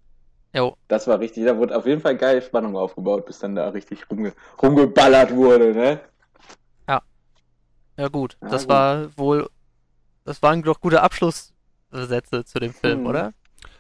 Jo, 0.57 0.77
Das 0.89 1.07
war 1.07 1.21
richtig, 1.21 1.45
da 1.45 1.57
wurde 1.59 1.77
auf 1.77 1.87
jeden 1.87 2.01
Fall 2.01 2.17
geil 2.17 2.41
Spannung 2.41 2.77
aufgebaut, 2.77 3.27
bis 3.27 3.39
dann 3.41 3.55
da 3.55 3.69
richtig 3.69 4.09
rumge 4.11 4.33
rumgeballert 4.63 5.35
wurde, 5.35 5.75
ne? 5.75 6.01
ja 7.99 8.09
gut. 8.09 8.37
Ja, 8.43 8.49
das 8.51 8.63
gut. 8.65 8.69
war 8.71 9.17
wohl, 9.17 9.49
das 10.25 10.43
waren 10.43 10.63
doch 10.63 10.81
gute 10.81 11.01
Abschlusssätze 11.03 12.45
zu 12.45 12.59
dem 12.59 12.75
Film, 12.75 13.01
Hm. 13.01 13.07
oder? 13.07 13.33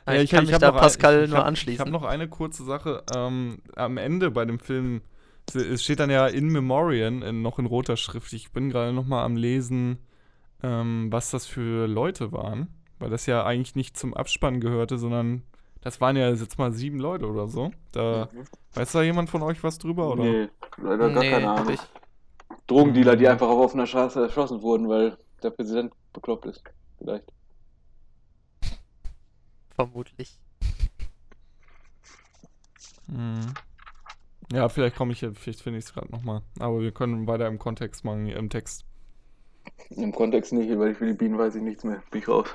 Ja, 0.07 0.15
ich, 0.15 0.31
kann 0.31 0.45
mich 0.45 0.53
hab 0.55 0.61
da 0.61 0.69
noch 0.69 0.77
ein- 0.77 0.81
Pascal 0.81 1.25
ich 1.25 1.29
nur 1.31 1.39
hab, 1.39 1.45
Ich 1.45 1.49
anschließen. 1.49 1.81
habe 1.81 1.91
noch 1.91 2.05
eine 2.05 2.29
kurze 2.29 2.65
Sache. 2.65 3.03
Ähm, 3.15 3.59
am 3.75 3.99
Ende 3.99 4.31
bei 4.31 4.45
dem 4.45 4.59
Film, 4.59 5.03
es 5.53 5.83
steht 5.83 6.01
dann 6.01 6.11
ja 6.11 6.27
in 6.29 6.49
Memoriam, 6.49 7.23
in, 7.23 7.43
noch 7.43 7.59
in 7.59 7.67
roter 7.67 7.97
Schrift. 7.97 8.33
Ich 8.33 8.53
bin 8.53 8.71
gerade 8.71 8.93
noch 8.93 9.05
mal 9.07 9.25
am 9.25 9.37
Lesen, 9.37 9.99
ähm, 10.62 11.09
was 11.11 11.31
das 11.31 11.47
für 11.47 11.87
Leute 11.87 12.33
waren. 12.33 12.69
Weil 12.99 13.11
das 13.11 13.27
ja 13.27 13.45
eigentlich 13.45 13.75
nicht 13.75 13.99
zum 13.99 14.15
Abspann 14.15 14.61
gehörte, 14.61 14.97
sondern 14.97 15.43
das 15.87 16.01
waren 16.01 16.16
ja 16.16 16.29
jetzt 16.31 16.59
mal 16.59 16.72
sieben 16.72 16.99
Leute 16.99 17.29
oder 17.29 17.46
so. 17.46 17.70
Da, 17.92 18.29
weiß 18.75 18.90
da 18.90 19.03
jemand 19.03 19.31
von 19.31 19.40
euch 19.42 19.62
was 19.62 19.79
drüber? 19.79 20.11
Oder? 20.11 20.25
Nee, 20.25 20.49
leider 20.79 21.11
gar 21.11 21.22
nee, 21.22 21.31
keine 21.31 21.49
Ahnung. 21.49 21.72
ich. 21.75 21.81
Drogendealer, 22.66 23.14
die 23.14 23.25
Mhm. 23.25 23.31
einfach 23.31 23.46
auf 23.46 23.61
offener 23.66 23.87
Straße 23.87 24.20
erschossen 24.20 24.62
wurden, 24.62 24.88
weil 24.88 25.16
der 25.44 25.51
Präsident 25.51 25.92
bekloppt 26.12 26.46
ist. 26.46 26.64
Vielleicht. 26.99 27.33
Vermutlich. 29.77 30.37
Mhm. 33.07 33.55
Ja, 34.53 34.68
vielleicht 34.68 34.96
komme 34.96 35.12
ich, 35.12 35.20
jetzt- 35.20 35.38
vielleicht 35.38 35.61
finde 35.61 35.79
ich 35.79 35.85
es 35.85 35.94
gerade 35.94 36.11
noch 36.11 36.22
mal. 36.22 36.42
Aber 36.59 36.81
wir 36.81 36.90
können 36.90 37.29
weiter 37.29 37.46
im 37.46 37.61
Kontext 37.61 38.05
machen, 38.05 38.27
im 38.27 38.51
Text. 38.51 38.85
Im 39.90 40.11
Kontext 40.12 40.53
nicht, 40.53 40.77
weil 40.79 40.90
ich 40.92 40.99
für 40.99 41.07
die 41.07 41.12
Bienen 41.12 41.38
weiß 41.38 41.55
ich 41.55 41.62
nichts 41.62 41.85
mehr. 41.85 42.03
Bin 42.11 42.22
ich 42.22 42.29
raus. 42.29 42.49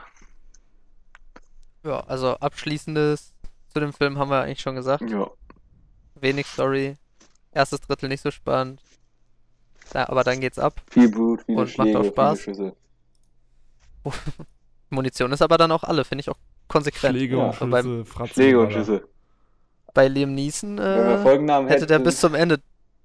Ja, 1.83 2.01
also 2.01 2.35
abschließendes 2.35 3.33
zu 3.73 3.79
dem 3.79 3.93
Film 3.93 4.17
haben 4.17 4.29
wir 4.29 4.41
eigentlich 4.41 4.61
schon 4.61 4.75
gesagt. 4.75 5.09
Ja. 5.09 5.29
Wenig 6.15 6.45
Story. 6.47 6.97
Erstes 7.51 7.81
Drittel 7.81 8.09
nicht 8.09 8.21
so 8.21 8.31
spannend. 8.31 8.81
Ja, 9.93 10.07
aber 10.09 10.23
dann 10.23 10.39
geht's 10.39 10.59
ab. 10.59 10.81
Viel 10.89 11.09
Blut, 11.09 11.41
viele 11.45 11.57
Und 11.59 11.63
macht 11.65 11.73
Schläge, 11.73 11.97
auch 11.97 12.01
viele 12.03 12.13
Spaß. 12.13 12.39
Schüsse. 12.41 12.75
Munition 14.89 15.31
ist 15.31 15.41
aber 15.41 15.57
dann 15.57 15.71
auch 15.71 15.83
alle, 15.83 16.03
finde 16.05 16.21
ich 16.21 16.29
auch 16.29 16.37
konsequent. 16.67 17.15
Schläge 17.15 17.37
Ja. 17.37 17.45
und 17.47 17.55
So 17.55 17.67
beim- 17.67 17.83
Schüsse, 17.85 18.05
Fratzen. 18.05 18.33
Schläge 18.33 18.59
und. 18.59 18.71
Schüsse. 18.73 19.07
Bei 19.93 20.07
Liam 20.07 20.33
Neeson 20.33 20.77
Wenn 20.77 20.85
äh, 20.85 21.21
Folgennamen 21.21 21.67
hätte 21.69 21.85
der 21.85 21.99
bis 21.99 22.19
zum 22.21 22.33
Ende 22.33 22.61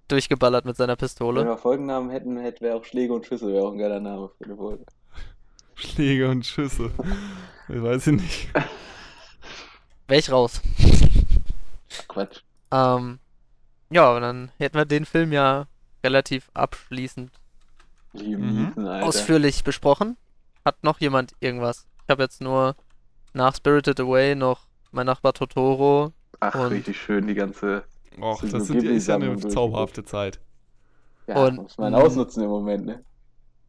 durchgeballert 0.07 0.65
mit 0.65 0.77
seiner 0.77 0.93
wenn 0.93 0.99
Pistole. 0.99 1.45
wir 1.45 1.59
Folgennamen 1.59 2.11
hätten, 2.11 2.37
hätte 2.39 2.61
wäre 2.61 2.77
auch 2.77 2.85
Schläge 2.85 3.13
und 3.13 3.27
Schüsse, 3.27 3.53
wäre 3.53 3.65
auch 3.67 3.73
ein 3.73 3.79
geiler 3.79 3.99
Name 3.99 4.31
für 4.39 4.45
eine 4.45 4.57
Folge. 4.57 4.85
Schläge 5.75 6.29
und 6.31 6.47
Schüsse. 6.47 6.93
Ich 7.69 7.83
weiß 7.83 8.07
ich 8.09 8.21
nicht. 8.21 8.49
Wäre 10.09 10.21
ich 10.21 10.31
raus. 10.31 10.61
Quatsch. 12.09 12.41
Ähm, 12.71 13.19
ja, 13.91 14.13
und 14.15 14.23
dann 14.23 14.53
hätten 14.59 14.77
wir 14.77 14.85
den 14.85 15.05
Film 15.05 15.33
ja 15.33 15.67
relativ 16.05 16.51
abschließend 16.55 17.31
Liam 18.13 18.73
Mhm. 18.77 18.87
Ausführlich 18.89 19.65
besprochen. 19.65 20.17
Hat 20.65 20.83
noch 20.83 21.01
jemand 21.01 21.33
irgendwas? 21.41 21.87
Ich 22.05 22.11
habe 22.11 22.23
jetzt 22.23 22.41
nur 22.41 22.77
nach 23.35 23.55
Spirited 23.55 24.01
Away 24.01 24.35
noch 24.35 24.67
mein 24.93 25.07
Nachbar 25.07 25.33
Totoro. 25.33 26.13
Ach, 26.41 26.55
und- 26.55 26.67
richtig 26.69 27.01
schön, 27.01 27.27
die 27.27 27.35
ganze. 27.35 27.85
Och, 28.21 28.43
das 28.43 28.67
sind, 28.69 28.83
ist 28.85 29.09
ja 29.09 29.17
eine 29.17 29.37
zauberhafte 29.39 30.05
Zeit. 30.05 30.41
Ja, 31.27 31.45
Und- 31.45 31.57
muss 31.57 31.77
man 31.79 31.95
ausnutzen 31.95 32.45
im 32.45 32.49
Moment, 32.51 32.87
ne? 32.87 33.05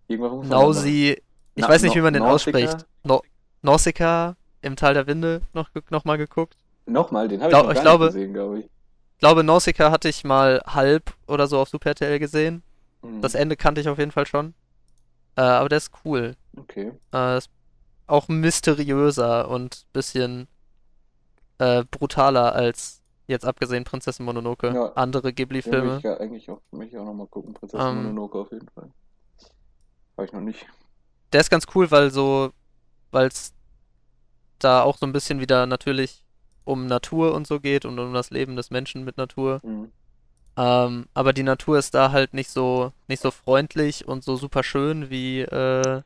Irgendwas 0.07 0.31
muss 0.31 0.47
man 0.47 0.49
Nausi, 0.59 1.17
ich 1.55 1.61
Na- 1.61 1.67
weiß 1.69 1.81
nicht, 1.81 1.95
wie 1.95 2.01
man 2.01 2.13
den 2.13 2.23
Nausicaa? 2.23 2.57
ausspricht. 2.59 2.85
No 3.03 3.21
Nausicaa 3.61 4.35
im 4.61 4.75
Tal 4.75 4.93
der 4.93 5.07
Winde 5.07 5.41
noch, 5.53 5.69
noch 5.89 6.05
mal 6.05 6.17
geguckt. 6.17 6.55
Nochmal, 6.85 7.27
den 7.27 7.41
habe 7.41 7.51
ich 7.51 7.57
noch 7.57 7.71
ich 7.71 7.81
glaube- 7.81 8.05
nicht 8.05 8.13
gesehen, 8.13 8.33
glaube 8.33 8.59
ich. 8.59 8.65
Ich 8.65 9.19
glaube, 9.19 9.43
Nausicaa 9.43 9.89
hatte 9.91 10.09
ich 10.09 10.23
mal 10.23 10.61
halb 10.65 11.13
oder 11.27 11.47
so 11.47 11.59
auf 11.59 11.69
Super 11.69 11.89
RTL 11.89 12.19
gesehen. 12.19 12.61
Mhm. 13.01 13.21
Das 13.21 13.33
Ende 13.33 13.55
kannte 13.55 13.81
ich 13.81 13.89
auf 13.89 13.97
jeden 13.97 14.11
Fall 14.11 14.27
schon. 14.27 14.53
Äh, 15.35 15.41
aber 15.41 15.69
der 15.69 15.79
ist 15.79 15.91
cool. 16.05 16.35
Okay. 16.55 16.91
Äh, 17.13 17.37
ist 17.37 17.49
auch 18.05 18.27
mysteriöser 18.27 19.49
und 19.49 19.85
bisschen 19.91 20.47
äh, 21.57 21.83
brutaler 21.89 22.53
als 22.53 23.01
jetzt 23.25 23.45
abgesehen 23.45 23.83
Prinzessin 23.83 24.25
Mononoke. 24.25 24.71
Ja. 24.73 24.93
Andere 24.93 25.33
Ghibli-Filme. 25.33 25.97
ich 25.97 26.03
ja 26.03 26.17
eigentlich 26.17 26.49
auch, 26.49 26.61
auch 26.71 27.05
nochmal 27.05 27.27
gucken. 27.27 27.53
Prinzessin 27.53 27.85
Ähm. 27.87 27.95
Mononoke 28.03 28.37
auf 28.37 28.51
jeden 28.51 28.69
Fall. 28.69 28.89
Habe 30.15 30.25
ich 30.25 30.31
noch 30.33 30.41
nicht. 30.41 30.65
Der 31.33 31.41
ist 31.41 31.49
ganz 31.49 31.65
cool, 31.75 31.89
weil 31.91 32.09
so, 32.11 32.51
weil 33.11 33.27
es 33.27 33.53
da 34.59 34.81
auch 34.83 34.97
so 34.97 35.05
ein 35.05 35.13
bisschen 35.13 35.39
wieder 35.39 35.65
natürlich 35.65 36.23
um 36.65 36.85
Natur 36.87 37.33
und 37.33 37.47
so 37.47 37.59
geht 37.59 37.85
und 37.85 37.97
um 37.99 38.13
das 38.13 38.29
Leben 38.29 38.55
des 38.55 38.71
Menschen 38.71 39.03
mit 39.03 39.17
Natur. 39.17 39.59
Mhm. 39.63 39.91
Ähm, 40.57 41.07
aber 41.13 41.33
die 41.33 41.43
Natur 41.43 41.77
ist 41.77 41.93
da 41.93 42.11
halt 42.11 42.33
nicht 42.33 42.49
so, 42.49 42.91
nicht 43.07 43.21
so 43.21 43.29
freundlich 43.31 44.07
und 44.07 44.23
so 44.23 44.35
super 44.35 44.63
schön 44.63 45.09
wie, 45.09 45.41
äh, 45.41 46.01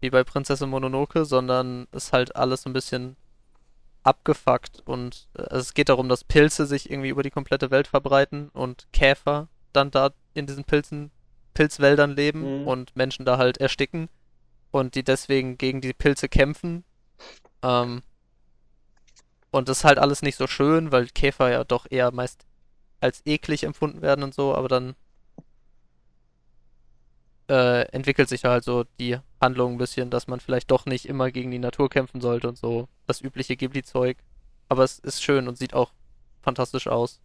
wie 0.00 0.10
bei 0.10 0.22
Prinzessin 0.24 0.70
Mononoke, 0.70 1.24
sondern 1.24 1.88
ist 1.92 2.12
halt 2.12 2.36
alles 2.36 2.62
so 2.62 2.70
ein 2.70 2.72
bisschen 2.72 3.16
abgefuckt 4.02 4.82
und 4.86 5.28
also 5.34 5.58
es 5.58 5.74
geht 5.74 5.90
darum, 5.90 6.08
dass 6.08 6.24
Pilze 6.24 6.64
sich 6.64 6.90
irgendwie 6.90 7.10
über 7.10 7.22
die 7.22 7.30
komplette 7.30 7.70
Welt 7.70 7.86
verbreiten 7.86 8.48
und 8.54 8.86
Käfer 8.92 9.48
dann 9.74 9.90
da 9.90 10.10
in 10.32 10.46
diesen 10.46 10.64
Pilzen, 10.64 11.10
Pilzwäldern 11.52 12.16
leben 12.16 12.62
Mhm. 12.62 12.66
und 12.66 12.96
Menschen 12.96 13.26
da 13.26 13.36
halt 13.36 13.58
ersticken. 13.58 14.08
Und 14.70 14.94
die 14.94 15.04
deswegen 15.04 15.58
gegen 15.58 15.80
die 15.80 15.92
Pilze 15.92 16.28
kämpfen. 16.28 16.84
Ähm, 17.62 18.02
und 19.50 19.68
das 19.68 19.78
ist 19.78 19.84
halt 19.84 19.98
alles 19.98 20.22
nicht 20.22 20.36
so 20.36 20.46
schön, 20.46 20.92
weil 20.92 21.06
Käfer 21.08 21.50
ja 21.50 21.64
doch 21.64 21.86
eher 21.90 22.12
meist 22.12 22.46
als 23.00 23.22
eklig 23.24 23.64
empfunden 23.64 24.02
werden 24.02 24.22
und 24.22 24.34
so, 24.34 24.54
aber 24.54 24.68
dann 24.68 24.94
äh, 27.48 27.82
entwickelt 27.90 28.28
sich 28.28 28.44
halt 28.44 28.62
so 28.62 28.84
die 29.00 29.18
Handlung 29.40 29.72
ein 29.72 29.78
bisschen, 29.78 30.10
dass 30.10 30.28
man 30.28 30.38
vielleicht 30.40 30.70
doch 30.70 30.86
nicht 30.86 31.06
immer 31.06 31.30
gegen 31.32 31.50
die 31.50 31.58
Natur 31.58 31.90
kämpfen 31.90 32.20
sollte 32.20 32.48
und 32.48 32.56
so. 32.56 32.88
Das 33.06 33.20
übliche 33.20 33.56
Ghibli-Zeug. 33.56 34.18
Aber 34.68 34.84
es 34.84 35.00
ist 35.00 35.22
schön 35.22 35.48
und 35.48 35.58
sieht 35.58 35.74
auch 35.74 35.92
fantastisch 36.42 36.86
aus. 36.86 37.20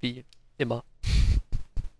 Wie 0.00 0.24
immer. 0.56 0.82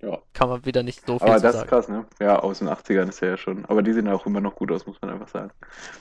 Ja. 0.03 0.19
Kann 0.33 0.49
man 0.49 0.65
wieder 0.65 0.83
nicht 0.83 1.05
so 1.07 1.19
viel 1.19 1.29
Aber 1.29 1.37
zu 1.37 1.43
das 1.43 1.53
ist 1.55 1.59
sagen. 1.61 1.69
krass, 1.71 1.89
ne? 1.89 2.07
Ja, 2.21 2.39
aus 2.39 2.61
den 2.61 2.69
80ern 2.69 3.09
ist 3.11 3.21
er 3.23 3.31
ja 3.31 3.37
schon. 3.37 3.65
Aber 3.67 3.83
die 3.83 3.93
sehen 3.93 4.09
auch 4.09 4.25
immer 4.27 4.41
noch 4.41 4.55
gut 4.55 4.73
aus, 4.73 4.87
muss 4.87 5.01
man 5.03 5.11
einfach 5.11 5.29
sagen. 5.29 5.51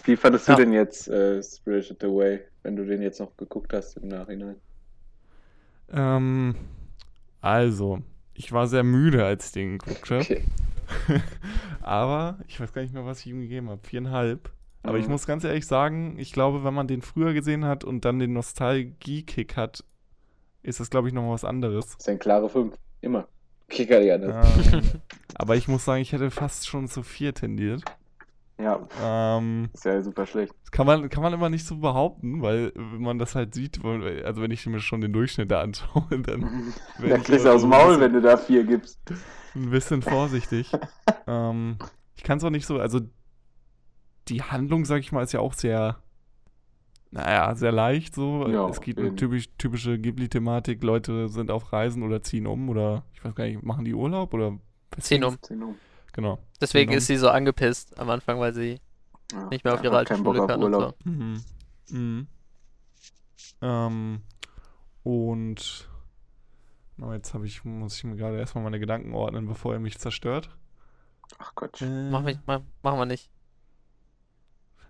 Wie 0.06 0.16
fandest 0.16 0.48
du 0.48 0.54
Ja. 0.54 0.58
denn 0.58 0.72
jetzt 0.72 1.10
äh, 1.10 1.44
Spirited 1.44 2.02
Away, 2.04 2.40
wenn 2.64 2.76
du 2.78 2.86
den 2.86 3.02
jetzt 3.02 3.20
noch 3.20 3.36
geguckt 3.36 3.74
hast 3.74 3.98
im 3.98 4.08
Nachhinein? 4.08 4.56
Ähm, 5.92 6.56
also, 7.42 8.00
ich 8.34 8.52
war 8.52 8.68
sehr 8.68 8.84
müde, 8.84 9.26
als 9.26 9.48
ich 9.48 9.52
den 9.54 9.78
geguckt 9.80 10.10
habe. 10.12 10.22
Okay. 10.22 10.44
Aber 11.82 12.40
ich 12.48 12.60
weiß 12.60 12.74
gar 12.74 12.82
nicht 12.82 12.94
mehr, 12.94 13.06
was 13.06 13.20
ich 13.22 13.28
ihm 13.28 13.42
gegeben 13.42 13.70
habe. 13.70 13.82
Viereinhalb. 13.86 14.52
Aber 14.84 14.98
ich 14.98 15.06
Mhm. 15.06 15.12
muss 15.12 15.28
ganz 15.28 15.44
ehrlich 15.44 15.68
sagen, 15.68 16.18
ich 16.18 16.32
glaube, 16.32 16.64
wenn 16.64 16.74
man 16.74 16.88
den 16.88 17.02
früher 17.02 17.34
gesehen 17.34 17.66
hat 17.66 17.84
und 17.84 18.06
dann 18.06 18.18
den 18.20 18.32
Nostalgie-Kick 18.34 19.58
hat, 19.58 19.84
ist 20.64 20.80
das, 20.80 20.90
glaube 20.90 21.08
ich, 21.10 21.14
nochmal 21.14 21.34
was 21.34 21.44
anderes. 21.44 21.86
Das 21.88 21.96
ist 21.98 22.10
ein 22.10 22.20
klare 22.20 22.50
5. 22.50 22.76
Immer. 23.02 23.28
Kicker 23.70 24.02
ja, 24.02 24.18
ne? 24.18 24.42
ähm, 24.74 24.82
aber 25.36 25.56
ich 25.56 25.68
muss 25.68 25.86
sagen, 25.86 26.02
ich 26.02 26.12
hätte 26.12 26.32
fast 26.32 26.68
schon 26.68 26.88
zu 26.88 27.04
vier 27.04 27.34
tendiert. 27.34 27.84
Ja, 28.62 28.86
Ähm, 29.02 29.70
ist 29.74 29.86
ja 29.86 30.02
super 30.02 30.26
schlecht. 30.26 30.54
kann 30.72 30.86
man, 30.86 31.08
kann 31.10 31.24
man 31.24 31.32
immer 31.32 31.50
nicht 31.50 31.66
so 31.66 31.78
behaupten, 31.78 32.42
weil 32.42 32.74
wenn 32.76 33.02
man 33.02 33.18
das 33.18 33.34
halt 33.34 33.54
sieht, 33.54 33.80
also 33.86 34.42
wenn 34.42 34.52
ich 34.52 34.66
mir 34.66 34.82
schon 34.82 35.00
den 35.00 35.14
Durchschnitt 35.14 35.50
da 35.50 35.62
anschaue, 35.62 36.04
dann 36.10 36.74
Da 37.00 37.16
ich 37.16 37.24
kriegst 37.24 37.46
du 37.46 37.54
aus 37.54 37.62
dem 37.62 37.70
Maul, 37.70 37.88
bisschen- 37.98 38.02
wenn 38.02 38.14
du 38.14 38.22
da 38.22 38.36
4 38.36 38.66
gibst. 38.66 39.00
ein 39.56 39.70
bisschen 39.70 40.02
vorsichtig. 40.02 40.70
ähm, 41.28 41.78
ich 42.18 42.24
kann 42.24 42.38
es 42.40 42.44
auch 42.44 42.50
nicht 42.50 42.66
so, 42.66 42.80
also 42.80 43.00
die 44.28 44.44
Handlung, 44.44 44.84
sag 44.84 45.00
ich 45.00 45.14
mal, 45.14 45.24
ist 45.24 45.32
ja 45.32 45.40
auch 45.40 45.54
sehr, 45.54 45.98
naja, 47.12 47.56
sehr 47.56 47.72
leicht 47.72 48.14
so. 48.16 48.48
Ja, 48.48 48.68
es 48.70 48.82
geht 48.82 48.98
eben. 48.98 49.10
um 49.10 49.18
typisch, 49.18 49.50
typische 49.58 49.98
Ghibli-Thematik, 50.00 50.84
Leute 50.84 51.28
sind 51.30 51.50
auf 51.52 51.72
Reisen 51.74 52.04
oder 52.04 52.22
ziehen 52.22 52.48
um 52.48 52.70
oder 52.70 53.04
ich 53.14 53.24
weiß 53.24 53.34
gar 53.36 53.46
nicht, 53.46 53.64
machen 53.64 53.86
die 53.86 53.94
Urlaub 53.94 54.34
oder 54.34 54.58
Ziehen 55.00 55.24
um. 55.24 55.38
Zehn 55.42 55.62
um. 55.64 55.76
Genau. 56.14 56.40
Deswegen 56.60 56.90
Genau. 56.90 56.98
ist 56.98 57.08
sie 57.08 57.18
so 57.18 57.30
angepisst 57.30 58.00
am 58.00 58.10
Anfang, 58.10 58.40
weil 58.40 58.54
sie 58.54 58.80
Ja, 59.32 59.46
nicht 59.50 59.64
mehr 59.64 59.74
auf 59.76 59.84
ihre 59.84 59.96
alte 59.98 60.16
Schule 60.16 60.42
auf 60.42 60.48
kann 60.48 60.64
und 60.64 60.74
so. 60.74 60.94
Mhm. 61.04 61.44
Mhm. 61.92 62.28
Ähm, 63.62 64.22
und 65.04 65.90
na, 66.98 67.14
jetzt 67.14 67.34
habe 67.34 67.46
ich, 67.46 67.64
muss 67.64 67.96
ich 67.98 68.04
mir 68.04 68.16
gerade 68.16 68.38
erstmal 68.38 68.64
meine 68.64 68.80
Gedanken 68.80 69.14
ordnen, 69.14 69.48
bevor 69.48 69.74
er 69.74 69.80
mich 69.80 69.98
zerstört. 70.00 70.50
Ach 71.38 71.54
Gott. 71.56 71.82
Äh, 71.82 72.10
Mach 72.10 72.24
mich, 72.24 72.38
mach, 72.46 72.62
machen 72.84 73.00
wir 73.00 73.06
nicht. 73.06 73.30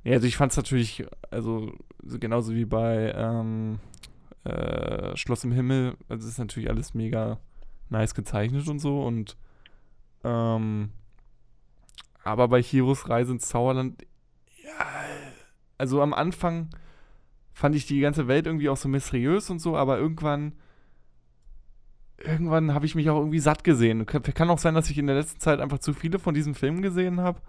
Ja, 0.10 0.16
also 0.16 0.26
ich 0.26 0.38
fand 0.38 0.52
es 0.52 0.58
natürlich, 0.58 1.06
also 1.30 1.72
so 2.02 2.18
genauso 2.18 2.56
wie 2.56 2.66
bei 2.66 3.14
ähm, 3.16 3.78
äh, 4.44 5.16
Schloss 5.16 5.44
im 5.44 5.52
Himmel, 5.52 5.98
also 6.08 6.26
es 6.26 6.34
ist 6.34 6.40
natürlich 6.40 6.68
alles 6.68 6.96
mega 6.96 7.38
nice 7.90 8.16
gezeichnet 8.16 8.68
und 8.68 8.80
so 8.80 9.04
und 9.04 9.38
ähm, 10.24 10.90
aber 12.24 12.48
bei 12.48 12.60
Hiros 12.60 13.08
Reise 13.08 13.34
ins 13.34 13.50
Zauberland, 13.50 14.02
ja, 14.64 14.84
also 15.78 16.02
am 16.02 16.16
Anfang 16.16 16.72
fand 17.54 17.76
ich 17.76 17.86
die 17.86 18.00
ganze 18.00 18.28
Welt 18.28 18.48
irgendwie 18.48 18.70
auch 18.70 18.78
so 18.78 18.90
mysteriös 18.90 19.52
und 19.52 19.60
so, 19.60 19.78
aber 19.78 20.00
irgendwann 20.00 20.54
irgendwann 22.18 22.74
habe 22.74 22.88
ich 22.88 22.96
mich 22.96 23.12
auch 23.12 23.20
irgendwie 23.20 23.38
satt 23.38 23.64
gesehen. 23.64 24.08
Kann 24.08 24.50
auch 24.50 24.58
sein, 24.58 24.74
dass 24.74 24.90
ich 24.90 24.98
in 24.98 25.06
der 25.06 25.18
letzten 25.18 25.40
Zeit 25.40 25.60
einfach 25.60 25.78
zu 25.78 25.94
viele 25.94 26.18
von 26.18 26.34
diesen 26.34 26.56
Filmen 26.56 26.82
gesehen 26.82 27.22
habe. 27.22 27.42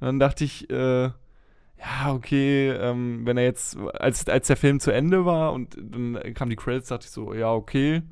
Und 0.00 0.06
dann 0.06 0.18
dachte 0.18 0.42
ich, 0.42 0.68
äh, 0.70 1.10
ja, 1.80 2.12
okay, 2.12 2.70
ähm, 2.70 3.24
wenn 3.24 3.36
er 3.36 3.44
jetzt, 3.44 3.76
als, 3.94 4.28
als 4.28 4.46
der 4.46 4.56
Film 4.56 4.80
zu 4.80 4.90
Ende 4.90 5.24
war 5.24 5.52
und 5.52 5.76
dann 5.80 6.18
kamen 6.34 6.50
die 6.50 6.56
Credits, 6.56 6.88
dachte 6.88 7.06
ich 7.06 7.10
so, 7.10 7.32
ja, 7.32 7.52
okay, 7.52 8.02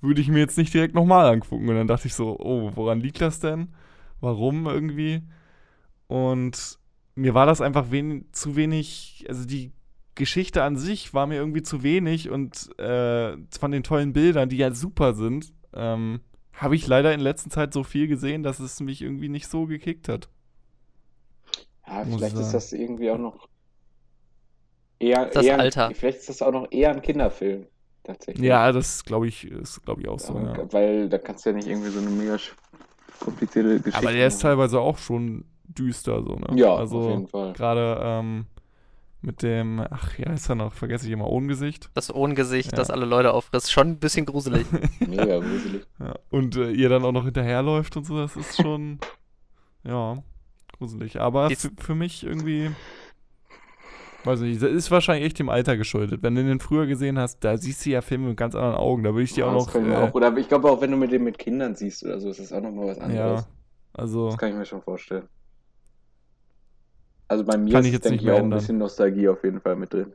würde 0.00 0.20
ich 0.20 0.28
mir 0.28 0.38
jetzt 0.38 0.56
nicht 0.56 0.72
direkt 0.72 0.94
nochmal 0.94 1.30
angucken. 1.30 1.68
Und 1.68 1.76
dann 1.76 1.86
dachte 1.86 2.08
ich 2.08 2.14
so, 2.14 2.38
oh, 2.38 2.72
woran 2.74 3.00
liegt 3.00 3.20
das 3.20 3.40
denn? 3.40 3.68
Warum 4.20 4.66
irgendwie? 4.66 5.22
Und 6.06 6.78
mir 7.14 7.34
war 7.34 7.46
das 7.46 7.60
einfach 7.60 7.90
wen 7.90 8.26
zu 8.32 8.56
wenig, 8.56 9.26
also 9.28 9.44
die 9.44 9.72
Geschichte 10.14 10.62
an 10.62 10.76
sich 10.76 11.12
war 11.12 11.26
mir 11.26 11.36
irgendwie 11.36 11.62
zu 11.62 11.82
wenig 11.82 12.30
und 12.30 12.76
äh, 12.78 13.36
von 13.58 13.70
den 13.70 13.82
tollen 13.82 14.12
Bildern, 14.12 14.48
die 14.48 14.56
ja 14.56 14.72
super 14.72 15.14
sind, 15.14 15.52
ähm, 15.74 16.20
habe 16.54 16.74
ich 16.74 16.86
leider 16.86 17.12
in 17.12 17.20
letzter 17.20 17.50
Zeit 17.50 17.72
so 17.72 17.84
viel 17.84 18.06
gesehen, 18.08 18.42
dass 18.42 18.60
es 18.60 18.80
mich 18.80 19.02
irgendwie 19.02 19.28
nicht 19.28 19.48
so 19.48 19.66
gekickt 19.66 20.08
hat. 20.08 20.28
Ja, 21.90 22.04
vielleicht 22.04 22.36
ist 22.36 22.52
das 22.52 22.72
irgendwie 22.72 23.10
auch 23.10 23.18
noch 23.18 23.48
eher, 24.98 25.26
Das 25.26 25.44
eher 25.44 25.58
Alter. 25.58 25.90
Vielleicht 25.94 26.18
ist 26.20 26.28
das 26.28 26.42
auch 26.42 26.52
noch 26.52 26.70
eher 26.70 26.90
ein 26.92 27.02
Kinderfilm. 27.02 27.66
Tatsächlich. 28.02 28.44
Ja, 28.46 28.72
das 28.72 29.04
glaube 29.04 29.28
ich, 29.28 29.44
ist 29.50 29.82
glaube 29.84 30.02
ich 30.02 30.08
auch 30.08 30.18
so. 30.18 30.34
Aber- 30.34 30.56
Ja. 30.58 30.72
Weil 30.72 31.08
da 31.08 31.18
kannst 31.18 31.44
du 31.44 31.50
ja 31.50 31.56
nicht 31.56 31.68
irgendwie 31.68 31.90
so 31.90 32.00
eine 32.00 32.10
mega 32.10 32.36
komplizierte 33.18 33.78
Geschichte 33.78 33.98
Aber 33.98 34.12
der 34.12 34.26
ist 34.26 34.40
teilweise 34.40 34.80
auch 34.80 34.96
schon 34.98 35.44
düster, 35.68 36.22
so, 36.22 36.36
ne? 36.36 36.46
Ja, 36.58 36.74
also 36.74 36.98
auf 37.00 37.10
jeden 37.10 37.28
Fall. 37.28 37.52
gerade 37.52 37.98
ähm, 38.02 38.46
mit 39.20 39.42
dem, 39.42 39.80
ach 39.90 40.18
ja, 40.18 40.32
ist 40.32 40.48
er 40.48 40.54
noch, 40.54 40.72
vergesse 40.72 41.06
ich 41.06 41.12
immer, 41.12 41.28
Ohngesicht. 41.28 41.90
Das 41.94 42.12
Ohngesicht, 42.12 42.72
Ja. 42.72 42.76
das 42.76 42.88
alle 42.90 43.04
Leute 43.04 43.34
auffrisst, 43.34 43.70
schon 43.70 43.88
ein 43.88 43.98
bisschen 43.98 44.24
gruselig. 44.24 44.66
Mega 45.00 45.38
gruselig. 45.38 45.86
Ja. 46.00 46.14
Und 46.30 46.56
äh, 46.56 46.70
ihr 46.72 46.88
dann 46.88 47.04
auch 47.04 47.12
noch 47.12 47.24
hinterherläuft 47.24 47.96
und 47.98 48.04
so, 48.06 48.16
das 48.16 48.34
ist 48.36 48.56
schon, 48.62 48.98
ja, 49.84 50.16
gruselig. 50.80 51.20
Aber 51.20 51.52
für, 51.52 51.70
für 51.78 51.94
mich 51.96 52.24
irgendwie, 52.24 52.76
weiß 54.24 54.40
nicht, 54.40 54.60
das 54.62 54.70
ist 54.70 54.90
wahrscheinlich 54.90 55.26
echt 55.26 55.38
dem 55.38 55.48
Alter 55.48 55.76
geschuldet. 55.76 56.22
Wenn 56.22 56.34
du 56.34 56.44
den 56.44 56.60
früher 56.60 56.86
gesehen 56.86 57.18
hast, 57.18 57.40
da 57.40 57.56
siehst 57.56 57.84
du 57.86 57.90
ja 57.90 58.02
Filme 58.02 58.28
mit 58.28 58.36
ganz 58.36 58.54
anderen 58.54 58.74
Augen. 58.76 59.02
Da 59.02 59.10
würde 59.12 59.22
ich 59.24 59.32
dir 59.34 59.46
Ja, 59.46 59.48
auch 59.48 59.52
das 59.52 59.66
noch, 59.66 59.68
kann 59.68 59.82
ich 59.82 59.88
mir 59.88 59.98
äh, 60.08 60.12
auch, 60.12 60.14
oder 60.14 60.36
ich 60.36 60.48
glaube 60.48 60.70
auch, 60.70 60.80
wenn 60.80 60.90
du 60.90 60.96
mit 60.96 61.12
dem 61.12 61.24
mit 61.24 61.38
Kindern 61.38 61.74
siehst 61.76 62.04
oder 62.04 62.20
so, 62.20 62.30
ist 62.30 62.40
das 62.40 62.52
auch 62.52 62.60
nochmal 62.60 62.88
was 62.88 62.98
anderes. 62.98 63.40
ja, 63.40 63.48
also, 63.92 64.30
Das 64.30 64.38
kann 64.38 64.50
ich 64.50 64.56
mir 64.56 64.66
schon 64.66 64.82
vorstellen. 64.82 65.28
Also 67.28 67.44
bei 67.44 67.56
mir 67.56 67.78
Kann 67.78 67.80
ist, 67.80 67.86
ich 67.86 67.92
jetzt 67.92 68.02
denke 68.04 68.10
nicht 68.10 68.22
ich, 68.22 68.30
mehr 68.30 68.34
auch 68.34 68.42
ein 68.42 68.52
bisschen 68.52 68.76
Nostalgie 68.78 69.28
auf 69.28 69.42
jeden 69.44 69.60
Fall 69.62 69.74
mit 69.76 69.92
drin. 69.92 70.14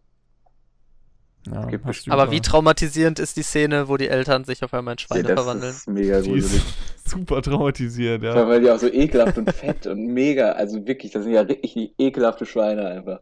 Ja, 1.52 1.78
Aber 2.08 2.32
wie 2.32 2.42
traumatisierend 2.42 3.20
ist 3.20 3.38
die 3.38 3.44
Szene, 3.44 3.88
wo 3.88 3.98
die 3.98 4.08
Eltern 4.10 4.46
sich 4.46 4.64
auf 4.64 4.74
einmal 4.74 4.94
in 4.96 4.98
Ja, 5.14 5.24
Schweine 5.24 5.24
das 5.24 5.36
verwandeln? 5.36 5.76
ist 5.76 5.88
mega 5.88 6.22
Die 6.22 6.32
gruselig. 6.32 6.64
ist 6.64 6.78
super 7.06 7.42
allem, 7.42 8.24
ja. 8.24 8.48
weil 8.48 8.62
die 8.62 8.70
auch 8.72 8.80
so 8.80 8.88
ekelhaft 8.88 9.38
und 9.38 9.50
fett 9.52 9.88
und 9.88 10.08
mega, 10.08 10.52
also 10.54 10.86
wirklich, 10.88 11.12
das 11.12 11.24
sind 11.24 11.34
ja 11.34 11.42
richtig 11.42 11.94
ekelhafte 12.00 12.46
Schweine 12.46 12.88
einfach. 12.88 13.22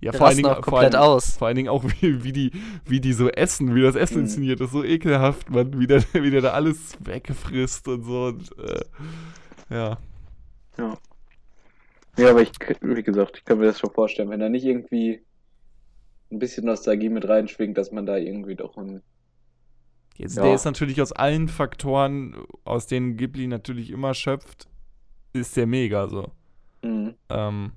Ja, 0.00 0.12
vor 0.12 0.28
allen 0.28 0.36
Dingen, 0.36 0.50
auch 0.52 0.64
vor 0.68 0.80
komplett 0.80 0.94
allen, 0.94 0.94
aus. 0.94 1.36
Vor 1.36 1.48
allen 1.48 1.56
Dingen 1.56 1.68
auch, 1.68 1.84
wie, 2.00 2.22
wie, 2.24 2.32
die, 2.32 2.52
wie 2.84 3.00
die 3.00 3.12
so 3.12 3.28
essen, 3.28 3.74
wie 3.74 3.82
das 3.82 3.96
Essen 3.96 4.18
Mhm. 4.18 4.20
inszeniert 4.20 4.60
ist, 4.60 4.72
so 4.72 4.84
ekelhaft, 4.84 5.50
man, 5.50 5.78
wie 5.78 5.86
der, 5.86 6.02
wie 6.12 6.30
der 6.30 6.40
da 6.40 6.50
alles 6.52 6.92
weggefrisst 7.00 7.88
und 7.88 8.04
so. 8.04 8.24
Und, 8.26 8.50
äh, 8.58 8.84
ja. 9.70 9.98
Ja, 12.16 12.30
aber 12.30 12.42
ich, 12.42 12.50
wie 12.80 13.02
gesagt, 13.02 13.38
ich 13.38 13.44
kann 13.44 13.58
mir 13.58 13.66
das 13.66 13.78
schon 13.80 13.92
vorstellen, 13.92 14.30
wenn 14.30 14.40
da 14.40 14.48
nicht 14.48 14.64
irgendwie 14.64 15.24
ein 16.30 16.38
bisschen 16.38 16.66
Nostalgie 16.66 17.08
mit 17.08 17.28
reinschwingt, 17.28 17.78
dass 17.78 17.92
man 17.92 18.06
da 18.06 18.16
irgendwie 18.16 18.54
doch 18.54 18.76
ein. 18.76 19.02
Jetzt, 20.16 20.36
Ja. 20.36 20.42
Der 20.42 20.54
ist 20.54 20.64
natürlich 20.64 21.00
aus 21.00 21.12
allen 21.12 21.48
Faktoren, 21.48 22.36
aus 22.64 22.86
denen 22.86 23.16
Ghibli 23.16 23.46
natürlich 23.46 23.90
immer 23.90 24.14
schöpft, 24.14 24.68
ist 25.32 25.56
der 25.56 25.66
mega 25.66 26.08
so. 26.08 26.32
Mhm. 26.82 27.14
Ähm, 27.28 27.72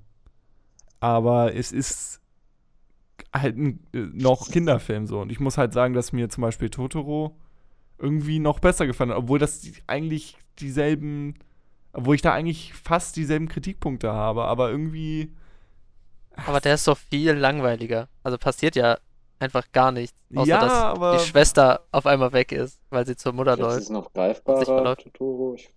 aber 1.00 1.54
es 1.54 1.72
ist 1.72 2.20
halt 3.34 3.56
ein, 3.56 3.80
äh, 3.92 3.98
noch 4.12 4.50
Kinderfilm 4.50 5.06
so. 5.06 5.20
Und 5.20 5.32
ich 5.32 5.40
muss 5.40 5.56
halt 5.56 5.72
sagen, 5.72 5.94
dass 5.94 6.12
mir 6.12 6.28
zum 6.28 6.42
Beispiel 6.42 6.70
Totoro 6.70 7.36
irgendwie 7.98 8.40
noch 8.40 8.58
besser 8.58 8.86
gefallen 8.86 9.10
hat, 9.10 9.18
obwohl 9.18 9.38
das 9.38 9.64
eigentlich 9.86 10.36
dieselben, 10.58 11.34
obwohl 11.92 12.16
ich 12.16 12.22
da 12.22 12.32
eigentlich 12.32 12.74
fast 12.74 13.16
dieselben 13.16 13.48
Kritikpunkte 13.48 14.12
habe, 14.12 14.44
aber 14.44 14.70
irgendwie. 14.70 15.32
Aber 16.46 16.60
der 16.60 16.74
ist 16.74 16.86
doch 16.88 16.96
viel 16.98 17.32
langweiliger. 17.32 18.08
Also 18.22 18.38
passiert 18.38 18.74
ja 18.76 18.98
einfach 19.38 19.70
gar 19.72 19.92
nichts. 19.92 20.16
Außer 20.34 20.48
ja, 20.48 20.60
dass 20.60 20.72
aber. 20.72 21.12
die 21.18 21.24
Schwester 21.24 21.86
auf 21.90 22.06
einmal 22.06 22.32
weg 22.32 22.52
ist, 22.52 22.80
weil 22.90 23.04
sie 23.06 23.16
zur 23.16 23.32
Mutter 23.32 23.52
ist 23.54 23.58
läuft. 23.60 23.78
es 23.82 23.90
noch 23.90 24.04
Sich 24.06 24.12
greifbarer. 24.14 24.96
Totoro. 24.96 25.54
Ich, 25.56 25.72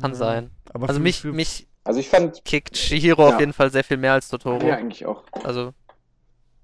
Kann 0.00 0.12
Ja. 0.12 0.16
sein. 0.16 0.50
Aber 0.72 0.88
Also 0.88 0.98
für- 0.98 1.02
mich, 1.02 1.20
für- 1.20 1.32
mich 1.32 1.68
also 1.84 1.98
ich 2.00 2.08
fand. 2.08 2.44
kickt 2.44 2.76
Shihiro 2.76 3.22
Ja. 3.28 3.34
auf 3.34 3.40
jeden 3.40 3.52
Fall 3.52 3.70
sehr 3.70 3.84
viel 3.84 3.96
mehr 3.96 4.12
als 4.14 4.28
Totoro. 4.28 4.64
Ja, 4.66 4.76
eigentlich 4.76 5.04
auch. 5.06 5.24
Also 5.44 5.72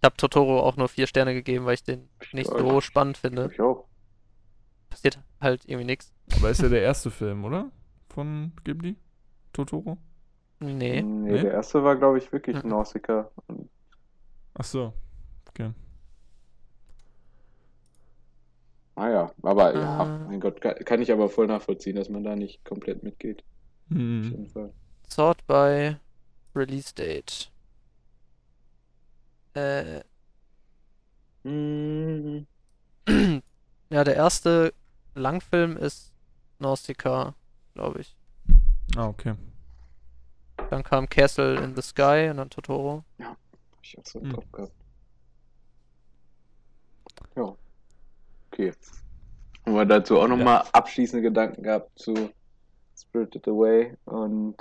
ich 0.00 0.04
habe 0.04 0.16
Totoro 0.16 0.60
auch 0.60 0.76
nur 0.76 0.88
vier 0.88 1.06
Sterne 1.06 1.34
gegeben, 1.34 1.64
weil 1.66 1.74
ich 1.74 1.82
den 1.84 2.08
nicht 2.32 2.50
Ja, 2.50 2.58
so 2.58 2.80
spannend 2.80 3.18
finde. 3.18 3.50
Ich 3.52 3.60
auch. 3.60 3.86
Passiert 4.88 5.18
halt 5.40 5.64
irgendwie 5.66 5.86
nichts. 5.86 6.12
Aber 6.36 6.50
ist 6.50 6.62
ja 6.62 6.68
der 6.68 6.82
erste 6.82 7.10
Film, 7.10 7.44
oder? 7.44 7.70
Von 8.08 8.52
Ghibli? 8.64 8.96
Totoro? 9.52 9.98
Nee. 10.60 11.02
Nee, 11.02 11.32
Nee? 11.32 11.40
der 11.42 11.52
erste 11.52 11.82
war, 11.84 11.96
glaube 11.96 12.18
ich, 12.18 12.32
wirklich 12.32 12.62
Mhm. 12.62 12.70
Nausicaa. 12.70 13.30
Ach 14.54 14.64
so. 14.64 14.92
Okay. 15.48 15.72
Ah 18.94 19.10
ja, 19.10 19.30
aber 19.42 19.74
ja, 19.74 20.04
Äh. 20.04 20.18
mein 20.28 20.40
Gott, 20.40 20.60
kann, 20.60 20.74
kann 20.84 21.02
ich 21.02 21.12
aber 21.12 21.28
voll 21.28 21.46
nachvollziehen, 21.46 21.96
dass 21.96 22.08
man 22.08 22.24
da 22.24 22.34
nicht 22.34 22.64
komplett 22.64 23.02
mitgeht. 23.02 23.44
Auf 23.90 23.96
Hm. 23.96 24.22
jeden 24.30 24.46
Fall. 24.48 24.72
Sort 25.08 25.46
by 25.46 25.96
Release 26.54 26.94
Date. 26.94 27.50
Äh, 29.54 30.00
Mhm. 31.44 32.46
ja, 33.90 34.02
der 34.04 34.16
erste 34.16 34.72
Langfilm 35.14 35.76
ist 35.76 36.12
Nausicaa, 36.58 37.34
glaube 37.74 38.00
ich. 38.00 38.16
Ah, 38.96 39.06
okay. 39.08 39.34
Dann 40.70 40.82
kam 40.82 41.08
Castle 41.08 41.56
in 41.62 41.74
the 41.76 41.82
Sky 41.82 42.28
und 42.30 42.38
dann 42.38 42.50
Totoro. 42.50 43.04
Hab 43.20 43.36
ich 43.82 43.98
auch 43.98 44.04
so 44.04 44.18
im 44.18 44.26
Hm. 44.26 44.32
Kopf 44.34 44.52
gehabt. 44.52 44.72
Ja. 47.36 47.54
Okay. 48.52 48.72
Haben 49.64 49.74
wir 49.74 49.84
dazu 49.84 50.18
auch 50.20 50.28
nochmal 50.28 50.62
abschließende 50.72 51.22
Gedanken 51.22 51.62
gehabt 51.62 51.90
zu 51.98 52.14
Spirited 52.98 53.46
Away 53.48 53.94
und 54.06 54.56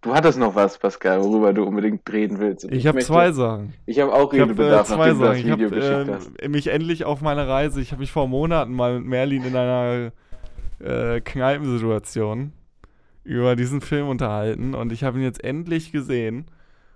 du 0.00 0.14
hattest 0.14 0.38
noch 0.38 0.54
was, 0.54 0.78
Pascal, 0.78 1.22
worüber 1.22 1.52
du 1.52 1.64
unbedingt 1.64 2.10
reden 2.10 2.38
willst. 2.38 2.64
Und 2.64 2.72
Ich 2.72 2.86
habe 2.86 3.00
zwei 3.00 3.32
Sachen. 3.32 3.74
Ich 3.86 3.98
habe 4.00 4.12
auch 4.12 4.32
Ich 4.32 4.40
habe 4.40 4.50
äh, 4.52 4.54
Redebedarf, 4.54 4.86
zwei 4.88 4.96
nachdem 5.12 5.18
du 5.18 5.24
Sachen. 5.24 5.28
das 5.30 5.38
Ich 5.38 5.46
Video 5.46 5.66
habe 5.70 5.76
geschickt 5.76 6.10
hast. 6.10 6.42
äh, 6.42 6.48
mich 6.48 6.66
endlich 6.68 7.04
auf 7.04 7.20
meiner 7.20 7.46
Reise, 7.48 7.80
ich 7.80 7.90
habe 7.92 8.00
mich 8.00 8.12
vor 8.12 8.28
Monaten 8.28 8.72
mal 8.72 8.98
mit 8.98 9.06
Merlin 9.08 9.44
in 9.44 9.56
einer 9.56 10.12
äh, 10.80 11.20
Kneipensituation 11.20 12.52
über 13.28 13.56
diesen 13.56 13.80
Film 13.82 14.08
unterhalten 14.08 14.74
und 14.74 14.90
ich 14.90 15.04
habe 15.04 15.18
ihn 15.18 15.24
jetzt 15.24 15.44
endlich 15.44 15.92
gesehen 15.92 16.46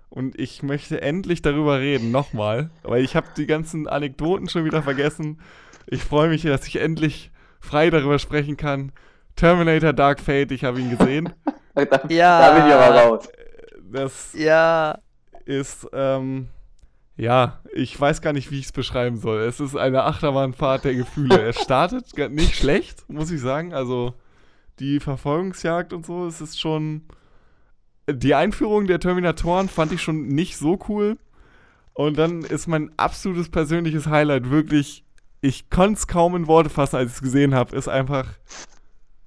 und 0.09 0.39
ich 0.39 0.63
möchte 0.63 1.01
endlich 1.01 1.41
darüber 1.43 1.79
reden, 1.79 2.09
nochmal, 2.11 2.69
weil 2.81 3.03
ich 3.03 3.15
habe 3.15 3.27
die 3.37 3.45
ganzen 3.45 3.87
Anekdoten 3.87 4.49
schon 4.49 4.65
wieder 4.65 4.81
vergessen. 4.81 5.39
Ich 5.85 6.03
freue 6.03 6.29
mich, 6.29 6.41
dass 6.41 6.67
ich 6.67 6.77
endlich 6.77 7.31
frei 7.59 7.89
darüber 7.91 8.17
sprechen 8.19 8.57
kann. 8.57 8.91
Terminator 9.35 9.93
Dark 9.93 10.19
Fate, 10.19 10.51
ich 10.51 10.63
habe 10.63 10.79
ihn 10.81 10.97
gesehen. 10.97 11.29
Da, 11.75 12.01
Ja. 12.09 12.39
da 12.39 12.53
bin 12.55 12.67
ich 12.67 12.73
aber 12.73 12.95
raus. 13.01 13.29
Das 13.91 14.33
Ja, 14.37 14.99
ist, 15.45 15.87
ähm, 15.91 16.47
ja, 17.17 17.59
ich 17.73 17.99
weiß 17.99 18.21
gar 18.21 18.31
nicht, 18.33 18.51
wie 18.51 18.59
ich 18.59 18.65
es 18.65 18.71
beschreiben 18.71 19.17
soll. 19.17 19.41
Es 19.41 19.59
ist 19.59 19.75
eine 19.75 20.03
Achterbahnfahrt 20.03 20.83
der 20.85 20.93
Gefühle. 20.93 21.41
Es 21.41 21.59
startet 21.59 22.15
nicht 22.31 22.55
schlecht, 22.55 23.09
muss 23.09 23.31
ich 23.31 23.41
sagen. 23.41 23.73
Also 23.73 24.13
die 24.79 24.99
Verfolgungsjagd 24.99 25.93
und 25.93 26.05
so, 26.05 26.27
es 26.27 26.41
ist 26.41 26.59
schon. 26.59 27.03
Die 28.09 28.35
Einführung 28.35 28.85
der 28.85 28.99
Terminatoren 28.99 29.69
fand 29.69 29.93
ich 29.93 30.01
schon 30.01 30.27
nicht 30.27 30.57
so 30.57 30.77
cool. 30.89 31.17
Und 31.93 32.17
dann 32.17 32.41
ist 32.41 32.67
mein 32.67 32.91
absolutes 32.97 33.49
persönliches 33.49 34.07
Highlight 34.07 34.49
wirklich, 34.49 35.05
ich 35.41 35.69
konnte 35.69 35.99
es 35.99 36.07
kaum 36.07 36.35
in 36.35 36.47
Worte 36.47 36.69
fassen, 36.69 36.97
als 36.97 37.11
ich 37.11 37.15
es 37.17 37.21
gesehen 37.21 37.53
habe, 37.53 37.75
ist 37.75 37.87
einfach 37.87 38.27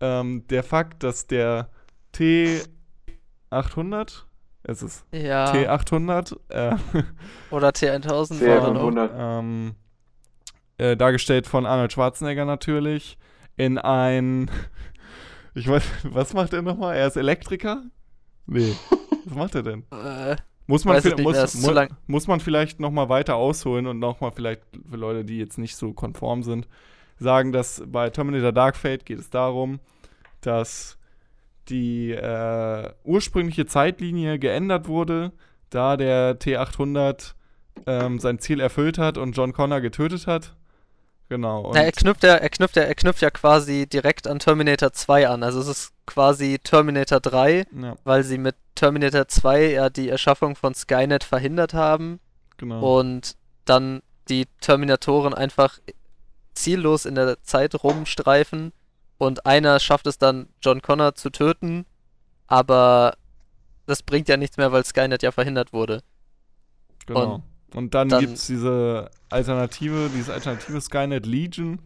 ähm, 0.00 0.46
der 0.48 0.62
Fakt, 0.62 1.02
dass 1.02 1.26
der 1.26 1.70
T800, 2.14 4.24
es 4.64 4.82
ist 4.82 5.06
ja. 5.12 5.52
T800, 5.52 6.36
äh, 6.48 6.76
Oder 7.50 7.68
T1000 7.68 8.46
war 8.46 8.60
dann 8.60 8.76
auch. 8.76 8.90
CR500. 8.90 9.38
ähm, 9.38 9.74
äh, 10.78 10.96
dargestellt 10.96 11.46
von 11.46 11.66
Arnold 11.66 11.92
Schwarzenegger 11.92 12.44
natürlich, 12.44 13.18
in 13.56 13.78
ein, 13.78 14.50
ich 15.56 15.66
weiß, 15.66 15.84
was 16.04 16.34
macht 16.34 16.52
er 16.52 16.62
nochmal? 16.62 16.96
Er 16.96 17.06
ist 17.06 17.16
Elektriker? 17.16 17.82
Nee, 18.46 18.74
was 19.24 19.34
macht 19.34 19.54
er 19.54 19.62
denn? 19.62 19.84
Äh, 19.90 20.36
Muss 20.66 20.84
man, 20.84 20.96
nicht 21.02 21.18
muss, 21.18 21.62
mu 21.62 21.72
muss 22.06 22.26
man 22.26 22.40
vielleicht 22.40 22.78
nochmal 22.78 23.08
weiter 23.08 23.36
ausholen 23.36 23.86
und 23.86 23.98
nochmal 23.98 24.32
vielleicht 24.32 24.62
für 24.88 24.96
Leute, 24.96 25.24
die 25.24 25.38
jetzt 25.38 25.58
nicht 25.58 25.76
so 25.76 25.92
konform 25.92 26.42
sind, 26.42 26.68
sagen, 27.18 27.52
dass 27.52 27.82
bei 27.86 28.10
Terminator 28.10 28.52
Dark 28.52 28.76
Fate 28.76 29.06
geht 29.06 29.18
es 29.18 29.30
darum, 29.30 29.80
dass 30.40 30.98
die 31.68 32.12
äh, 32.12 32.90
ursprüngliche 33.04 33.66
Zeitlinie 33.66 34.38
geändert 34.38 34.86
wurde, 34.86 35.32
da 35.70 35.96
der 35.96 36.38
T800 36.38 37.34
ähm, 37.86 38.18
sein 38.18 38.38
Ziel 38.38 38.60
erfüllt 38.60 38.98
hat 38.98 39.18
und 39.18 39.36
John 39.36 39.52
Connor 39.52 39.80
getötet 39.80 40.26
hat. 40.26 40.54
Genau. 41.28 41.72
Na, 41.74 41.82
er 41.82 41.92
knüpft 41.92 42.22
ja, 42.22 42.34
er 42.34 42.48
knüpft 42.48 42.76
ja, 42.76 42.82
er 42.82 42.94
knüpft 42.94 43.20
ja 43.20 43.30
quasi 43.30 43.86
direkt 43.86 44.28
an 44.28 44.38
Terminator 44.38 44.92
2 44.92 45.28
an. 45.28 45.42
Also 45.42 45.60
es 45.60 45.66
ist 45.66 45.92
quasi 46.06 46.58
Terminator 46.62 47.18
3, 47.18 47.66
ja, 47.82 47.96
weil 48.04 48.22
sie 48.22 48.38
mit 48.38 48.54
Terminator 48.76 49.26
2 49.26 49.72
ja 49.72 49.90
die 49.90 50.08
Erschaffung 50.08 50.54
von 50.54 50.74
Skynet 50.74 51.24
verhindert 51.24 51.74
haben 51.74 52.20
genau. 52.58 52.98
und 52.98 53.36
dann 53.64 54.02
die 54.28 54.46
Terminatoren 54.60 55.34
einfach 55.34 55.78
ziellos 56.54 57.06
in 57.06 57.16
der 57.16 57.42
Zeit 57.42 57.82
rumstreifen 57.82 58.72
und 59.18 59.46
einer 59.46 59.80
schafft 59.80 60.06
es 60.06 60.18
dann, 60.18 60.48
John 60.60 60.82
Connor 60.82 61.14
zu 61.14 61.30
töten, 61.30 61.86
aber 62.46 63.16
das 63.86 64.02
bringt 64.02 64.28
ja 64.28 64.36
nichts 64.36 64.56
mehr, 64.56 64.72
weil 64.72 64.84
Skynet 64.84 65.22
ja 65.22 65.32
verhindert 65.32 65.72
wurde. 65.72 66.02
Genau. 67.06 67.34
Und, 67.34 67.42
dann, 67.70 67.90
dann- 67.90 68.20
gibt 68.20 68.34
es 68.34 68.46
diese 68.46 69.10
Alternative, 69.30 70.08
dieses 70.14 70.30
alternative 70.30 70.80
Skynet 70.80 71.26
Legion 71.26 71.80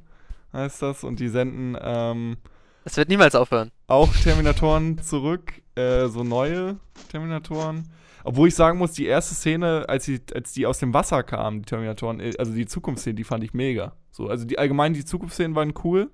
heißt 0.53 0.83
das 0.83 1.05
und 1.05 1.21
die 1.21 1.29
senden 1.29 1.77
ähm, 1.81 2.37
Es 2.85 2.97
wird 2.97 3.09
niemals 3.09 3.35
aufhören. 3.35 3.71
auch 3.87 4.13
Terminatoren 4.17 4.99
zurück, 5.03 5.53
äh, 5.77 6.07
so 6.09 6.23
neue 6.25 6.77
Terminatoren. 7.11 7.89
Obwohl 8.25 8.49
ich 8.49 8.55
sagen 8.55 8.77
muss, 8.79 8.93
die 8.93 9.07
erste 9.07 9.35
Szene, 9.35 9.87
als 9.89 10.05
die, 10.05 10.21
als 10.35 10.53
die 10.53 10.67
aus 10.67 10.79
dem 10.79 10.93
Wasser 10.93 11.23
kamen, 11.23 11.61
die 11.63 11.67
Terminatoren, 11.67 12.21
äh, 12.21 12.33
also 12.39 12.53
die 12.53 12.67
Zukunftsszenen, 12.67 13.17
die 13.17 13.25
fand 13.25 13.43
ich 13.45 13.55
mega. 13.55 13.95
So, 14.11 14.29
also 14.29 14.45
die 14.45 14.59
allgemein 14.59 14.93
die 14.93 15.05
Zukunftsszenen 15.05 15.55
waren 15.57 15.73
cool. 15.85 16.11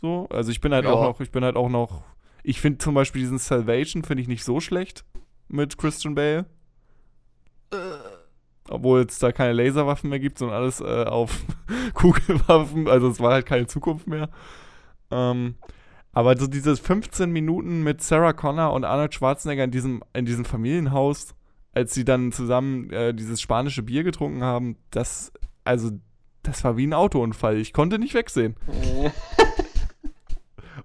So, 0.00 0.28
also 0.30 0.50
ich 0.50 0.60
bin 0.60 0.72
halt 0.72 0.84
Ja. 0.86 0.92
auch 0.92 1.02
noch, 1.02 1.20
ich 1.20 1.30
bin 1.30 1.44
halt 1.44 1.56
auch 1.56 1.68
noch, 1.68 2.02
ich 2.42 2.60
finde 2.60 2.78
zum 2.78 2.94
Beispiel 2.94 3.20
diesen 3.22 3.38
Salvation 3.38 4.02
finde 4.04 4.22
ich 4.22 4.28
nicht 4.28 4.44
so 4.44 4.60
schlecht 4.60 5.04
mit 5.48 5.76
Christian 5.76 6.14
Bale. 6.14 6.46
Obwohl 8.68 9.00
es 9.00 9.18
da 9.18 9.32
keine 9.32 9.52
Laserwaffen 9.52 10.10
mehr 10.10 10.20
gibt, 10.20 10.38
sondern 10.38 10.58
alles 10.58 10.80
äh, 10.80 11.04
auf 11.04 11.40
Kugelwaffen. 11.94 12.88
Also 12.88 13.08
es 13.08 13.20
war 13.20 13.32
halt 13.32 13.46
keine 13.46 13.66
Zukunft 13.66 14.06
mehr. 14.06 14.28
Ähm, 15.10 15.56
aber 16.12 16.38
so 16.38 16.46
diese 16.46 16.76
15 16.76 17.30
Minuten 17.30 17.82
mit 17.82 18.02
Sarah 18.02 18.32
Connor 18.32 18.72
und 18.72 18.84
Arnold 18.84 19.14
Schwarzenegger 19.14 19.64
in 19.64 19.70
diesem, 19.70 20.02
in 20.12 20.26
diesem 20.26 20.44
Familienhaus, 20.44 21.34
als 21.72 21.94
sie 21.94 22.04
dann 22.04 22.32
zusammen 22.32 22.90
äh, 22.90 23.14
dieses 23.14 23.40
spanische 23.40 23.82
Bier 23.82 24.04
getrunken 24.04 24.42
haben, 24.42 24.76
das, 24.90 25.32
also, 25.64 25.90
das 26.42 26.64
war 26.64 26.76
wie 26.76 26.86
ein 26.86 26.92
Autounfall. 26.92 27.56
Ich 27.56 27.72
konnte 27.72 27.98
nicht 27.98 28.14
wegsehen. 28.14 28.56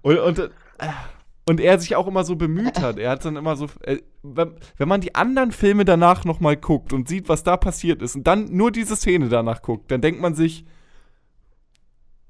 Und, 0.02 0.18
und, 0.18 0.38
äh, 0.38 0.48
und 1.48 1.60
er 1.60 1.78
sich 1.78 1.96
auch 1.96 2.06
immer 2.06 2.24
so 2.24 2.36
bemüht 2.36 2.80
hat. 2.80 2.98
Er 2.98 3.10
hat 3.10 3.24
dann 3.24 3.36
immer 3.36 3.56
so. 3.56 3.66
Äh, 3.82 3.98
wenn, 4.22 4.88
man 4.88 5.00
die 5.00 5.14
anderen 5.14 5.52
Filme 5.52 5.84
danach 5.84 6.24
nochmal 6.24 6.56
guckt 6.56 6.92
und 6.92 7.08
sieht, 7.08 7.28
was 7.28 7.42
da 7.42 7.56
passiert 7.56 8.02
ist, 8.02 8.16
und 8.16 8.26
dann 8.26 8.54
nur 8.54 8.70
diese 8.70 8.96
Szene 8.96 9.28
danach 9.28 9.62
guckt, 9.62 9.90
dann 9.90 10.00
denkt 10.00 10.20
man 10.20 10.34
sich, 10.34 10.64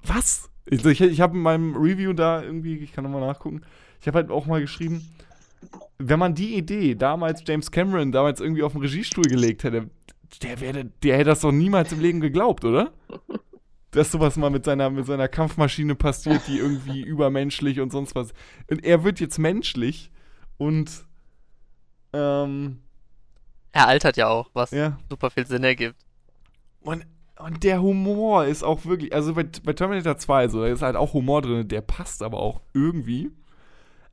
was? 0.05 0.51
Ich, 0.67 0.85
ich, 0.85 1.01
ich 1.01 1.21
habe 1.21 1.37
in 1.37 1.43
meinem 1.43 1.75
Review 1.77 2.13
da 2.13 2.43
irgendwie, 2.43 2.77
ich 2.77 2.93
kann 2.93 3.05
nochmal 3.05 3.23
nachgucken, 3.23 3.63
ich 4.01 4.07
habe 4.07 4.19
halt 4.19 4.31
auch 4.31 4.47
mal 4.47 4.61
geschrieben, 4.61 5.09
wenn 5.99 6.19
man 6.19 6.35
die 6.35 6.55
Idee 6.57 6.95
damals 6.95 7.43
James 7.47 7.71
Cameron 7.71 8.13
damals 8.13 8.41
irgendwie 8.41 8.63
auf 8.63 8.73
den 8.73 8.83
Regiestuhl 8.83 9.25
gelegt 9.25 9.65
hätte, 9.65 9.91
der, 10.43 10.61
wäre, 10.61 10.85
der 10.85 11.17
hätte 11.17 11.31
das 11.31 11.41
doch 11.41 11.53
niemals 11.53 11.91
im 11.93 12.01
Leben 12.01 12.21
geglaubt, 12.21 12.65
oder? 12.65 12.93
Dass 13.91 14.13
sowas 14.13 14.37
mal 14.37 14.51
mit 14.51 14.65
seiner, 14.65 14.91
mit 14.91 15.07
seiner 15.07 15.29
Kampfmaschine 15.29 15.95
passiert, 15.95 16.43
die 16.47 16.59
irgendwie 16.59 17.01
übermenschlich 17.05 17.81
und 17.81 17.91
sonst 17.91 18.15
was. 18.15 18.33
Und 18.71 18.85
er 18.85 19.05
wird 19.05 19.21
jetzt 19.21 19.39
menschlich 19.39 20.11
und 20.59 20.91
ähm, 22.13 22.81
Er 23.73 23.87
altert 23.89 24.17
ja 24.17 24.29
auch, 24.29 24.51
was 24.53 24.71
ja. 24.73 24.99
super 25.09 25.31
viel 25.31 25.47
Sinn 25.47 25.65
ergibt. 25.65 25.97
Und, 26.81 27.07
und 27.39 27.65
der 27.65 27.81
Humor 27.83 28.45
ist 28.45 28.63
auch 28.63 28.85
wirklich, 28.85 29.15
also 29.15 29.35
bei, 29.35 29.45
bei 29.65 29.73
Terminator 29.73 30.19
2, 30.19 30.49
so, 30.49 30.61
da 30.61 30.67
ist 30.69 30.83
halt 30.83 30.97
auch 30.97 31.13
Humor 31.13 31.43
drin, 31.43 31.69
der 31.69 31.81
passt 31.81 32.23
aber 32.23 32.41
auch 32.41 32.61
irgendwie. 32.75 33.31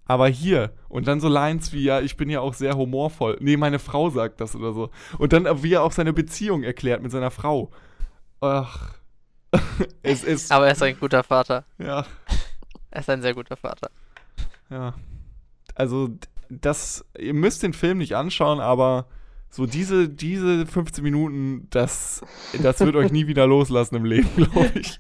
Aber 0.08 0.28
hier, 0.28 0.72
und 0.88 1.08
dann 1.08 1.20
so 1.20 1.28
Lines 1.28 1.74
wie, 1.74 1.84
ja, 1.84 2.00
ich 2.00 2.16
bin 2.16 2.30
ja 2.30 2.40
auch 2.40 2.54
sehr 2.54 2.78
humorvoll. 2.78 3.38
Nee, 3.42 3.58
meine 3.58 3.80
Frau 3.80 4.12
sagt 4.12 4.40
das 4.40 4.56
oder 4.56 4.72
so. 4.72 4.92
Und 5.18 5.34
dann, 5.34 5.64
wie 5.64 5.74
er 5.74 5.84
auch 5.84 5.92
seine 5.92 6.14
Beziehung 6.14 6.64
erklärt 6.64 7.02
mit 7.02 7.12
seiner 7.12 7.32
Frau. 7.32 7.72
Ach. 8.40 8.94
es 10.04 10.24
ist, 10.24 10.52
Aber 10.52 10.66
er 10.68 10.74
ist 10.74 10.84
ein 10.84 11.00
guter 11.00 11.24
Vater. 11.24 11.66
ja, 11.78 12.06
Er 12.92 13.00
ist 13.00 13.10
ein 13.10 13.22
sehr 13.22 13.34
guter 13.34 13.56
Vater. 13.58 13.90
ja. 14.70 14.94
Also, 15.76 16.10
das, 16.50 17.04
ihr 17.18 17.34
müsst 17.34 17.64
den 17.64 17.74
Film 17.74 17.98
nicht 17.98 18.16
anschauen, 18.16 18.60
aber 18.60 19.08
So 19.50 19.66
diese, 19.66 20.08
diese 20.10 20.66
15 20.66 21.04
Minuten, 21.04 21.68
das, 21.70 22.22
das 22.62 22.80
wird 22.80 22.96
euch 22.96 23.12
nie 23.12 23.28
wieder 23.28 23.48
loslassen 23.48 23.96
im 23.96 24.06
Leben, 24.06 24.30
glaube 24.36 24.72
ich. 24.76 24.98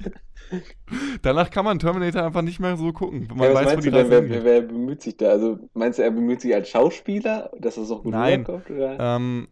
Danach 1.21 1.49
kann 1.49 1.65
man 1.65 1.79
Terminator 1.79 2.23
einfach 2.23 2.41
nicht 2.43 2.59
mehr 2.59 2.77
so 2.77 2.93
gucken. 2.93 3.27
Man 3.33 3.49
ja, 3.49 3.53
was 3.53 3.55
weiß, 3.55 3.65
meinst 3.65 3.87
du 3.87 3.91
denn, 3.91 4.09
wer, 4.09 4.29
wer, 4.29 4.43
wer 4.43 4.61
bemüht 4.61 5.01
sich 5.01 5.17
da? 5.17 5.29
Also 5.29 5.59
meinst 5.73 5.97
du, 5.99 6.03
er 6.03 6.11
bemüht 6.11 6.41
sich 6.41 6.53
als 6.53 6.69
Schauspieler, 6.69 7.51
dass 7.59 7.75
das 7.75 7.89
auch 7.91 8.03
gut 8.03 8.11
Nein. 8.13 8.41
rüberkommt? 8.41 8.69
Oder? 8.69 8.97
Ähm, 8.99 9.47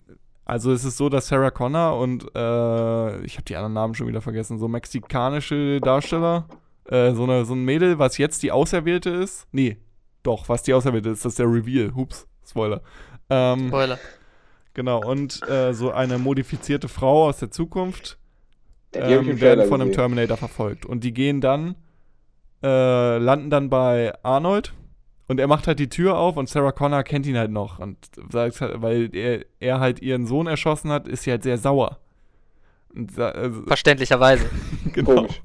also 0.45 0.71
es 0.71 0.83
ist 0.83 0.97
so, 0.97 1.09
dass 1.09 1.27
Sarah 1.27 1.51
Connor 1.51 1.97
und 1.99 2.23
äh, 2.35 3.21
ich 3.23 3.35
habe 3.35 3.45
die 3.47 3.55
anderen 3.55 3.73
Namen 3.73 3.95
schon 3.95 4.07
wieder 4.07 4.21
vergessen, 4.21 4.59
so 4.59 4.67
mexikanische 4.67 5.79
Darsteller, 5.79 6.47
äh, 6.89 7.13
so, 7.13 7.23
eine, 7.23 7.45
so 7.45 7.53
ein 7.53 7.63
Mädel, 7.63 7.97
was 7.99 8.17
jetzt 8.17 8.43
die 8.43 8.51
Auserwählte 8.51 9.09
ist. 9.09 9.47
Nee, 9.51 9.77
doch, 10.21 10.49
was 10.49 10.63
die 10.63 10.73
Auserwählte 10.73 11.09
ist, 11.09 11.23
das 11.23 11.33
ist 11.33 11.39
der 11.39 11.47
Reveal. 11.47 11.95
Hups, 11.95 12.27
Spoiler. 12.45 12.81
Ähm, 13.29 13.69
Spoiler. 13.69 13.99
genau, 14.73 15.01
und 15.01 15.47
äh, 15.49 15.73
so 15.73 15.91
eine 15.91 16.17
modifizierte 16.17 16.89
Frau 16.89 17.27
aus 17.27 17.39
der 17.39 17.51
Zukunft 17.51 18.17
ähm, 18.93 19.39
werden 19.39 19.67
von 19.67 19.81
einem. 19.81 19.93
Terminator 19.93 20.37
verfolgt. 20.37 20.85
Und 20.85 21.03
die 21.03 21.13
gehen 21.13 21.39
dann, 21.39 21.75
äh, 22.61 23.17
landen 23.17 23.49
dann 23.49 23.69
bei 23.69 24.13
Arnold 24.23 24.73
und 25.33 25.39
er 25.39 25.47
macht 25.47 25.65
halt 25.65 25.79
die 25.79 25.89
Tür 25.89 26.15
auf 26.15 26.37
und 26.37 26.47
Sarah 26.47 26.71
Connor 26.71 27.01
kennt 27.01 27.25
ihn 27.25 27.35
halt 27.39 27.49
noch. 27.49 27.79
Und 27.79 27.97
sagt 28.31 28.61
halt, 28.61 28.83
weil 28.83 29.09
er, 29.15 29.43
er 29.59 29.79
halt 29.79 29.99
ihren 29.99 30.27
Sohn 30.27 30.45
erschossen 30.45 30.91
hat, 30.91 31.07
ist 31.07 31.23
sie 31.23 31.31
halt 31.31 31.41
sehr 31.41 31.57
sauer. 31.57 31.97
Und, 32.93 33.11
sa- 33.13 33.29
also, 33.31 33.63
Verständlicherweise. 33.65 34.45
genau. 34.93 35.15
Komisch. 35.15 35.41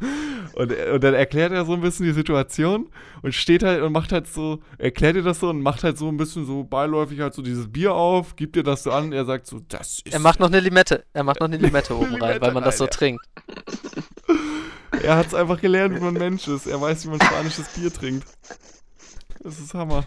Und, 0.55 0.73
und 0.93 1.03
dann 1.05 1.15
erklärt 1.15 1.53
er 1.53 1.65
so 1.65 1.73
ein 1.73 1.81
bisschen 1.81 2.05
die 2.05 2.13
Situation 2.13 2.91
und 3.23 3.33
steht 3.33 3.63
halt 3.63 3.81
und 3.81 3.93
macht 3.93 4.13
halt 4.13 4.27
so, 4.27 4.59
erklärt 4.77 5.17
ihr 5.17 5.23
das 5.23 5.41
so 5.41 5.49
und 5.49 5.63
macht 5.63 5.85
halt 5.85 5.97
so 5.97 6.09
ein 6.09 6.19
bisschen 6.19 6.45
so 6.45 6.65
beiläufig 6.65 7.21
halt 7.21 7.33
so 7.33 7.41
dieses 7.41 7.71
Bier 7.73 7.95
auf, 7.95 8.37
gibt 8.37 8.57
dir 8.57 8.63
das 8.65 8.83
so 8.83 8.91
an, 8.91 9.13
er 9.13 9.25
sagt 9.25 9.47
so, 9.47 9.61
das 9.69 10.01
ist 10.05 10.13
Er 10.13 10.19
macht 10.19 10.39
noch 10.41 10.49
eine 10.49 10.61
Limette. 10.61 11.05
Er 11.15 11.23
macht 11.25 11.41
noch 11.41 11.47
eine 11.49 11.57
Limette 11.57 11.95
oben 11.97 12.07
rein, 12.17 12.21
Limette 12.21 12.41
weil 12.43 12.53
man 12.53 12.65
das 12.65 12.77
so 12.77 12.85
rein, 12.85 12.91
ja. 12.93 12.99
trinkt. 12.99 13.25
Er 15.03 15.17
hat 15.17 15.27
es 15.29 15.35
einfach 15.35 15.61
gelernt, 15.61 15.95
wie 15.95 16.01
man 16.01 16.15
Mensch 16.15 16.49
ist. 16.49 16.67
Er 16.67 16.81
weiß, 16.81 17.05
wie 17.07 17.11
man 17.11 17.21
spanisches 17.21 17.69
Bier 17.69 17.93
trinkt. 17.93 18.27
Das 19.43 19.59
ist 19.59 19.75
Hammer. 19.75 20.05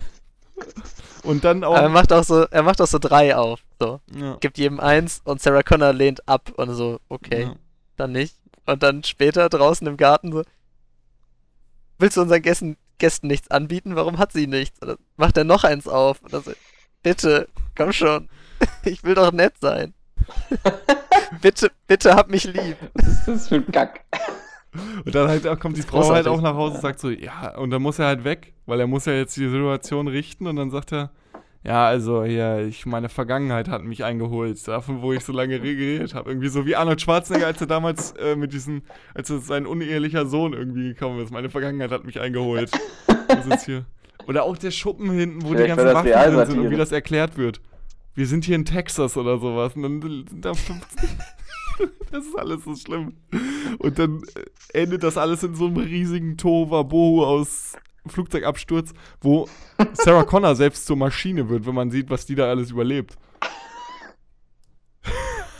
Und 1.23 1.43
dann 1.43 1.63
auch. 1.63 1.75
Aber 1.75 1.83
er 1.83 1.89
macht 1.89 2.11
auch 2.13 2.23
so, 2.23 2.43
er 2.43 2.63
macht 2.63 2.81
auch 2.81 2.87
so 2.87 2.99
drei 2.99 3.35
auf. 3.35 3.61
So. 3.79 3.99
ja, 4.15 4.37
Gibt 4.39 4.57
jedem 4.57 4.79
eins 4.79 5.21
und 5.23 5.41
Sarah 5.41 5.63
Connor 5.63 5.93
lehnt 5.93 6.27
ab 6.27 6.51
und 6.55 6.73
so, 6.73 6.99
okay, 7.09 7.43
ja. 7.43 7.55
dann 7.95 8.11
nicht. 8.11 8.35
Und 8.65 8.83
dann 8.83 9.03
später 9.03 9.49
draußen 9.49 9.87
im 9.87 9.97
Garten 9.97 10.31
so, 10.31 10.43
willst 11.97 12.17
du 12.17 12.21
unseren 12.21 12.41
Gästen, 12.41 12.77
Gästen 12.97 13.27
nichts 13.27 13.49
anbieten? 13.49 13.95
Warum 13.95 14.17
hat 14.17 14.31
sie 14.33 14.47
nichts? 14.47 14.79
Dann 14.79 14.97
macht 15.17 15.37
er 15.37 15.43
noch 15.43 15.63
eins 15.63 15.87
auf. 15.87 16.19
Dann 16.29 16.43
so, 16.43 16.51
bitte, 17.03 17.47
komm 17.75 17.93
schon. 17.93 18.29
Ich 18.85 19.03
will 19.03 19.15
doch 19.15 19.31
nett 19.31 19.55
sein. 19.59 19.95
bitte, 21.41 21.71
bitte 21.87 22.13
hab 22.13 22.29
mich 22.29 22.43
lieb. 22.43 22.77
Was 22.93 23.07
ist 23.07 23.27
das 23.27 23.47
für 23.47 23.55
ein 23.55 23.71
Kack? 23.71 24.01
Und 25.05 25.13
dann 25.13 25.27
halt 25.27 25.59
kommt 25.59 25.77
die 25.77 25.81
Frau 25.81 26.09
halt 26.09 26.27
auch 26.27 26.41
nach 26.41 26.55
Hause 26.55 26.75
und 26.75 26.81
sagt 26.81 26.99
so, 26.99 27.09
ja, 27.09 27.57
und 27.57 27.71
dann 27.71 27.81
muss 27.81 27.99
er 27.99 28.05
halt 28.05 28.23
weg, 28.23 28.53
weil 28.65 28.79
er 28.79 28.87
muss 28.87 29.05
ja 29.05 29.11
jetzt 29.13 29.35
die 29.35 29.49
Situation 29.49 30.07
richten 30.07 30.47
und 30.47 30.55
dann 30.55 30.71
sagt 30.71 30.93
er, 30.93 31.11
ja, 31.63 31.85
also 31.85 32.23
hier, 32.23 32.65
ich, 32.67 32.85
meine 32.85 33.09
Vergangenheit 33.09 33.67
hat 33.67 33.83
mich 33.83 34.03
eingeholt, 34.03 34.67
davon, 34.67 35.01
wo 35.01 35.13
ich 35.13 35.23
so 35.23 35.31
lange 35.31 35.59
geredet 35.59 36.15
habe. 36.15 36.31
Irgendwie 36.31 36.47
so 36.47 36.65
wie 36.65 36.75
Arnold 36.75 37.01
Schwarzenegger, 37.01 37.45
als 37.45 37.61
er 37.61 37.67
damals 37.67 38.13
äh, 38.13 38.35
mit 38.35 38.51
diesem, 38.51 38.81
als 39.13 39.29
er 39.29 39.39
sein 39.39 39.67
unehelicher 39.67 40.25
Sohn 40.25 40.53
irgendwie 40.53 40.93
gekommen 40.93 41.21
ist. 41.21 41.31
Meine 41.31 41.49
Vergangenheit 41.49 41.91
hat 41.91 42.03
mich 42.03 42.19
eingeholt. 42.19 42.71
Das 43.27 43.45
ist 43.45 43.65
hier. 43.65 43.85
Oder 44.27 44.43
auch 44.43 44.57
der 44.57 44.71
Schuppen 44.71 45.11
hinten, 45.11 45.43
wo 45.43 45.49
die 45.49 45.57
Vielleicht 45.57 45.77
war 45.77 45.85
ganzen 45.85 46.13
Waffen 46.13 46.35
drin 46.35 46.45
sind 46.47 46.59
und 46.59 46.71
wie 46.71 46.77
das 46.77 46.91
erklärt 46.91 47.37
wird. 47.37 47.61
Wir 48.15 48.25
sind 48.25 48.43
hier 48.43 48.55
in 48.55 48.65
Texas 48.65 49.15
oder 49.15 49.37
sowas. 49.37 49.75
Und 49.75 49.83
dann 49.83 50.01
sind 50.01 50.45
da 50.45 50.53
15. 50.53 51.09
das 52.11 52.25
ist 52.25 52.37
alles 52.37 52.63
so 52.63 52.75
schlimm. 52.75 53.13
Und 53.79 53.99
dann 53.99 54.23
äh, 54.35 54.81
endet 54.81 55.03
das 55.03 55.17
alles 55.17 55.43
in 55.43 55.55
so 55.55 55.67
einem 55.67 55.77
riesigen 55.77 56.37
Tohuwabohu 56.37 57.23
aus 57.23 57.73
Flugzeugabsturz, 58.07 58.93
wo 59.21 59.47
Sarah 59.93 60.23
Connor 60.23 60.55
selbst 60.55 60.85
zur 60.85 60.97
Maschine 60.97 61.49
wird, 61.49 61.65
wenn 61.65 61.75
man 61.75 61.91
sieht, 61.91 62.09
was 62.09 62.25
die 62.25 62.35
da 62.35 62.49
alles 62.49 62.71
überlebt. 62.71 63.15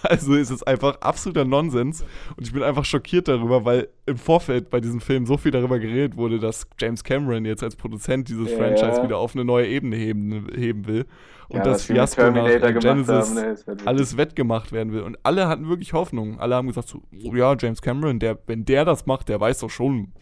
Also 0.10 0.34
ist 0.34 0.50
es 0.50 0.64
einfach 0.64 1.00
absoluter 1.02 1.46
Nonsens 1.46 2.04
und 2.36 2.48
ich 2.48 2.54
bin 2.54 2.64
einfach 2.64 2.86
schockiert 2.86 3.28
darüber, 3.28 3.66
weil 3.66 3.90
im 4.06 4.18
Vorfeld 4.18 4.70
bei 4.70 4.80
diesem 4.80 5.00
Film 5.00 5.26
so 5.26 5.38
viel 5.38 5.52
darüber 5.52 5.80
geredet 5.80 6.18
wurde, 6.18 6.40
dass 6.40 6.68
James 6.80 7.04
Cameron 7.04 7.46
jetzt 7.46 7.64
als 7.64 7.76
Produzent 7.76 8.28
dieses 8.30 8.52
Ja, 8.52 8.58
Franchise 8.58 8.98
ja. 8.98 9.04
wieder 9.04 9.18
auf 9.18 9.36
eine 9.36 9.46
neue 9.46 9.68
Ebene 9.68 9.96
heben, 9.96 10.48
heben 10.56 10.88
will 10.88 11.06
und 11.50 11.58
Ja, 11.58 11.64
das 11.64 11.84
Fiasko 11.84 12.32
nach 12.32 12.80
Genesis 12.80 13.10
haben, 13.10 13.34
ne, 13.36 13.56
halt 13.68 13.88
alles 13.88 14.16
wettgemacht 14.18 14.72
werden 14.72 14.94
will. 14.94 15.02
Und 15.02 15.18
alle 15.24 15.48
hatten 15.48 15.68
wirklich 15.68 15.92
Hoffnung. 15.94 16.40
Alle 16.40 16.56
haben 16.56 16.68
gesagt 16.68 16.88
so, 16.88 17.02
oh 17.26 17.36
ja, 17.36 17.56
James 17.60 17.82
Cameron, 17.82 18.20
der, 18.20 18.38
wenn 18.48 18.64
der 18.64 18.86
das 18.86 19.06
macht, 19.06 19.28
der 19.30 19.40
weiß 19.40 19.60
doch 19.60 19.70
schon, 19.70 20.14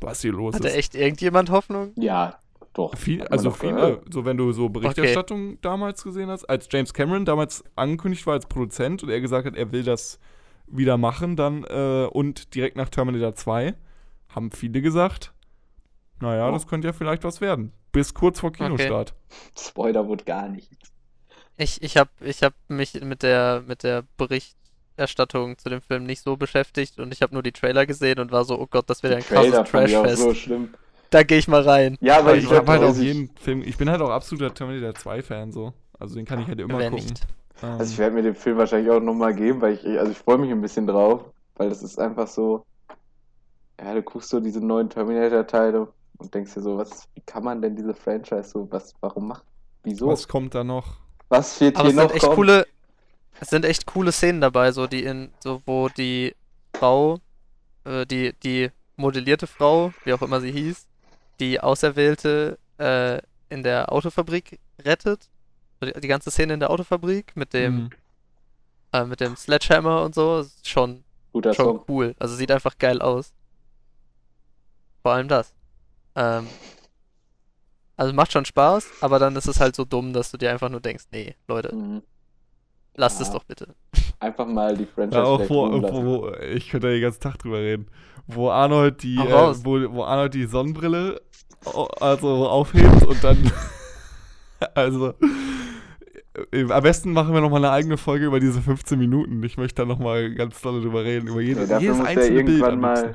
was 0.00 0.22
hier 0.22 0.32
los 0.32 0.54
Hatte 0.54 0.68
ist. 0.68 0.76
echt 0.76 0.94
irgendjemand 0.94 1.50
Hoffnung? 1.50 1.92
Ja, 1.96 2.38
doch. 2.74 2.96
Viel, 2.96 3.22
also 3.28 3.50
doch 3.50 3.56
viele, 3.56 3.74
gehört. 3.74 4.12
so 4.12 4.24
wenn 4.24 4.36
du 4.36 4.52
so 4.52 4.68
Berichterstattung 4.68 5.60
damals 5.60 6.02
gesehen 6.04 6.28
hast, 6.30 6.44
als 6.44 6.68
James 6.70 6.92
Cameron 6.94 7.24
damals 7.24 7.64
angekündigt 7.76 8.26
war 8.26 8.34
als 8.34 8.46
Produzent 8.46 9.02
und 9.02 9.10
er 9.10 9.20
gesagt 9.20 9.46
hat, 9.46 9.56
er 9.56 9.72
will 9.72 9.82
das 9.82 10.18
wieder 10.66 10.96
machen, 10.96 11.36
dann 11.36 11.64
äh, 11.64 12.06
und 12.10 12.54
direkt 12.54 12.76
nach 12.76 12.88
Terminator 12.88 13.34
2, 13.34 13.74
haben 14.30 14.50
viele 14.52 14.80
gesagt, 14.80 15.32
naja, 16.20 16.48
Oh. 16.48 16.52
das 16.52 16.66
könnte 16.66 16.88
ja 16.88 16.92
vielleicht 16.92 17.24
was 17.24 17.40
werden. 17.40 17.72
Bis 17.92 18.14
kurz 18.14 18.40
vor 18.40 18.52
Kinostart. 18.52 19.14
Spoiler 19.58 20.06
wurde 20.08 20.24
gar 20.24 20.48
nicht. 20.48 20.70
Ich, 21.58 21.82
ich 21.82 21.98
habe 21.98 22.10
ich 22.20 22.42
hab 22.42 22.54
mich 22.68 22.94
mit 23.02 23.22
der, 23.22 23.62
mit 23.66 23.82
der 23.82 24.04
Berichterstattung 24.16 25.58
zu 25.58 25.68
dem 25.68 25.82
Film 25.82 26.04
nicht 26.04 26.22
so 26.22 26.36
beschäftigt 26.38 26.98
und 26.98 27.12
ich 27.12 27.20
habe 27.20 27.34
nur 27.34 27.42
die 27.42 27.52
Trailer 27.52 27.84
gesehen 27.84 28.18
und 28.18 28.32
war 28.32 28.44
so, 28.44 28.58
oh 28.58 28.66
Gott, 28.66 28.88
das 28.88 29.02
wird 29.02 29.12
ja 29.12 29.18
ein 29.18 29.24
krasses 29.24 29.70
Trashfest. 29.70 30.22
so 30.22 30.32
schlimm. 30.34 30.72
Da 31.12 31.22
gehe 31.22 31.38
ich 31.38 31.48
mal 31.48 31.62
rein. 31.62 31.98
Ja, 32.00 32.18
aber 32.18 32.36
ich 32.36 32.44
ich 32.44 32.52
habe 32.52 32.70
halt 32.72 32.82
auch 32.82 32.88
also 32.88 33.02
jeden 33.02 33.30
Film, 33.36 33.62
ich 33.62 33.76
bin 33.76 33.88
halt 33.90 34.00
auch 34.02 34.10
absoluter 34.10 34.52
Terminator 34.54 34.94
2-Fan 34.96 35.52
so. 35.52 35.72
Also 35.98 36.16
den 36.16 36.24
kann 36.26 36.40
ich 36.40 36.48
halt 36.48 36.60
immer 36.60 36.78
Wer 36.78 36.90
gucken. 36.90 37.06
nicht? 37.06 37.26
Ähm, 37.62 37.78
Also 37.78 37.92
ich 37.92 37.98
werde 37.98 38.14
mir 38.16 38.22
den 38.22 38.34
Film 38.34 38.58
wahrscheinlich 38.58 38.90
auch 38.90 39.00
nochmal 39.00 39.34
geben, 39.34 39.60
weil 39.60 39.74
ich, 39.74 39.84
also 39.98 40.10
ich 40.12 40.18
freue 40.18 40.38
mich 40.38 40.50
ein 40.50 40.60
bisschen 40.60 40.86
drauf, 40.86 41.32
weil 41.56 41.68
das 41.68 41.82
ist 41.82 41.98
einfach 41.98 42.28
so, 42.28 42.66
ja, 43.80 43.94
du 43.94 44.02
guckst 44.02 44.30
so 44.30 44.40
diese 44.40 44.60
neuen 44.64 44.88
Terminator-Teile 44.90 45.92
und 46.18 46.34
denkst 46.34 46.54
dir 46.54 46.62
so, 46.62 46.78
was, 46.78 47.08
wie 47.14 47.20
kann 47.22 47.44
man 47.44 47.60
denn 47.62 47.76
diese 47.76 47.94
Franchise 47.94 48.50
so, 48.50 48.70
was, 48.70 48.94
warum 49.00 49.28
macht, 49.28 49.44
wieso, 49.82 50.10
was 50.10 50.26
was, 50.26 50.28
kommt 50.28 50.54
da 50.54 50.64
noch? 50.64 50.98
fehlt 51.58 51.78
Aber 51.78 51.88
hier 51.88 51.90
es 51.90 51.96
sind 51.96 52.10
noch? 52.10 52.12
echt 52.12 52.22
Komm. 52.22 52.34
coole, 52.34 52.66
es 53.40 53.50
sind 53.50 53.64
echt 53.64 53.86
coole 53.86 54.12
Szenen 54.12 54.40
dabei, 54.40 54.72
so 54.72 54.86
die 54.86 55.04
in, 55.04 55.32
so 55.40 55.62
wo 55.66 55.88
die 55.90 56.34
Frau, 56.76 57.18
äh, 57.84 58.06
die, 58.06 58.34
die 58.44 58.70
modellierte 58.96 59.46
Frau, 59.48 59.92
wie 60.04 60.12
auch 60.14 60.22
immer 60.22 60.40
sie 60.40 60.52
hieß, 60.52 60.88
die 61.40 61.60
Auserwählte 61.60 62.58
äh, 62.78 63.20
in 63.48 63.62
der 63.62 63.92
Autofabrik 63.92 64.58
rettet. 64.84 65.28
Die, 65.82 65.92
die 66.00 66.08
ganze 66.08 66.30
Szene 66.30 66.54
in 66.54 66.60
der 66.60 66.70
Autofabrik 66.70 67.36
mit 67.36 67.52
dem, 67.52 67.74
Mhm. 67.84 67.90
äh, 68.92 69.04
mit 69.04 69.20
dem 69.20 69.36
Sledgehammer 69.36 70.02
und 70.04 70.14
so, 70.14 70.40
ist 70.40 70.68
schon, 70.68 71.04
Guter 71.32 71.54
schon 71.54 71.64
Song. 71.78 71.84
cool. 71.88 72.14
Also 72.18 72.34
sieht 72.36 72.50
einfach 72.50 72.78
geil 72.78 73.00
aus. 73.02 73.32
Vor 75.02 75.12
allem 75.12 75.28
das. 75.28 75.52
Ähm, 76.14 76.46
also 77.96 78.12
macht 78.12 78.32
schon 78.32 78.44
Spaß, 78.44 78.86
aber 79.00 79.18
dann 79.18 79.36
ist 79.36 79.46
es 79.46 79.60
halt 79.60 79.76
so 79.76 79.84
dumm, 79.84 80.12
dass 80.12 80.30
du 80.30 80.36
dir 80.38 80.50
einfach 80.50 80.68
nur 80.68 80.80
denkst, 80.80 81.04
nee, 81.12 81.34
Leute, 81.48 81.74
Mhm. 81.74 82.02
Lasst 82.96 83.20
es 83.20 83.28
Ja. 83.28 83.34
doch 83.34 83.44
bitte. 83.44 83.68
Einfach 84.20 84.46
mal 84.46 84.76
die 84.76 84.86
Franchise 84.86 85.18
Ja, 85.20 85.24
auch 85.24 85.40
wo, 85.48 85.70
wo, 85.82 86.04
wo, 86.04 86.32
ich 86.54 86.68
könnte 86.70 86.86
da 86.88 86.92
den 86.92 87.02
ganzen 87.02 87.20
Tag 87.20 87.38
drüber 87.38 87.58
reden. 87.58 87.86
Wo 88.28 88.50
Arnold 88.50 89.02
die, 89.02 89.16
äh, 89.16 89.54
wo, 89.64 89.80
wo 89.94 90.04
Arnold 90.04 90.34
die 90.34 90.44
Sonnenbrille 90.46 91.20
au- 91.64 91.88
also 92.00 92.46
aufhebt 92.48 93.04
und 93.04 93.22
dann 93.24 93.36
also 94.74 95.14
äh, 96.52 96.70
am 96.70 96.82
besten 96.82 97.12
machen 97.12 97.34
wir 97.34 97.40
nochmal 97.40 97.64
eine 97.64 97.72
eigene 97.72 97.96
Folge 97.96 98.26
über 98.26 98.40
diese 98.40 98.60
15 98.62 98.98
Minuten. 98.98 99.42
Ich 99.42 99.56
möchte 99.58 99.82
da 99.82 99.86
nochmal 99.86 100.32
ganz 100.34 100.60
doll 100.60 100.80
drüber 100.80 101.04
reden, 101.04 101.28
über 101.28 101.40
jede, 101.40 101.66
dafür 101.66 101.80
jedes 101.80 101.96
muss 101.98 102.06
er 102.06 102.10
einzelne 102.10 102.44
Bild 102.44 102.48
irgendwann 102.60 102.80
mal, 102.80 103.14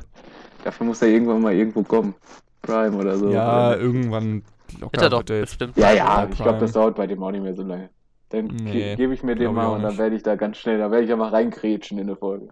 dafür 0.63 0.85
muss 0.87 1.01
er 1.01 1.07
irgendwann 1.07 1.41
mal 1.41 1.53
irgendwo 1.53 1.83
kommen. 1.83 2.13
Prime 2.61 2.95
oder 2.97 3.17
so. 3.17 3.29
Ja, 3.29 3.69
Oder- 3.71 3.79
irgendwann 3.79 4.43
locker 4.79 4.91
Wird 4.93 5.01
er 5.03 5.09
doch 5.09 5.23
bestimmt. 5.23 5.77
ja, 5.77 5.93
ja, 5.93 6.27
ich 6.29 6.37
glaube, 6.37 6.59
das 6.59 6.73
dauert 6.73 6.95
bei 6.95 7.07
dem 7.07 7.23
auch 7.23 7.31
nicht 7.31 7.43
mehr 7.43 7.55
so 7.55 7.63
lange. 7.63 7.89
Dann 8.29 8.47
Nee, 8.47 8.71
ge 8.71 8.95
gebe 8.95 9.13
ich 9.13 9.23
mir 9.23 9.35
den 9.35 9.53
mal 9.53 9.67
und 9.67 9.83
dann 9.83 9.97
werde 9.97 10.15
ich 10.15 10.23
da 10.23 10.35
ganz 10.35 10.57
schnell, 10.57 10.77
da 10.79 10.91
werde 10.91 11.03
ich 11.03 11.09
ja 11.09 11.15
mal 11.15 11.29
reingrätschen 11.29 11.97
in 11.97 12.07
eine 12.07 12.15
Folge. 12.15 12.49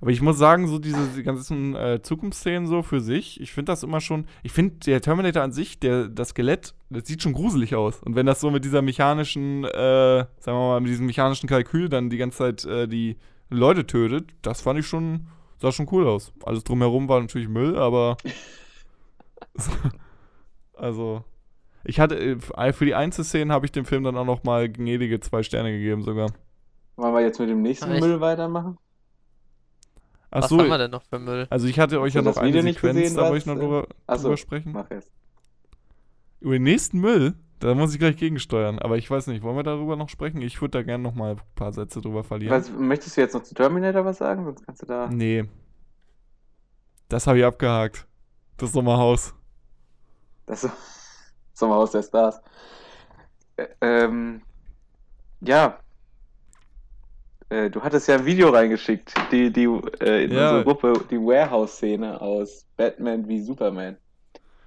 Aber 0.00 0.10
ich 0.10 0.22
muss 0.22 0.38
sagen, 0.38 0.68
so 0.68 0.78
diese 0.78 1.08
die 1.16 1.24
ganzen 1.24 1.74
äh, 1.74 2.00
Zukunftsszenen 2.00 2.68
so 2.68 2.82
für 2.82 3.00
sich, 3.00 3.40
ich 3.40 3.52
finde 3.52 3.72
das 3.72 3.82
immer 3.82 4.00
schon, 4.00 4.26
ich 4.44 4.52
finde 4.52 4.76
der 4.86 5.00
Terminator 5.00 5.42
an 5.42 5.50
sich, 5.50 5.80
der, 5.80 6.08
das 6.08 6.28
Skelett, 6.28 6.74
das 6.88 7.08
sieht 7.08 7.22
schon 7.22 7.32
gruselig 7.32 7.74
aus. 7.74 8.00
Und 8.02 8.14
wenn 8.14 8.26
das 8.26 8.40
so 8.40 8.50
mit 8.50 8.64
dieser 8.64 8.80
mechanischen, 8.80 9.64
äh, 9.64 10.24
sagen 10.38 10.58
wir 10.58 10.68
mal, 10.68 10.80
mit 10.80 10.90
diesem 10.90 11.06
mechanischen 11.06 11.48
Kalkül 11.48 11.88
dann 11.88 12.10
die 12.10 12.16
ganze 12.16 12.38
Zeit 12.38 12.64
äh, 12.64 12.86
die 12.86 13.16
Leute 13.50 13.86
tötet, 13.86 14.30
das 14.42 14.60
fand 14.60 14.78
ich 14.78 14.86
schon, 14.86 15.26
sah 15.60 15.72
schon 15.72 15.88
cool 15.90 16.06
aus. 16.06 16.32
Alles 16.44 16.62
drumherum 16.62 17.08
war 17.08 17.20
natürlich 17.20 17.48
Müll, 17.48 17.76
aber 17.76 18.18
also, 20.74 21.24
Ich 21.88 22.00
hatte, 22.00 22.18
äh, 22.18 22.72
für 22.74 22.84
die 22.84 22.94
Einzelszenen 22.94 23.50
habe 23.50 23.64
ich 23.64 23.72
dem 23.72 23.86
Film 23.86 24.04
dann 24.04 24.14
auch 24.18 24.26
noch 24.26 24.44
mal 24.44 24.68
gnädige 24.68 25.20
zwei 25.20 25.42
Sterne 25.42 25.72
gegeben 25.72 26.02
sogar. 26.02 26.30
Wollen 26.96 27.14
wir 27.14 27.22
jetzt 27.22 27.40
mit 27.40 27.48
dem 27.48 27.62
nächsten? 27.62 27.98
Müll 27.98 28.20
weitermachen? 28.20 28.76
Ach 30.30 30.42
Was 30.42 30.50
so, 30.50 30.58
haben 30.58 30.68
wir 30.68 30.76
denn 30.76 30.90
noch 30.90 31.02
für 31.02 31.18
Müll? 31.18 31.46
also 31.48 31.66
ich 31.66 31.78
hatte 31.80 31.98
euch 32.02 32.14
Hast 32.14 32.26
ja 32.26 32.30
noch 32.30 32.36
eine 32.36 32.48
Video 32.48 32.62
nicht 32.62 32.74
Sequenz, 32.74 33.00
gesehen, 33.00 33.16
da 33.16 33.22
wollte 33.22 33.38
ich 33.38 33.46
noch 33.46 33.56
äh, 33.56 33.60
drüber, 33.60 33.86
Ach 34.06 34.16
so, 34.18 34.24
drüber 34.24 34.36
sprechen. 34.36 34.72
Mach 34.72 34.90
jetzt. 34.90 35.10
Über 36.40 36.52
den 36.52 36.64
nächsten 36.64 37.00
Müll, 37.00 37.36
da 37.58 37.74
muss 37.74 37.94
ich 37.94 37.98
gleich 37.98 38.18
gegensteuern. 38.18 38.78
Aber 38.80 38.98
ich 38.98 39.10
weiß 39.10 39.26
nicht, 39.28 39.42
wollen 39.42 39.56
wir 39.56 39.62
darüber 39.62 39.96
noch 39.96 40.10
sprechen? 40.10 40.42
Ich 40.42 40.60
würde 40.60 40.72
da 40.72 40.82
gerne 40.82 41.02
noch 41.02 41.14
mal 41.14 41.36
ein 41.36 41.40
paar 41.54 41.72
Sätze 41.72 42.02
drüber 42.02 42.22
verlieren. 42.22 42.54
Was, 42.54 42.70
möchtest 42.70 43.16
du 43.16 43.22
jetzt 43.22 43.32
noch 43.32 43.44
zu 43.44 43.54
Terminator 43.54 44.04
was 44.04 44.18
sagen? 44.18 44.44
Sonst 44.44 44.66
kannst 44.66 44.82
du 44.82 44.86
da. 44.86 45.08
Nee. 45.10 45.46
Das 47.08 47.26
habe 47.26 47.38
ich 47.38 47.46
abgehakt. 47.46 48.06
Das 48.58 48.72
Sommerhaus. 48.72 49.32
Das 50.44 50.60
Sommerhaus 50.70 50.97
der 51.60 52.02
Stars. 52.02 52.40
Ähm, 53.80 54.42
ja. 55.40 55.78
Äh, 57.50 57.70
du 57.70 57.82
hattest 57.82 58.08
ja 58.08 58.16
ein 58.16 58.26
Video 58.26 58.50
reingeschickt, 58.50 59.14
die, 59.32 59.50
die 59.52 59.64
äh, 60.00 60.24
in 60.24 60.32
Ja. 60.32 60.58
unsere 60.58 60.64
Gruppe, 60.64 61.04
die 61.10 61.16
Warehouse-Szene 61.18 62.20
aus 62.20 62.66
Batman 62.76 63.26
wie 63.26 63.40
Superman. 63.40 63.96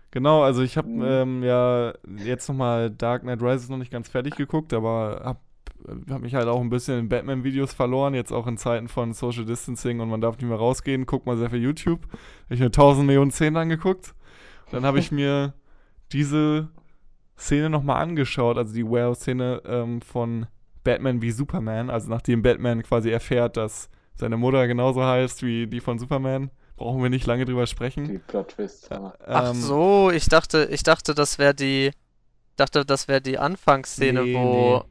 Genau, 0.10 0.44
also 0.44 0.62
ich 0.62 0.78
habe 0.78 0.90
Mhm. 0.90 1.04
ähm, 1.04 1.44
ja 1.44 1.94
jetzt 2.18 2.50
nochmal 2.50 2.90
Dark 2.90 3.22
Knight 3.22 3.42
Rises 3.42 3.70
noch 3.70 3.78
nicht 3.78 3.92
ganz 3.92 4.10
fertig 4.10 4.36
geguckt, 4.36 4.74
aber 4.74 5.22
habe 5.24 5.40
hab 6.12 6.22
mich 6.22 6.36
halt 6.36 6.48
auch 6.48 6.60
ein 6.60 6.70
bisschen 6.70 7.00
in 7.00 7.10
Batman-Videos 7.10 7.74
verloren, 7.74 8.14
jetzt 8.14 8.32
auch 8.34 8.46
in 8.46 8.58
Zeiten 8.58 8.88
von 8.88 9.14
Social 9.14 9.46
Distancing 9.46 10.00
und 10.00 10.10
man 10.10 10.20
darf 10.22 10.38
nicht 10.38 10.48
mehr 10.48 10.58
rausgehen. 10.58 11.06
Guck 11.06 11.26
mal 11.26 11.38
sehr 11.38 11.50
viel 11.50 11.62
YouTube. 11.62 12.02
Habe 12.46 12.54
ich 12.56 12.60
mir 12.60 12.66
1000 12.72 13.06
Millionen 13.08 13.32
Szenen 13.32 13.58
angeguckt. 13.58 14.14
Und 14.66 14.74
dann 14.74 14.86
habe 14.86 15.00
ich 15.00 15.12
mir 15.12 15.54
diese 16.12 16.68
Szene 17.42 17.70
nochmal 17.70 18.02
angeschaut, 18.02 18.58
also 18.58 18.74
die 18.74 18.86
Warehouse-Szene 18.86 19.62
ähm, 19.66 20.02
von 20.02 20.46
Batman 20.84 21.22
wie 21.22 21.32
Superman, 21.32 21.90
also 21.90 22.10
nachdem 22.10 22.42
Batman 22.42 22.84
quasi 22.84 23.10
erfährt, 23.12 23.58
dass 23.58 23.90
seine 24.16 24.38
Mutter 24.38 24.68
genauso 24.68 25.04
heißt 25.04 25.44
wie 25.44 25.68
die 25.68 25.80
von 25.80 26.00
Superman, 26.00 26.52
brauchen 26.76 27.02
wir 27.04 27.10
nicht 27.10 27.26
lange 27.28 27.46
drüber 27.46 27.68
sprechen. 27.68 28.06
Die 28.08 28.18
Plot-Twists. 28.20 28.90
Hammer. 28.90 29.14
Ach 29.26 29.50
Ähm, 29.52 29.56
so, 29.62 30.12
ich 30.12 30.28
dachte, 30.28 30.68
ich 30.72 30.84
dachte, 30.84 31.14
das 31.14 31.38
wäre 31.40 31.54
die, 31.54 31.92
dachte, 32.56 32.86
das 32.86 33.08
wäre 33.08 33.22
die 33.22 33.38
Anfangsszene, 33.38 34.24
Nee, 34.24 34.34
wo, 34.36 34.84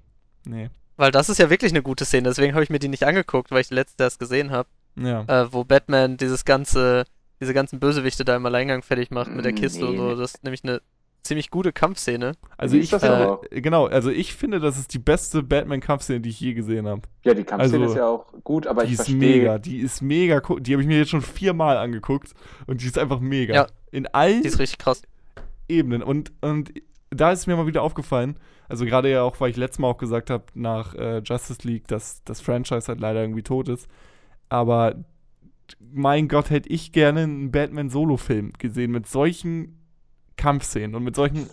Nee. 0.47 0.71
weil 0.97 1.11
das 1.13 1.29
ist 1.29 1.39
ja 1.39 1.51
wirklich 1.51 1.73
eine 1.73 1.83
gute 1.83 2.05
Szene, 2.05 2.29
deswegen 2.29 2.55
habe 2.55 2.63
ich 2.65 2.71
mir 2.71 2.79
die 2.79 2.89
nicht 2.89 3.05
angeguckt, 3.05 3.51
weil 3.51 3.61
ich 3.63 3.69
die 3.69 3.75
letzte 3.75 4.05
erst 4.05 4.19
gesehen 4.21 4.51
habe, 4.51 4.69
Ja. 4.97 5.23
äh, 5.27 5.53
wo 5.53 5.65
Batman 5.65 6.17
dieses 6.17 6.45
ganze, 6.45 7.05
diese 7.41 7.55
ganzen 7.55 7.81
Bösewichte 7.81 8.25
da 8.25 8.37
im 8.37 8.47
Alleingang 8.47 8.83
fertig 8.83 9.11
macht 9.11 9.31
mit 9.35 9.45
der 9.45 9.53
Kiste 9.53 9.87
und 9.87 9.93
Nee. 9.93 9.99
so. 9.99 10.15
Das 10.17 10.35
ist 10.35 10.45
nämlich 10.45 10.63
eine 10.65 10.81
ziemlich 11.23 11.51
gute 11.51 11.73
Kampfszene. 11.73 12.33
Also 12.57 12.77
ich 12.77 12.95
auch? 12.95 13.43
genau, 13.51 13.87
also 13.87 14.11
ich 14.11 14.35
finde, 14.35 14.61
das 14.61 14.79
ist 14.79 14.93
die 14.95 14.99
beste 14.99 15.43
Batman-Kampfszene, 15.43 16.21
die 16.21 16.31
ich 16.31 16.41
je 16.41 16.55
gesehen 16.55 16.87
habe. 16.87 17.03
Ja, 17.25 17.35
die 17.35 17.45
Kampfszene 17.45 17.83
Also, 17.85 17.95
ist 17.95 17.99
ja 17.99 18.07
auch 18.09 18.27
gut, 18.45 18.67
aber 18.67 18.83
Die 18.83 18.89
ich 18.89 18.93
ist 19.01 19.07
verstehe. 19.07 19.19
mega, 19.19 19.59
die 19.59 19.79
ist 19.79 20.01
mega, 20.03 20.41
cool. 20.49 20.61
die 20.61 20.73
habe 20.73 20.83
ich 20.83 20.89
mir 20.89 20.99
jetzt 20.99 21.11
schon 21.11 21.23
viermal 21.23 21.77
angeguckt 21.77 22.33
und 22.67 22.81
die 22.83 22.87
ist 22.87 22.99
einfach 22.99 23.21
mega. 23.21 23.55
Ja. 23.55 23.67
In 23.91 24.07
allen 24.09 24.43
Die 24.43 24.49
ist 24.49 24.59
richtig 24.59 24.79
krass. 24.79 25.03
Ebenen 25.69 26.03
und, 26.03 26.33
und 26.41 26.73
da 27.11 27.33
ist 27.33 27.47
mir 27.47 27.57
mal 27.57 27.67
wieder 27.67 27.83
aufgefallen, 27.83 28.37
also 28.69 28.85
gerade 28.85 29.11
ja 29.11 29.23
auch, 29.23 29.41
weil 29.41 29.51
ich 29.51 29.57
letztes 29.57 29.81
Mal 29.81 29.89
auch 29.89 29.99
gesagt 29.99 30.31
habe, 30.31 30.45
nach 30.55 30.95
äh, 30.95 31.19
Justice 31.25 31.67
League, 31.67 31.89
dass 31.89 32.23
das 32.25 32.41
Franchise 32.41 32.87
halt 32.89 33.01
leider 33.01 33.21
irgendwie 33.21 33.43
tot 33.43 33.69
ist, 33.69 33.89
aber 34.49 34.95
mein 35.81 36.29
Gott, 36.29 36.51
hätte 36.51 36.69
ich 36.69 36.93
gerne 36.93 37.23
einen 37.23 37.51
Batman-Solo-Film 37.53 38.53
gesehen 38.59 38.91
mit 38.91 39.07
solchen 39.07 39.80
Kampfszenen 40.41 40.95
und 40.95 41.05
mit 41.05 41.15
solchen, 41.17 41.49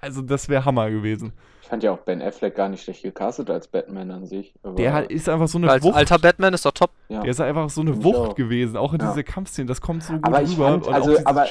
also 0.00 0.20
das 0.22 0.48
wäre 0.48 0.64
Hammer 0.64 0.90
gewesen. 0.90 1.32
Ich 1.62 1.68
fand 1.68 1.82
ja 1.82 1.90
auch 1.92 1.98
Ben 1.98 2.22
Affleck 2.22 2.54
gar 2.54 2.68
nicht 2.68 2.82
schlecht 2.84 3.02
gecastet 3.02 3.50
als 3.50 3.66
Batman 3.68 4.10
an 4.10 4.26
sich. 4.26 4.54
Aber, 4.62 4.74
Der 4.76 5.10
ist 5.10 5.28
einfach 5.28 5.48
so 5.48 5.58
eine 5.58 5.70
Als 5.70 5.82
Wucht. 5.84 5.96
alter 5.96 6.18
Batman 6.18 6.54
ist 6.54 6.64
doch 6.64 6.72
top. 6.72 6.90
ja. 7.08 7.20
Der 7.22 7.30
ist 7.30 7.40
einfach 7.40 7.70
so 7.70 7.80
eine 7.80 8.04
Wucht 8.04 8.16
auch. 8.18 8.34
gewesen, 8.36 8.76
auch 8.76 8.92
in 8.92 9.00
Ja. 9.00 9.10
dieser 9.10 9.24
Kampfszene. 9.24 9.66
Das 9.66 9.80
kommt 9.80 10.02
so 10.04 10.12
gut 10.14 10.24
Aber 10.24 10.42
ich 10.42 10.52
rüber. 10.52 10.68
fand- 10.68 10.86
und 10.86 10.94
also, 10.94 11.16
aber- 11.24 11.46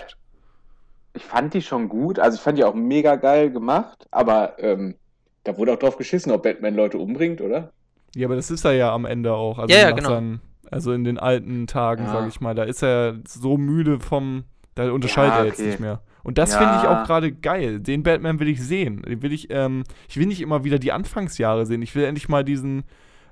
ich 1.13 1.23
fand 1.23 1.53
die 1.53 1.61
schon 1.61 1.89
gut. 1.89 2.19
Also 2.19 2.35
ich 2.35 2.41
fand 2.41 2.57
die 2.57 2.63
auch 2.63 2.73
mega 2.75 3.15
geil 3.15 3.51
gemacht, 3.51 4.07
aber 4.11 4.57
ähm, 4.59 4.95
da 5.43 5.57
wurde 5.57 5.73
auch 5.73 5.79
drauf 5.79 5.97
geschissen, 5.97 6.31
ob 6.31 6.43
Batman 6.43 6.75
Leute 6.75 6.97
umbringt, 6.97 7.41
oder? 7.41 7.71
ja, 8.15 8.27
aber 8.27 8.35
das 8.37 8.49
ist 8.51 8.63
er 8.63 8.71
ja 8.73 8.93
am 8.93 9.03
Ende 9.05 9.33
auch. 9.33 9.59
Also, 9.59 9.73
Ja, 9.75 9.81
ja, 9.81 9.91
genau. 9.91 10.09
seinen- 10.09 10.41
also 10.71 10.93
in 10.93 11.03
den 11.03 11.17
alten 11.19 11.67
Tagen, 11.67 12.05
Ja. 12.05 12.11
sag 12.13 12.27
ich 12.29 12.39
mal. 12.39 12.55
Da 12.55 12.63
ist 12.63 12.81
er 12.81 13.15
so 13.27 13.57
müde 13.57 13.99
vom. 13.99 14.45
Da 14.75 14.89
unterscheidet 14.91 15.33
Ja, 15.33 15.39
er 15.39 15.45
jetzt 15.45 15.59
okay. 15.59 15.67
nicht 15.67 15.79
mehr. 15.81 16.01
Und 16.25 16.37
das 16.37 16.51
Ja. 16.53 16.57
finde 16.57 16.75
ich 16.81 16.87
auch 16.87 17.05
gerade 17.05 17.31
geil. 17.31 17.79
Den 17.79 18.03
Batman 18.03 18.39
will 18.39 18.47
ich 18.49 18.61
sehen. 18.61 19.03
Den 19.03 19.21
will 19.21 19.31
ich, 19.31 19.47
ähm, 19.51 19.83
ich 20.09 20.17
will 20.17 20.25
nicht 20.25 20.41
immer 20.41 20.63
wieder 20.63 20.79
die 20.79 20.91
Anfangsjahre 20.91 21.65
sehen. 21.65 21.81
Ich 21.81 21.95
will 21.95 22.03
endlich 22.03 22.27
mal 22.27 22.43
diesen 22.43 22.83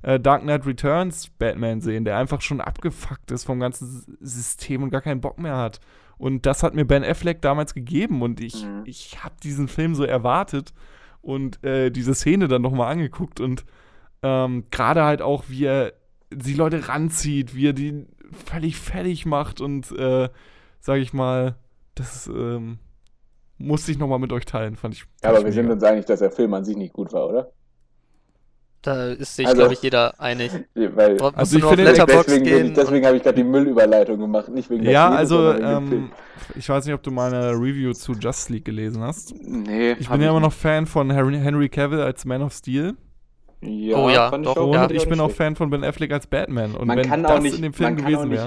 äh, 0.04 0.20
Dark 0.20 0.42
Knight 0.44 0.66
Returns 0.66 1.30
Batman 1.40 1.82
sehen, 1.82 2.06
der 2.06 2.18
einfach 2.18 2.42
schon 2.42 2.62
abgefuckt 2.62 3.32
ist 3.32 3.46
vom 3.46 3.60
ganzen 3.60 4.18
System 4.20 4.84
und 4.84 4.90
gar 4.92 5.02
keinen 5.02 5.22
Bock 5.22 5.40
mehr 5.40 5.58
hat. 5.58 5.80
Und 6.18 6.46
das 6.46 6.62
hat 6.62 6.76
mir 6.76 6.86
Ben 6.86 7.04
Affleck 7.04 7.42
damals 7.42 7.74
gegeben 7.74 8.22
und 8.22 8.40
ich, 8.42 8.66
Mhm. 8.66 8.84
ich 8.86 9.24
habe 9.24 9.36
diesen 9.42 9.68
Film 9.68 9.96
so 9.96 10.04
erwartet 10.04 10.74
und 11.22 11.64
äh, 11.64 11.90
diese 11.90 12.14
Szene 12.14 12.48
dann 12.48 12.62
nochmal 12.62 12.92
angeguckt 12.92 13.40
und 13.40 13.66
ähm, 14.24 14.66
gerade 14.72 15.04
halt 15.04 15.22
auch, 15.22 15.46
wie 15.48 15.66
er 15.66 15.94
die 16.32 16.54
Leute 16.54 16.88
ranzieht, 16.90 17.56
wie 17.56 17.68
er 17.70 17.74
die 17.74 18.06
völlig 18.46 18.78
fertig 18.78 19.26
macht 19.26 19.62
und 19.62 19.92
äh, 19.94 20.30
sage 20.80 21.00
ich 21.02 21.14
mal, 21.14 21.56
das 21.96 22.28
ähm, 22.28 22.80
musste 23.58 23.92
ich 23.92 23.98
nochmal 23.98 24.20
mit 24.20 24.32
euch 24.32 24.46
teilen, 24.46 24.76
fand 24.76 24.96
ich. 24.96 25.06
Ja, 25.24 25.30
aber 25.30 25.40
ich 25.40 25.46
wir 25.46 25.52
sind 25.54 25.70
uns 25.70 25.84
einig, 25.84 26.06
dass 26.06 26.20
der 26.20 26.32
Film 26.32 26.54
an 26.54 26.66
sich 26.66 26.76
nicht 26.76 26.94
gut 26.94 27.14
war, 27.14 27.28
oder? 27.30 27.52
Da 28.82 29.12
ist 29.12 29.38
sich, 29.38 29.46
Also- 29.48 29.60
glaube 29.60 29.74
ich, 29.74 29.82
jeder 29.82 30.20
einig. 30.20 30.52
Weil 30.76 31.18
Also 31.22 31.58
ich 31.58 31.64
finde, 31.64 31.86
deswegen, 31.94 32.44
gehen. 32.44 32.66
ich, 32.68 32.74
deswegen 32.74 33.06
habe 33.06 33.16
ich 33.16 33.24
gerade 33.24 33.38
die 33.38 33.44
Müllüberleitung 33.46 34.20
gemacht, 34.20 34.50
nicht 34.50 34.70
wegen 34.70 34.84
der 34.84 34.92
Ja, 34.92 35.10
also 35.10 35.38
sondern 35.38 35.56
wegen 35.56 35.68
dem 35.68 35.78
ähm, 35.78 35.88
Film. 35.90 36.12
ich 36.56 36.68
weiß 36.68 36.86
nicht, 36.86 36.94
ob 36.94 37.02
du 37.02 37.12
meine 37.12 37.52
Review 37.52 37.94
zu 37.94 38.12
Just 38.14 38.50
League 38.50 38.66
gelesen 38.66 39.02
hast. 39.02 39.34
Nee, 39.42 39.94
Ich 39.94 40.10
bin 40.10 40.20
ja 40.22 40.32
immer 40.32 40.42
noch. 40.42 40.52
Fan 40.52 40.86
von 40.86 41.10
Henry, 41.12 41.36
Henry 41.40 41.70
Cavill 41.70 42.02
als 42.02 42.26
Man 42.26 42.42
of 42.42 42.52
Steel 42.54 42.96
Ja, 43.62 43.96
Oh 43.98 44.10
ja, 44.10 44.30
fand 44.30 44.46
ich 44.46 44.52
doch. 44.54 44.58
auch, 44.62 44.68
und 44.68 44.74
Ja. 44.74 44.80
fand 44.82 44.92
ich 44.92 45.08
bin 45.08 45.20
auch 45.22 45.32
Fan 45.32 45.56
von 45.56 45.70
Ben 45.70 45.86
Affleck 45.86 46.12
als 46.12 46.28
Batman. 46.28 46.76
Und 46.76 46.88
Man 46.88 46.98
wenn 46.98 47.08
kann 47.08 47.26
auch 47.26 47.36
das 47.36 47.44
nicht- 47.44 47.56
in 47.56 47.62
dem 47.62 47.74
Film 47.74 47.94
man 47.96 48.04
kann 48.04 48.06
auch 48.16 48.24
gewesen 48.24 48.30
nicht- 48.32 48.40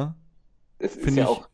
wäre, 0.80 0.90
finde 0.90 1.20
ja 1.22 1.24
ich- 1.24 1.30
auch. 1.30 1.48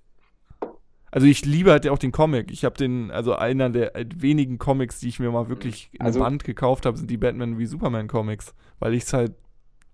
Also 1.12 1.26
ich 1.26 1.44
liebe 1.44 1.70
halt 1.70 1.84
ja 1.84 1.92
auch 1.92 1.98
den 1.98 2.10
Comic. 2.10 2.50
Ich 2.50 2.64
habe 2.64 2.74
den, 2.76 3.10
also 3.10 3.34
einer 3.34 3.68
der 3.70 3.94
äh, 3.94 4.06
wenigen 4.16 4.58
Comics, 4.58 4.98
die 4.98 5.08
ich 5.08 5.20
mir 5.20 5.30
mal 5.30 5.48
wirklich 5.48 5.90
in 5.92 6.00
Also- 6.00 6.18
der 6.20 6.24
Band 6.24 6.42
gekauft 6.44 6.86
habe, 6.86 6.96
sind 6.96 7.10
die 7.10 7.18
Batman 7.18 7.58
wie 7.58 7.66
Superman 7.66 8.08
Comics, 8.08 8.54
weil 8.80 8.94
ich 8.94 9.04
es 9.04 9.12
halt 9.12 9.34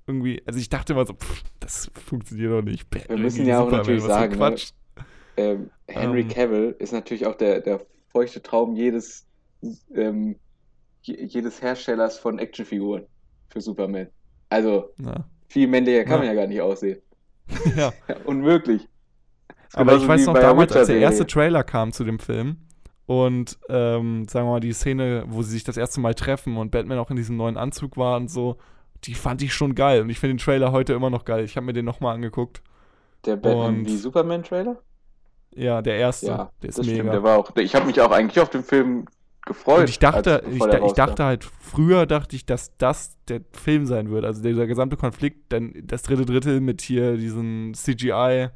irgendwie, 0.07 0.41
also 0.47 0.59
ich 0.59 0.69
dachte 0.71 0.93
immer 0.95 1.05
so, 1.05 1.13
pff, 1.15 1.43
das 1.61 1.91
funktioniert 2.07 2.53
doch 2.53 2.63
nicht. 2.63 2.89
Batman 2.89 3.21
müssen 3.21 3.45
wie 3.45 3.49
ja 3.49 3.59
auch 3.59 3.65
Superman, 3.65 3.79
natürlich 3.81 4.03
sagen, 4.05 4.33
ne? 4.33 4.39
Quatsch. 4.39 4.71
Ähm, 5.37 5.71
Henry 5.89 6.21
Ähm. 6.23 6.29
Cavill 6.29 6.77
ist 6.79 6.93
natürlich 6.93 7.27
auch 7.27 7.35
der, 7.35 7.61
der 7.61 7.81
feuchte 8.09 8.41
Traum 8.43 8.75
jedes, 8.77 9.27
ähm, 9.95 10.37
je- 11.03 11.25
jedes 11.25 11.61
Herstellers 11.61 12.19
von 12.19 12.39
Actionfiguren 12.39 13.05
für 13.51 13.61
Superman. 13.61 14.07
Also 14.51 14.91
Ja. 14.99 15.25
viel 15.49 15.67
männlicher 15.67 16.05
kann 16.05 16.13
Ja. 16.13 16.19
man 16.19 16.27
ja 16.29 16.35
gar 16.35 16.47
nicht 16.47 16.61
aussehen. 16.61 17.01
ja. 17.77 17.93
Unmöglich. 18.25 18.89
Aber 19.75 19.95
ich 19.97 20.07
weiß 20.07 20.27
noch 20.27 20.35
damals, 20.35 20.73
als 20.75 20.87
der 20.89 20.99
erste 20.99 21.27
Trailer 21.27 21.63
kam 21.65 21.93
zu 21.93 22.05
dem 22.05 22.19
Film 22.19 22.57
und 23.07 23.59
ähm, 23.69 24.27
sagen 24.29 24.47
wir 24.47 24.53
mal 24.53 24.61
die 24.61 24.73
Szene, 24.73 25.25
wo 25.29 25.43
sie 25.43 25.51
sich 25.53 25.65
das 25.65 25.77
erste 25.77 26.01
Mal 26.01 26.15
treffen 26.15 26.57
und 26.57 26.71
Batman 26.71 26.99
auch 26.99 27.11
in 27.11 27.17
diesem 27.17 27.37
neuen 27.37 27.57
Anzug 27.57 27.97
war 27.97 28.17
und 28.17 28.31
so, 28.31 28.57
die 29.05 29.15
fand 29.15 29.43
ich 29.43 29.53
schon 29.55 29.75
geil 29.75 30.03
und 30.03 30.11
ich 30.11 30.19
finde 30.19 30.35
den 30.35 30.39
Trailer 30.39 30.73
heute 30.73 30.93
immer 30.95 31.11
noch 31.11 31.25
geil. 31.25 31.45
Ich 31.45 31.57
habe 31.57 31.67
mir 31.67 31.73
den 31.73 31.85
nochmal 31.85 32.15
angeguckt. 32.15 32.63
Der 33.25 33.37
Batman 33.37 33.79
und- 33.81 33.87
wie 33.87 33.97
Superman-Trailer? 33.97 34.77
Ja, 35.55 35.83
der 35.83 35.97
erste, 35.97 36.27
Ja, 36.27 36.51
der 36.63 36.69
ist 36.69 36.79
mega. 36.79 36.93
stimmt. 36.95 37.13
Der 37.13 37.23
war 37.23 37.39
auch, 37.39 37.55
ich 37.57 37.75
habe 37.75 37.87
mich 37.87 38.01
auch 38.01 38.11
eigentlich 38.11 38.41
auf 38.41 38.51
den 38.51 38.63
Film 38.63 39.07
gefreut. 39.47 39.81
Und 39.81 39.89
ich 39.89 39.99
dachte, 39.99 40.43
als- 40.45 40.55
ich, 40.55 40.63
ich 40.63 40.93
dachte 40.93 41.25
halt, 41.25 41.45
früher 41.45 42.07
dachte 42.07 42.37
ich, 42.37 42.45
dass 42.47 42.77
das 42.77 43.17
der 43.29 43.41
Film 43.53 43.87
sein 43.87 44.11
wird. 44.11 44.25
Also 44.25 44.43
dieser 44.43 44.67
gesamte 44.67 44.97
Konflikt, 44.97 45.53
dann 45.53 45.73
das 45.83 46.03
dritte 46.03 46.27
Drittel 46.27 46.61
mit 46.61 46.81
hier 46.83 47.17
diesen 47.17 47.73
CGI, 47.75 48.49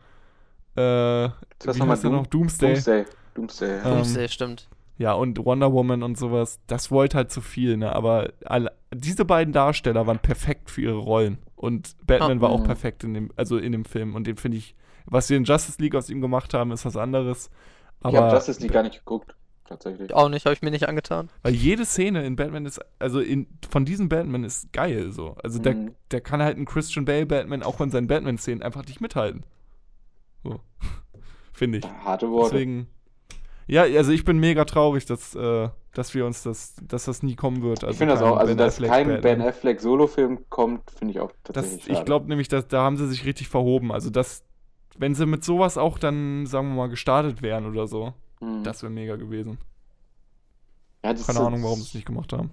äh, 0.76 0.80
Was 0.80 1.32
wie 1.62 1.66
nochmal? 1.78 1.88
heißt 1.90 2.04
der 2.04 2.10
noch? 2.10 2.26
Doomsday. 2.26 2.72
Doomsday. 2.74 3.04
Doomsday. 3.34 3.68
ja. 3.70 3.76
Ähm, 3.84 3.94
Doomsday, 3.96 4.28
stimmt. 4.28 4.68
Ja, 4.98 5.14
und 5.14 5.42
Wonder 5.44 5.72
Woman 5.72 6.02
und 6.02 6.16
sowas, 6.18 6.60
das 6.66 6.90
wollte 6.90 7.16
halt 7.16 7.30
zu 7.32 7.40
viel, 7.40 7.76
ne? 7.76 7.94
Aber 7.94 8.32
alle, 8.44 8.72
diese 8.94 9.24
beiden 9.24 9.52
Darsteller 9.52 10.06
waren 10.06 10.18
perfekt 10.18 10.70
für 10.70 10.82
ihre 10.82 10.98
Rollen. 10.98 11.38
Und 11.56 11.96
Batman 12.06 12.38
Ah. 12.38 12.40
war 12.42 12.50
auch 12.50 12.60
Mhm. 12.60 12.64
perfekt 12.64 13.04
in 13.04 13.14
dem, 13.14 13.30
also 13.36 13.56
in 13.58 13.72
dem 13.72 13.84
Film. 13.84 14.14
Und 14.14 14.26
den 14.26 14.36
finde 14.36 14.58
ich, 14.58 14.74
was 15.06 15.28
wir 15.30 15.36
in 15.36 15.44
Justice 15.44 15.80
League 15.80 15.94
aus 15.94 16.10
ihm 16.10 16.20
gemacht 16.20 16.54
haben, 16.54 16.70
ist 16.72 16.84
was 16.84 16.96
anderes. 16.96 17.50
ich 18.00 18.04
habe 18.06 18.18
Aber 18.18 18.34
Justice 18.34 18.60
League 18.60 18.72
gar 18.72 18.82
nicht 18.82 18.98
geguckt. 18.98 19.34
Tatsächlich. 19.64 20.12
Auch 20.12 20.28
nicht, 20.28 20.44
habe 20.44 20.54
ich 20.54 20.60
mir 20.62 20.70
nicht 20.70 20.88
angetan. 20.88 21.30
weil 21.42 21.54
jede 21.54 21.84
Szene 21.86 22.24
in 22.26 22.36
Batman 22.36 22.66
ist, 22.66 22.80
also 22.98 23.20
in, 23.20 23.46
von 23.70 23.84
diesem 23.86 24.08
Batman 24.08 24.44
ist 24.44 24.72
geil 24.72 25.12
so. 25.12 25.36
Also 25.42 25.58
der, 25.60 25.74
Mhm. 25.74 25.94
der 26.10 26.20
kann 26.20 26.42
halt 26.42 26.56
einen 26.56 26.66
Christian 26.66 27.04
Bale 27.06 27.24
Batman 27.26 27.62
auch 27.62 27.80
in 27.80 27.90
seinen 27.90 28.06
Batman-Szenen 28.08 28.62
einfach 28.62 28.84
nicht 28.84 29.00
mithalten. 29.00 29.44
So. 30.42 30.60
Finde 31.52 31.78
ich. 31.78 31.84
Harte 32.04 32.30
Worte. 32.30 32.54
Deswegen. 32.54 32.86
Ja, 33.68 33.82
also 33.82 34.10
ich 34.10 34.24
bin 34.24 34.38
mega 34.38 34.64
traurig, 34.64 35.06
dass, 35.06 35.34
äh, 35.34 35.68
dass 35.94 36.14
wir 36.14 36.26
uns 36.26 36.42
das, 36.42 36.74
dass 36.82 37.04
das 37.04 37.22
nie 37.22 37.36
kommen 37.36 37.62
wird. 37.62 37.84
ich 37.84 37.96
finde 37.96 38.14
das 38.14 38.22
auch, 38.22 38.36
also 38.36 38.48
Ben 38.48 38.58
dass 38.58 38.74
Affleck 38.74 38.90
kein 38.90 39.06
Batman. 39.08 39.22
Ben 39.38 39.40
Affleck 39.48 39.80
Solo-Film 39.80 40.46
kommt, 40.50 40.90
finde 40.90 41.12
ich 41.14 41.20
auch 41.20 41.30
Das, 41.44 41.54
tatsächlich 41.54 41.86
ich 41.88 41.92
schade. 41.94 42.04
glaube 42.04 42.28
nämlich, 42.28 42.48
dass 42.48 42.66
da 42.66 42.82
haben 42.82 42.96
sie 42.96 43.06
sich 43.08 43.24
richtig 43.24 43.48
verhoben. 43.48 43.92
Also 43.92 44.10
das, 44.10 44.44
wenn 44.98 45.14
sie 45.14 45.26
mit 45.26 45.44
sowas 45.44 45.78
auch 45.78 45.98
dann, 45.98 46.44
sagen 46.46 46.68
wir 46.70 46.74
mal, 46.74 46.88
gestartet 46.88 47.40
wären 47.40 47.66
oder 47.66 47.86
so, 47.86 48.12
Mhm. 48.40 48.64
das 48.64 48.82
wäre 48.82 48.92
mega 48.92 49.14
gewesen. 49.16 49.58
ja, 51.04 51.12
das 51.12 51.26
Keine 51.26 51.40
Ahnung, 51.40 51.62
warum 51.62 51.78
sie 51.78 51.84
es 51.86 51.94
nicht 51.94 52.06
gemacht 52.06 52.32
haben. 52.32 52.50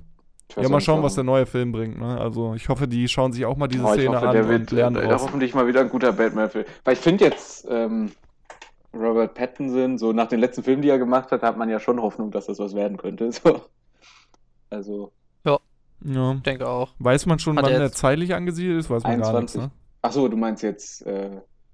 Ja, 0.58 0.68
mal 0.70 0.82
schauen, 0.82 1.04
was 1.04 1.16
der 1.16 1.24
neue 1.24 1.46
Film 1.46 1.72
bringt. 1.72 2.00
Ne? 2.00 2.20
Also 2.20 2.54
ich 2.56 2.70
hoffe, 2.70 2.88
die 2.88 3.08
schauen 3.08 3.32
sich 3.34 3.46
auch 3.46 3.56
mal 3.58 3.68
diese 3.68 3.84
Oh, 3.84 3.94
Szene 3.94 4.16
hoffe, 4.18 4.30
an 4.30 4.36
der 4.36 4.46
und 4.48 4.72
lernen 4.72 4.96
äh, 4.96 5.08
draus. 5.08 5.22
hoffentlich 5.24 5.54
mal 5.54 5.68
wieder 5.68 5.82
ein 5.82 5.90
guter 5.90 6.12
Batman-Film. 6.14 6.66
Weil 6.84 6.94
ich 6.94 7.00
finde 7.00 7.26
jetzt 7.26 7.68
ähm, 7.70 8.12
Robert 8.94 9.36
Pattinson, 9.36 9.98
so 10.00 10.12
nach 10.12 10.28
den 10.28 10.40
letzten 10.40 10.64
Filmen, 10.64 10.82
die 10.82 10.90
er 10.90 10.98
gemacht 10.98 11.32
hat, 11.32 11.44
hat 11.44 11.58
man 11.58 11.70
ja 11.70 11.80
schon 11.80 12.02
Hoffnung, 12.02 12.32
dass 12.32 12.48
das 12.48 12.58
was 12.60 12.74
werden 12.76 12.98
könnte. 12.98 13.30
So. 13.44 13.62
Also 14.70 15.12
Ja. 15.46 15.60
Ich 16.04 16.42
denke 16.44 16.68
auch. 16.68 16.94
Weiß 17.00 17.26
man 17.26 17.40
schon, 17.40 17.58
Hat 17.58 17.66
wann 17.66 17.74
er 17.74 17.80
der 17.80 17.92
zeitlich 17.92 18.34
angesiedelt 18.34 18.80
ist? 18.80 18.90
Weiß 18.90 19.04
man 19.04 19.20
gar 19.20 19.40
nichts, 19.42 19.56
21. 19.56 19.62
ne? 19.62 19.72
Ach 20.02 20.12
so, 20.12 20.28
du 20.28 20.38
meinst 20.38 20.64
jetzt, 20.64 21.06
äh, 21.06 21.30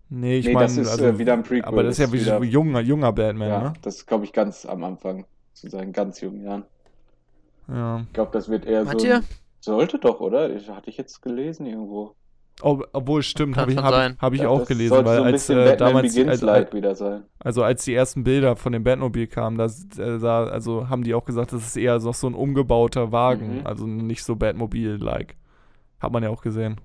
Nee, 0.09 0.37
ich 0.37 0.45
Nee, 0.47 0.53
meine, 0.53 0.65
das 0.67 0.77
ist, 0.77 0.87
also, 0.89 1.05
äh, 1.05 1.17
wieder 1.19 1.33
ein 1.33 1.41
Prequel, 1.43 1.65
aber 1.65 1.81
das 1.83 1.97
ist 1.97 2.05
ja 2.07 2.11
wieder- 2.13 2.43
junger, 2.43 2.79
junger 2.79 3.11
Batman, 3.11 3.49
ja, 3.49 3.61
ne? 3.61 3.73
das 3.81 3.95
ist, 3.97 4.05
glaube 4.07 4.23
ich, 4.23 4.33
ganz 4.33 4.65
am 4.65 4.83
Anfang, 4.83 5.25
zu 5.53 5.67
seinen 5.69 5.93
ganz 5.93 6.21
jungen 6.21 6.43
Jahren. 6.43 6.63
Ja. 7.67 8.01
Ich 8.07 8.13
glaube, 8.13 8.31
das 8.33 8.49
wird 8.49 8.65
eher 8.65 8.83
Meint 8.85 9.01
so. 9.01 9.07
ihr? 9.07 9.23
Sollte 9.59 9.97
doch, 9.99 10.19
oder? 10.19 10.55
Ich, 10.55 10.69
hatte 10.69 10.89
ich 10.89 10.97
jetzt 10.97 11.21
gelesen 11.21 11.65
irgendwo. 11.65 12.15
Ob, 12.61 12.87
obwohl, 12.93 13.21
stimmt, 13.21 13.57
habe 13.57 13.71
ich, 13.73 13.77
hab, 13.77 14.17
hab 14.21 14.33
ich 14.33 14.41
Ja, 14.41 14.47
auch 14.47 14.59
das 14.59 14.67
gelesen, 14.69 15.03
weil 15.03 15.17
so 15.17 15.23
ein 15.23 15.33
als 15.33 15.49
äh, 15.49 15.75
damals, 15.75 16.17
als, 16.17 16.41
like 16.41 16.73
wieder 16.73 16.95
sein. 16.95 17.23
also 17.39 17.63
als 17.63 17.83
die 17.83 17.93
ersten 17.93 18.23
Bilder 18.23 18.55
von 18.55 18.71
dem 18.71 18.83
Batmobil 18.85 19.27
kamen, 19.27 19.57
da 19.57 19.65
äh, 19.65 20.19
sah- 20.19 20.45
also 20.47 20.87
haben 20.87 21.03
die 21.03 21.13
auch 21.15 21.25
gesagt, 21.25 21.51
das 21.51 21.65
ist 21.65 21.75
eher 21.75 21.99
so, 21.99 22.13
so 22.13 22.27
ein 22.27 22.33
umgebauter 22.33 23.11
Wagen, 23.11 23.57
Mhm. 23.59 23.67
also 23.67 23.85
nicht 23.87 24.23
so 24.23 24.35
Batmobil-like. 24.37 25.35
Hat 25.99 26.13
man 26.13 26.23
ja 26.23 26.29
auch 26.29 26.41
gesehen. 26.41 26.79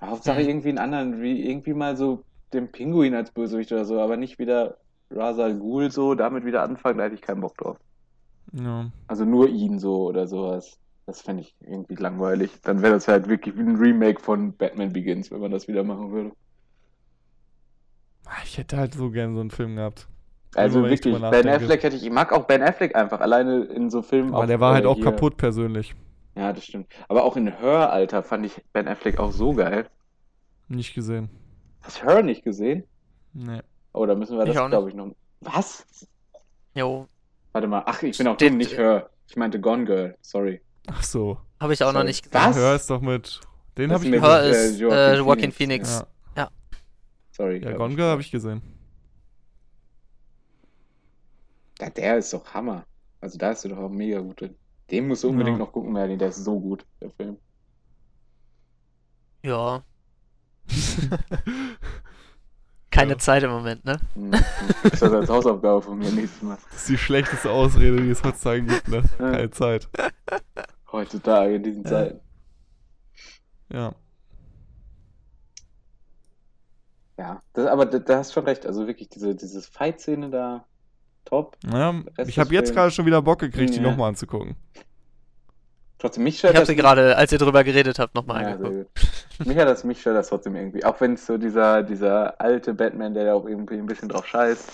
Hauptsache 0.00 0.40
irgendwie 0.42 0.68
einen 0.70 0.78
anderen, 0.78 1.20
wie 1.20 1.48
irgendwie 1.50 1.74
mal 1.74 1.96
so 1.96 2.22
den 2.54 2.70
Pinguin 2.72 3.14
als 3.14 3.30
Bösewicht 3.30 3.72
oder 3.72 3.84
so, 3.84 4.00
aber 4.00 4.16
nicht 4.16 4.38
wieder 4.38 4.78
Ra's 5.10 5.38
al 5.38 5.58
Ghul 5.58 5.90
so, 5.90 6.14
damit 6.14 6.46
wieder 6.46 6.62
anfangen, 6.62 6.96
da 6.98 7.04
hätte 7.04 7.14
ich 7.16 7.20
keinen 7.22 7.40
Bock 7.42 7.56
drauf. 7.58 7.76
Ja. 8.56 8.90
Also 9.08 9.24
nur 9.24 9.48
ihn 9.48 9.78
so 9.78 10.04
oder 10.06 10.26
sowas. 10.26 10.78
Das 11.06 11.20
fände 11.20 11.42
ich 11.42 11.54
irgendwie 11.60 11.96
langweilig. 11.96 12.50
Dann 12.62 12.80
wäre 12.82 12.94
das 12.94 13.08
halt 13.08 13.28
wirklich 13.28 13.56
wie 13.56 13.60
ein 13.60 13.76
Remake 13.76 14.20
von 14.20 14.56
Batman 14.56 14.92
Begins, 14.92 15.30
wenn 15.30 15.40
man 15.40 15.50
das 15.50 15.68
wieder 15.68 15.84
machen 15.84 16.12
würde. 16.12 16.32
Ah, 18.26 18.30
Ich 18.44 18.56
hätte 18.56 18.76
halt 18.76 18.94
so 18.94 19.10
gern 19.10 19.34
so 19.34 19.40
einen 19.40 19.50
Film 19.50 19.76
gehabt. 19.76 20.08
Also 20.54 20.84
ich 20.86 20.90
wirklich, 21.04 21.20
Ben. 21.30 21.48
Affleck 21.48 21.82
hätte 21.82 21.96
ich, 21.96 22.04
ich 22.04 22.10
mag 22.12 22.32
auch 22.32 22.44
Ben 22.46 22.62
Affleck 22.62 22.94
einfach, 22.94 23.20
alleine 23.20 23.64
in 23.64 23.90
so 23.90 24.02
Filmen. 24.02 24.32
Aber 24.34 24.44
auch, 24.44 24.46
der 24.46 24.60
war 24.60 24.74
halt 24.74 24.84
äh, 24.84 24.88
auch 24.88 24.94
hier- 24.94 25.04
kaputt 25.04 25.36
persönlich. 25.36 25.94
Ja, 26.36 26.52
das 26.52 26.64
stimmt. 26.64 26.86
Aber 27.08 27.24
auch 27.24 27.36
in 27.36 27.46
Her, 27.48 27.92
Alter, 27.92 28.22
fand 28.22 28.46
ich 28.46 28.62
Ben 28.72 28.88
Affleck 28.88 29.18
auch 29.18 29.32
so 29.32 29.52
geil. 29.52 29.88
Nicht 30.68 30.94
gesehen. 30.94 31.28
Hast 31.82 32.00
du 32.02 32.06
Her 32.06 32.22
nicht 32.22 32.44
gesehen? 32.44 32.84
Nee. 33.34 33.60
Oh, 33.92 34.06
da 34.06 34.14
müssen 34.14 34.38
wir 34.38 34.46
Ich 34.46 34.54
das, 34.54 34.70
glaube 34.70 34.88
ich, 34.88 34.94
noch. 34.94 35.10
Was? 35.40 35.86
Jo, 36.74 37.06
Warte 37.54 37.68
mal, 37.68 37.84
ach, 37.86 38.02
ich 38.02 38.18
bin 38.18 38.26
auch 38.26 38.36
dumm, 38.36 38.56
nicht 38.56 38.76
Her. 38.76 39.10
Ich 39.28 39.36
meinte 39.36 39.60
Gone 39.60 39.84
Girl, 39.84 40.18
sorry. 40.20 40.60
Ach 40.88 41.04
so. 41.04 41.38
habe 41.60 41.72
ich 41.72 41.82
auch 41.84 41.92
noch 41.92 42.00
Sorry. 42.00 42.06
nicht 42.08 42.24
gesehen. 42.24 42.46
Was? 42.48 42.56
Hör 42.56 42.74
ist 42.74 42.90
doch 42.90 43.00
mit. 43.00 43.40
Den 43.78 43.92
habe 43.92 44.04
ich 44.04 44.10
mit- 44.10 44.20
gesehen. 44.20 44.34
Her 44.34 44.42
äh, 44.42 44.50
ist 44.66 44.78
Joaquin 44.80 44.98
äh, 44.98 45.16
Joaquin 45.18 45.52
Phoenix, 45.52 45.88
Phoenix. 45.98 46.06
Ja, 46.36 46.50
Sorry. 47.30 47.62
ja 47.64 47.76
Gone. 47.76 47.94
Girl 47.94 48.10
habe 48.10 48.20
ich 48.22 48.30
gesehen. 48.32 48.60
Ja, 51.80 51.90
der 51.90 52.18
ist 52.18 52.32
doch 52.32 52.44
Hammer. 52.52 52.84
Also 53.20 53.38
da 53.38 53.52
ist 53.52 53.64
du 53.64 53.68
doch 53.68 53.78
auch 53.78 53.88
mega 53.88 54.18
gut 54.18 54.40
drin. 54.40 54.56
Den 54.90 55.06
musst 55.08 55.22
du 55.22 55.28
unbedingt 55.28 55.58
Ja. 55.58 55.64
noch 55.64 55.72
gucken, 55.72 55.92
Merlin. 55.92 56.18
Der 56.18 56.28
ist 56.30 56.42
so 56.44 56.58
gut, 56.60 56.84
der 57.00 57.10
Film. 57.10 57.36
Ja. 59.44 59.82
Keine 62.94 63.12
Ja. 63.12 63.18
Zeit 63.18 63.42
im 63.42 63.50
Moment, 63.50 63.84
ne? 63.84 63.98
Das 64.84 64.92
ist 64.92 65.02
das 65.02 65.12
als 65.12 65.28
Hausaufgabe 65.28 65.82
von 65.82 65.98
mir 65.98 66.10
nächstes 66.10 66.42
Mal. 66.42 66.56
Das 66.70 66.80
ist 66.82 66.88
die 66.88 66.98
schlechteste 66.98 67.50
Ausrede, 67.50 68.00
die 68.00 68.10
es 68.10 68.22
heutzutage 68.22 68.62
gibt, 68.62 68.86
ne? 68.88 69.02
Ja. 69.18 69.30
Keine 69.32 69.50
Zeit. 69.50 69.88
Heutzutage 70.92 71.56
in 71.56 71.62
diesen 71.64 71.82
Ja. 71.84 71.90
Zeiten. 71.90 72.20
Ja. 73.72 73.94
Ja, 77.18 77.42
das, 77.52 77.66
aber 77.66 77.86
da, 77.86 77.98
da 77.98 78.18
hast 78.18 78.30
du 78.30 78.34
schon 78.34 78.44
recht. 78.44 78.66
Also 78.66 78.86
wirklich, 78.86 79.08
diese, 79.08 79.34
diese 79.34 79.62
Fight-Szene 79.62 80.30
da, 80.30 80.64
top. 81.24 81.56
Rest 81.64 82.28
ich 82.30 82.38
habe 82.38 82.52
jetzt 82.54 82.72
gerade 82.74 82.90
schon 82.90 83.06
wieder 83.06 83.22
Bock 83.22 83.38
gekriegt, 83.40 83.74
die 83.74 83.76
Ja. 83.78 83.82
nochmal 83.82 84.08
anzugucken. 84.10 84.56
Trotzdem, 85.98 86.24
mich 86.24 86.42
Ich 86.42 86.54
habe 86.54 86.66
sie 86.66 86.76
gerade, 86.76 87.16
als 87.16 87.32
ihr 87.32 87.38
drüber 87.38 87.64
geredet 87.64 87.98
habt, 87.98 88.14
nochmal 88.14 88.42
Ja, 88.42 88.48
angeguckt. 88.52 88.90
Mich 89.40 89.58
hat 89.58 89.68
das, 89.68 89.84
mich 89.84 90.00
stört 90.00 90.16
das 90.16 90.28
trotzdem 90.28 90.54
irgendwie. 90.56 90.84
Auch 90.84 91.00
wenn 91.00 91.14
es 91.14 91.26
so 91.26 91.38
dieser, 91.38 91.82
dieser 91.82 92.40
alte 92.40 92.74
Batman, 92.74 93.14
der 93.14 93.24
da 93.26 93.34
auch 93.34 93.46
irgendwie 93.46 93.74
ein 93.76 93.86
bisschen 93.86 94.08
drauf 94.08 94.26
scheißt. 94.26 94.70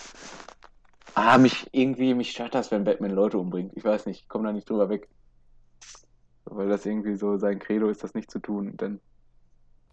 Ah, 1.14 1.38
mich 1.38 1.68
irgendwie, 1.72 2.14
mich 2.14 2.30
stört 2.30 2.54
das, 2.54 2.70
wenn 2.70 2.84
Batman 2.84 3.11
Leute 3.12 3.38
umbringt. 3.38 3.72
Ich 3.76 3.84
weiß 3.84 4.06
nicht, 4.06 4.22
ich 4.22 4.28
komme 4.28 4.44
da 4.44 4.52
nicht 4.52 4.68
drüber 4.68 4.88
weg. 4.88 5.08
Weil 6.44 6.68
das 6.68 6.84
irgendwie 6.86 7.16
so 7.16 7.36
sein 7.38 7.58
Credo 7.58 7.88
ist, 7.88 8.02
das 8.04 8.14
nicht 8.14 8.30
zu 8.30 8.38
tun. 8.38 8.76
Denn 8.76 9.00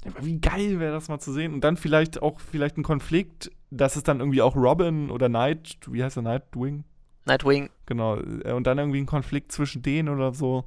Ja, 0.04 0.12
aber 0.12 0.26
wie 0.26 0.40
geil 0.40 0.80
wäre 0.80 0.94
das 0.94 1.10
mal 1.10 1.20
zu 1.20 1.32
sehen. 1.34 1.54
Und 1.54 1.62
dann 1.64 1.78
vielleicht 1.78 2.22
auch 2.22 2.40
vielleicht 2.40 2.78
ein 2.78 2.84
Konflikt, 2.84 3.52
dass 3.72 3.96
es 3.96 4.04
dann 4.04 4.20
irgendwie 4.20 4.42
auch 4.42 4.56
Robin 4.56 5.10
oder 5.12 5.30
Night, 5.30 5.78
wie 5.90 6.04
heißt 6.04 6.16
der, 6.18 6.24
Nightwing? 6.24 6.84
Nightwing, 7.26 7.70
Genau. 7.86 8.18
äh, 8.18 8.52
Und 8.54 8.68
dann 8.68 8.78
irgendwie 8.78 9.00
ein 9.02 9.06
Konflikt 9.06 9.52
zwischen 9.52 9.82
denen 9.82 10.10
oder 10.10 10.34
so. 10.34 10.66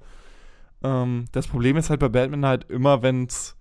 Ähm, 0.82 1.26
das 1.32 1.48
Problem 1.48 1.76
ist 1.76 1.90
halt 1.90 2.00
bei 2.00 2.08
Batman 2.08 2.46
halt 2.46 2.70
immer, 2.70 3.02
wenn 3.02 3.24
es 3.26 3.56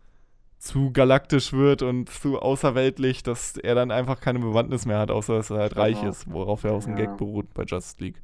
zu 0.60 0.92
galaktisch 0.92 1.54
wird 1.54 1.82
und 1.84 2.10
zu 2.10 2.40
außerweltlich, 2.40 3.24
dass 3.24 3.58
er 3.58 3.76
dann 3.76 3.92
einfach 3.92 4.22
keine 4.22 4.40
Bewandtnis 4.40 4.86
mehr 4.86 5.00
hat, 5.00 5.12
außer 5.12 5.36
dass 5.38 5.50
er 5.52 5.60
halt 5.60 5.78
reich 5.78 6.02
Genau. 6.02 6.10
ist, 6.10 6.32
worauf 6.32 6.64
er 6.66 6.74
aus 6.74 6.86
dem 6.86 6.96
Ja. 6.96 7.06
Gag 7.06 7.18
beruht 7.18 7.54
bei 7.54 7.64
Justice 7.64 7.98
League. 8.04 8.22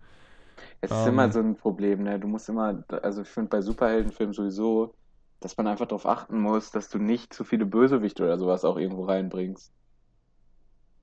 es 0.81 0.95
ist 0.95 1.05
Ähm. 1.05 1.07
immer 1.07 1.31
so 1.31 1.39
ein 1.39 1.55
Problem, 1.57 2.03
ne? 2.03 2.19
Du 2.19 2.27
musst 2.27 2.49
immer, 2.49 2.83
also 3.01 3.21
ich 3.23 3.27
finde 3.29 3.49
bei 3.49 3.61
Superheldenfilmen 3.61 4.33
sowieso, 4.33 4.93
dass 5.39 5.57
man 5.57 5.67
einfach 5.67 5.87
darauf 5.87 6.05
achten 6.05 6.39
muss, 6.39 6.71
dass 6.71 6.89
du 6.89 6.97
nicht 6.99 7.33
zu 7.33 7.43
viele 7.43 7.65
Bösewichte 7.65 8.23
oder 8.23 8.37
sowas 8.39 8.63
auch 8.65 8.77
irgendwo 8.77 9.05
reinbringst. 9.05 9.71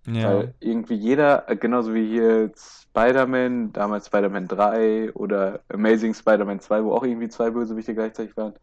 Ja. 0.06 0.38
Weil 0.38 0.54
irgendwie 0.60 0.94
jeder, 0.94 1.48
äh, 1.48 1.56
genauso 1.56 1.94
wie 1.94 2.06
hier 2.08 2.52
Spider-Man, 2.56 3.72
damals 3.72 4.06
Spider-Man 4.06 4.48
3 4.48 5.12
oder 5.14 5.60
Amazing 5.68 6.14
Spider-Man 6.14 6.60
2, 6.60 6.84
wo 6.84 6.92
auch 6.94 7.04
irgendwie 7.04 7.28
zwei 7.28 7.50
Bösewichte 7.50 7.94
gleichzeitig 7.94 8.36
waren, 8.36 8.54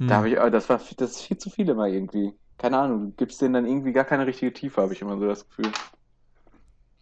Hm. 0.00 0.08
da 0.08 0.16
habe 0.16 0.28
ich, 0.30 0.36
äh, 0.36 0.50
das 0.50 0.68
war, 0.68 0.78
viel- 0.78 0.96
das 0.96 1.12
ist 1.12 1.22
viel 1.22 1.38
zu 1.38 1.50
viel 1.50 1.68
immer 1.68 1.86
irgendwie. 1.86 2.32
Keine 2.58 2.78
Ahnung, 2.78 3.10
du 3.10 3.12
gibst 3.16 3.40
denen 3.40 3.54
dann 3.54 3.66
irgendwie 3.66 3.92
gar 3.92 4.04
keine 4.04 4.26
richtige 4.26 4.52
Tiefe, 4.52 4.82
habe 4.82 4.92
ich 4.92 5.00
immer 5.02 5.18
so 5.18 5.26
das 5.26 5.46
Gefühl. 5.48 5.72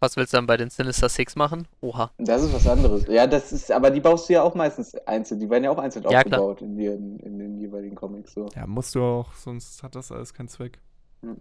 was 0.01 0.16
willst 0.16 0.32
du 0.32 0.36
dann 0.36 0.46
bei 0.46 0.57
den 0.57 0.70
Sinister 0.70 1.09
Six 1.09 1.34
machen? 1.34 1.66
Oha. 1.80 2.12
Das 2.18 2.42
ist 2.42 2.53
was 2.55 2.66
anderes. 2.68 3.05
Ja, 3.09 3.26
das 3.26 3.53
ist, 3.53 3.72
aber 3.72 3.90
die 3.90 4.01
baust 4.01 4.28
du 4.28 4.34
ja 4.34 4.42
auch 4.42 4.55
meistens 4.55 4.94
einzeln, 5.07 5.40
die 5.40 5.51
werden 5.51 5.64
ja 5.64 5.70
auch 5.70 5.78
einzeln 5.78 6.05
Ja, 6.09 6.18
aufgebaut 6.20 6.62
in 6.62 6.76
den, 6.76 7.18
in 7.18 7.38
den 7.38 7.59
jeweiligen 7.61 7.96
Comics 7.96 8.32
so. 8.34 8.46
ja, 8.55 8.66
musst 8.66 8.94
du 8.94 9.03
auch, 9.03 9.34
sonst 9.34 9.82
hat 9.82 9.96
das 9.96 10.12
alles 10.12 10.32
keinen 10.34 10.49
Zweck. 10.49 10.78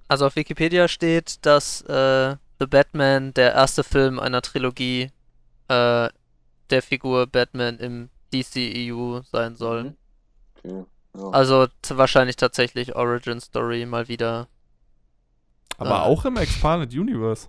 Also 0.08 0.26
auf 0.26 0.36
Wikipedia 0.36 0.88
steht, 0.88 1.46
dass 1.46 1.82
äh, 1.82 2.36
The 2.60 2.66
Batman 2.66 3.32
der 3.36 3.54
erste 3.54 3.84
Film 3.84 4.20
einer 4.20 4.42
Trilogie 4.42 5.12
äh, 5.68 6.10
der 6.72 6.82
Figur 6.82 7.28
Batman 7.28 7.78
im 7.78 8.10
DCEU 8.34 9.22
sein 9.22 9.56
soll. 9.56 9.84
Mhm. 9.84 9.98
Okay. 10.58 10.86
Ja. 11.18 11.30
Also 11.32 11.68
wahrscheinlich 11.90 12.36
tatsächlich 12.36 12.96
Origin 12.96 13.40
Story 13.42 13.86
mal 13.86 14.08
wieder. 14.08 14.48
Aber 15.80 16.00
Ah. 16.00 16.04
auch 16.04 16.26
im 16.26 16.38
Expanded 16.38 16.94
Universe. 16.94 17.48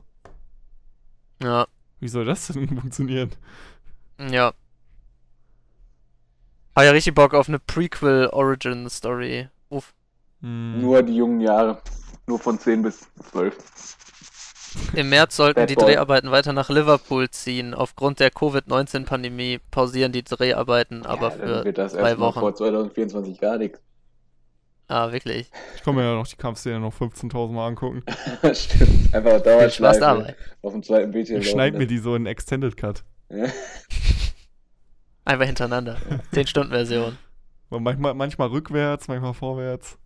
Ja, 1.42 1.66
Wie 2.00 2.08
soll 2.08 2.24
das 2.24 2.46
denn 2.48 2.68
funktionieren? 2.80 3.30
ja. 4.18 4.52
Hab 6.74 6.84
ja 6.84 6.90
richtig 6.92 7.14
Bock 7.14 7.34
auf 7.34 7.48
eine 7.48 7.58
Prequel 7.58 8.28
Origin 8.32 8.88
Story. 8.88 9.48
Uff. 9.68 9.92
Hm. 10.40 10.80
Nur 10.80 11.02
die 11.02 11.16
jungen 11.16 11.40
Jahre. 11.40 11.82
Nur 12.26 12.38
von 12.38 12.58
10 12.58 12.82
bis 12.82 13.08
12. 13.30 13.56
Im 14.94 15.08
März 15.08 15.36
sollten 15.36 15.66
die. 15.66 15.74
Dreharbeiten 15.74 16.30
weiter 16.30 16.52
nach 16.52 16.68
Liverpool 16.68 17.30
ziehen. 17.30 17.74
Aufgrund 17.74 18.20
der 18.20 18.30
Covid-19-Pandemie 18.30 19.60
pausieren 19.70 20.12
die 20.12 20.24
Dreharbeiten 20.24 21.06
aber 21.06 21.30
ja, 21.30 21.36
dann 21.36 21.48
für 21.48 21.64
wird 21.64 21.78
das 21.78 21.92
zwei 21.92 22.18
Wochen. 22.18 22.40
vor 22.40 22.54
2024 22.54 23.40
gar 23.40 23.58
nichts. 23.58 23.80
Ah, 24.88 25.12
wirklich. 25.12 25.50
Ich 25.76 25.82
komme 25.82 26.00
mir 26.00 26.08
ja 26.08 26.14
noch 26.14 26.26
die 26.26 26.36
Kampfszene 26.36 26.80
noch 26.80 26.94
15.000 26.94 27.52
Mal 27.52 27.66
angucken. 27.68 28.02
Stimmt. 28.54 29.14
Einfach 29.14 29.42
Viel 29.42 29.70
Spaß 29.70 29.98
dabei. 30.00 30.34
auf 30.62 30.72
dem 30.72 30.82
zweiten 30.82 31.10
Bildschirm. 31.10 31.40
Ich 31.40 31.50
schneide 31.50 31.76
mir 31.76 31.86
die 31.86 31.98
so 31.98 32.14
in 32.14 32.24
Extended 32.24 32.76
Cut. 32.76 33.04
Ja. 33.30 33.44
Einfach 35.26 35.44
hintereinander. 35.44 35.98
10-Stunden-Version. 36.32 37.18
Und 37.68 37.82
manchmal, 37.82 38.14
manchmal 38.14 38.48
rückwärts, 38.48 39.08
manchmal 39.08 39.34
vorwärts. 39.34 39.98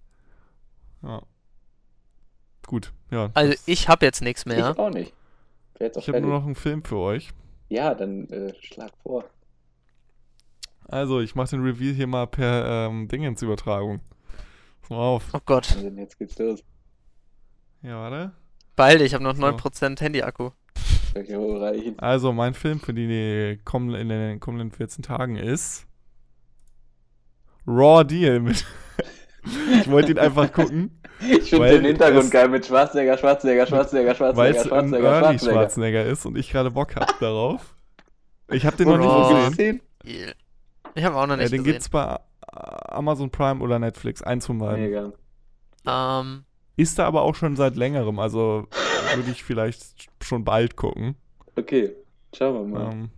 Ja. 1.02 1.22
Gut, 2.66 2.92
ja. 3.10 3.30
Also 3.34 3.54
ich 3.66 3.88
habe 3.88 4.06
jetzt 4.06 4.22
nichts 4.22 4.46
mehr. 4.46 4.70
Ich 4.70 4.78
auch 4.78 4.90
nicht. 4.90 5.12
Jetzt 5.78 5.98
auch 5.98 6.02
ich 6.02 6.08
habe 6.08 6.20
nur 6.20 6.38
noch 6.38 6.44
einen 6.44 6.54
Film 6.54 6.84
für 6.84 6.96
euch. 6.98 7.30
Ja, 7.68 7.94
dann 7.94 8.28
äh, 8.28 8.52
schlag 8.60 8.92
vor. 9.02 9.24
Also, 10.86 11.20
ich 11.20 11.34
mache 11.34 11.50
den 11.50 11.62
Reveal 11.62 11.94
hier 11.94 12.06
mal 12.06 12.26
per 12.26 12.66
ähm, 12.88 13.08
Dingensübertragung. 13.08 14.00
Mal 14.90 14.96
auf. 14.96 15.24
Oh 15.32 15.40
Gott. 15.46 15.72
Also 15.74 15.88
jetzt 15.88 16.18
geht's 16.18 16.38
los. 16.38 16.62
Ja, 17.82 17.96
warte. 17.98 18.32
Dich, 18.98 19.06
ich 19.06 19.14
habe 19.14 19.24
noch 19.24 19.34
So. 19.34 19.42
9% 19.42 20.00
Handy-Akku. 20.00 20.50
Also, 21.96 22.32
mein 22.32 22.52
Film 22.52 22.78
für 22.78 22.92
die 22.92 23.58
kommen, 23.64 23.94
in 23.94 24.08
den 24.10 24.40
kommenden 24.40 24.70
14 24.70 25.02
Tagen 25.02 25.36
ist 25.36 25.86
Raw 27.66 28.04
Deal 28.04 28.40
mit. 28.40 28.66
ich 29.44 29.90
wollte 29.90 30.12
ihn 30.12 30.18
einfach 30.18 30.52
gucken, 30.52 31.02
Ich 31.28 31.50
finde 31.50 31.70
den 31.70 31.84
Hintergrund 31.84 32.30
geil 32.30 32.48
mit 32.48 32.66
Schwarzenegger, 32.66 33.16
Schwarzenegger, 33.18 33.66
Schwarzenegger, 33.66 34.14
Schwarzenegger, 34.14 34.64
Schwarzenegger, 34.64 35.18
Schwarzenegger. 35.20 35.52
Schwarzenegger 35.52 36.04
ist 36.06 36.26
und 36.26 36.36
ich 36.36 36.50
gerade 36.50 36.70
Bock 36.70 36.96
hab 36.96 37.18
darauf. 37.20 37.76
Ich 38.50 38.66
habe 38.66 38.76
den 38.76 38.88
noch 38.88 38.98
nicht 38.98 39.50
gesehen. 39.50 39.80
den? 40.04 40.32
Ich 40.94 41.04
habe 41.04 41.16
auch 41.16 41.26
noch 41.26 41.36
nicht 41.36 41.52
den 41.52 41.58
gesehen. 41.58 41.64
gibt's 41.64 41.88
bei 41.88 42.18
Amazon 42.52 43.30
Prime 43.30 43.60
oder 43.60 43.78
Netflix, 43.78 44.22
eins 44.22 44.46
von 44.46 44.58
beiden. 44.58 44.84
Mega. 44.84 45.12
Ähm, 45.86 46.44
Ist 46.76 46.98
da 46.98 47.06
aber 47.06 47.22
auch 47.22 47.34
schon 47.34 47.56
seit 47.56 47.76
längerem, 47.76 48.18
also 48.18 48.66
würde 49.14 49.30
ich 49.30 49.44
vielleicht 49.44 50.08
schon 50.22 50.44
bald 50.44 50.76
gucken. 50.76 51.16
Okay, 51.56 51.92
schauen 52.34 52.54
wir 52.54 52.78
mal. 52.78 52.92
Ähm, 52.92 53.10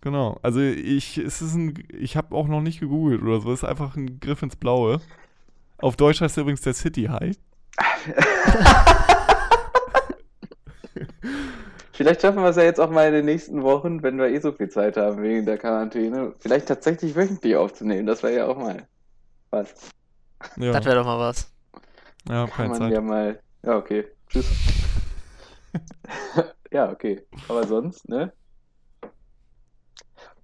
genau, 0.00 0.38
also 0.42 0.60
ich, 0.60 1.18
es 1.18 1.42
ist 1.42 1.54
ein, 1.54 1.74
ich 1.92 2.16
habe 2.16 2.34
auch 2.34 2.48
noch 2.48 2.60
nicht 2.60 2.80
gegoogelt 2.80 3.22
oder 3.22 3.40
so, 3.40 3.52
es 3.52 3.62
ist 3.62 3.68
einfach 3.68 3.96
ein 3.96 4.20
Griff 4.20 4.42
ins 4.42 4.56
Blaue. 4.56 5.00
Auf 5.78 5.96
Deutsch 5.96 6.20
heißt 6.20 6.36
er 6.38 6.42
übrigens 6.42 6.62
der 6.62 6.74
City 6.74 7.04
High. 7.04 7.36
Vielleicht 11.92 12.20
schaffen 12.20 12.42
wir 12.42 12.50
es 12.50 12.56
ja 12.56 12.62
jetzt 12.64 12.78
auch 12.78 12.90
mal 12.90 13.06
in 13.08 13.14
den 13.14 13.24
nächsten 13.24 13.62
Wochen, 13.62 14.02
wenn 14.02 14.18
wir 14.18 14.26
eh 14.28 14.38
so 14.38 14.52
viel 14.52 14.68
Zeit 14.68 14.98
haben 14.98 15.22
wegen 15.22 15.46
der 15.46 15.56
Quarantäne, 15.56 16.34
vielleicht 16.38 16.68
tatsächlich 16.68 17.16
wöchentlich 17.16 17.56
aufzunehmen. 17.56 18.06
Das 18.06 18.22
wäre 18.22 18.36
ja 18.36 18.46
auch 18.46 18.58
mal 18.58 18.86
was. 19.48 19.90
Ja, 20.56 20.72
das 20.72 20.84
wäre 20.84 20.96
doch 20.96 21.06
mal 21.06 21.18
was. 21.18 21.50
ja 22.28 22.34
hab 22.34 22.50
Kann 22.50 22.56
keine 22.56 22.68
man 22.68 22.78
Zeit. 22.78 22.92
ja 22.92 23.00
mal. 23.00 23.40
Ja, 23.62 23.76
okay. 23.78 24.04
Tschüss. 24.28 24.46
ja, 26.70 26.90
okay. 26.90 27.26
Aber 27.48 27.66
sonst, 27.66 28.06
ne? 28.10 28.30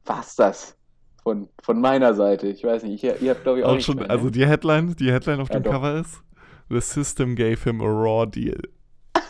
War's 0.07 0.35
das? 0.35 0.75
Von, 1.23 1.49
von 1.63 1.81
meiner 1.81 2.15
Seite. 2.15 2.49
Ich 2.49 2.65
weiß 2.65 2.83
nicht, 2.83 3.03
ihr, 3.05 3.21
ihr 3.21 3.31
habt 3.31 3.43
glaube 3.45 3.61
ich 3.61 3.65
auch, 3.65 3.71
Auch 3.71 3.75
nicht 3.77 3.85
schon, 3.85 3.97
mehr, 3.97 4.11
also 4.11 4.29
die 4.31 4.47
Headline, 4.47 4.97
die 4.97 5.13
Headline 5.13 5.41
auf 5.41 5.49
Ja, 5.51 5.61
dem 5.61 5.63
doch. 5.63 5.73
Cover 5.73 6.01
ist 6.01 6.21
The 6.69 6.81
System 6.81 7.37
gave 7.37 7.63
him 7.63 7.81
a 7.81 7.87
raw 7.87 8.27
deal. 8.27 8.61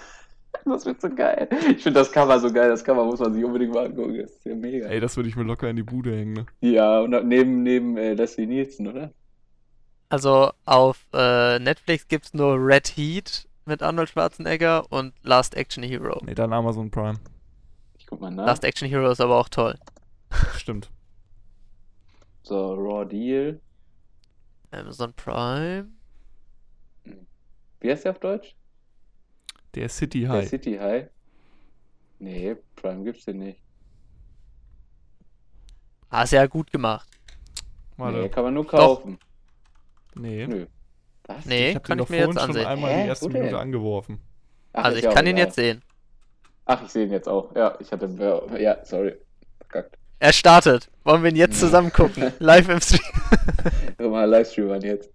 Das 0.65 0.87
wird 0.87 1.01
so 1.01 1.11
geil. 1.11 1.49
Ich 1.77 1.83
finde 1.83 1.99
das 1.99 2.13
Cover 2.13 2.39
so 2.39 2.53
geil. 2.53 2.69
Das 2.69 2.85
Cover 2.85 3.05
muss 3.05 3.19
man 3.19 3.35
sich 3.35 3.45
unbedingt 3.45 3.75
mal 3.75 3.87
angucken. 3.87 4.17
Das 4.19 4.31
ist 4.31 4.45
ja 4.45 4.55
mega. 4.55 4.87
Ey, 4.87 5.01
das 5.01 5.17
würde 5.17 5.29
ich 5.29 5.35
mir 5.35 5.43
locker 5.43 5.69
in 5.69 5.75
die 5.75 5.83
Bude 5.83 6.15
hängen, 6.17 6.35
ne? 6.35 6.47
Ja, 6.61 7.01
und 7.01 7.11
neben, 7.27 7.65
neben 7.65 7.97
äh, 7.97 8.15
Leslie 8.15 8.47
Nielsen, 8.47 8.87
oder? 8.87 9.11
Also 10.09 10.53
auf 10.65 11.05
äh, 11.15 11.59
Netflix 11.59 12.07
gibt's 12.07 12.33
nur 12.33 12.55
Red 12.65 12.89
Heat 12.97 13.49
mit 13.67 13.83
Arnold 13.83 14.11
Schwarzenegger 14.11 14.85
und 14.91 15.15
Last 15.23 15.57
Action 15.57 15.83
Hero. 15.83 16.21
Nee, 16.25 16.35
dann 16.35 16.53
Amazon 16.53 16.91
Prime. 16.91 17.19
Ich 17.99 18.07
guck 18.07 18.21
mal 18.21 18.31
nach. 18.31 18.47
Last 18.47 18.63
Action 18.63 18.89
Hero 18.89 19.11
ist 19.11 19.21
aber 19.21 19.37
auch 19.37 19.49
toll. 19.49 19.75
Stimmt. 20.57 20.91
So, 22.43 22.75
Raw 22.75 23.05
Deal. 23.05 23.61
Amazon 24.73 25.13
Prime. 25.15 25.89
Wie 27.81 27.91
heißt 27.91 28.05
der 28.05 28.13
auf 28.13 28.21
Deutsch? 28.21 28.55
Der 29.75 29.89
City 29.89 30.21
Der 30.21 30.31
High. 30.31 30.49
City 30.49 30.77
High. 30.77 31.09
Nee, 32.19 32.57
Prime 32.77 33.05
gibt's 33.05 33.25
den 33.25 33.39
nicht. 33.39 33.61
Hast 36.11 36.33
ja 36.33 36.47
gut 36.47 36.71
gemacht. 36.71 37.09
Warte. 37.97 38.19
Nee, 38.19 38.29
kann 38.29 38.45
man 38.45 38.55
nur 38.55 38.67
kaufen. 38.67 39.19
Nee. 40.15 40.47
Nö. 40.47 40.67
Was? 41.27 41.45
Nee, 41.47 41.71
Ich 41.71 41.77
hab 41.77 41.85
kann 41.85 41.99
den 41.99 42.03
ich 42.03 42.07
doch 42.07 42.11
mir 42.11 42.17
jetzt 42.19 42.35
schon 42.35 42.39
ansehen. 42.39 42.67
einmal 42.67 42.93
Hä? 42.93 43.03
die 43.03 43.09
erste 43.09 43.25
Wo 43.27 43.29
denn? 43.31 43.43
Minute 43.43 43.59
angeworfen. 43.59 44.21
Ach, 44.73 44.85
Also 44.85 44.99
ich 44.99 45.05
ja 45.05 45.13
kann 45.13 45.27
ihn 45.27 45.37
egal. 45.37 45.47
jetzt 45.47 45.55
sehen. 45.57 45.83
Ach, 46.65 46.83
ich 46.83 46.91
sehe 46.91 47.07
ihn 47.07 47.13
jetzt 47.13 47.29
auch. 47.29 47.55
Ja, 47.57 47.77
ich 47.81 47.91
hatte. 47.93 48.07
Ja, 48.59 48.85
sorry. 48.85 49.17
Verkackt. 49.59 49.99
Er 50.23 50.33
startet. 50.33 50.89
Wollen 51.03 51.25
wir 51.25 51.31
ihn 51.31 51.37
jetzt 51.37 51.61
Ja. 51.61 51.67
zusammen 51.67 51.93
gucken? 51.93 52.33
Live 52.39 52.69
im 52.69 52.81
Stream. 52.81 53.01
Guck 53.99 54.13
mal, 54.13 54.25
Livestream 54.25 54.71
an 54.71 54.81
jetzt. 54.81 55.11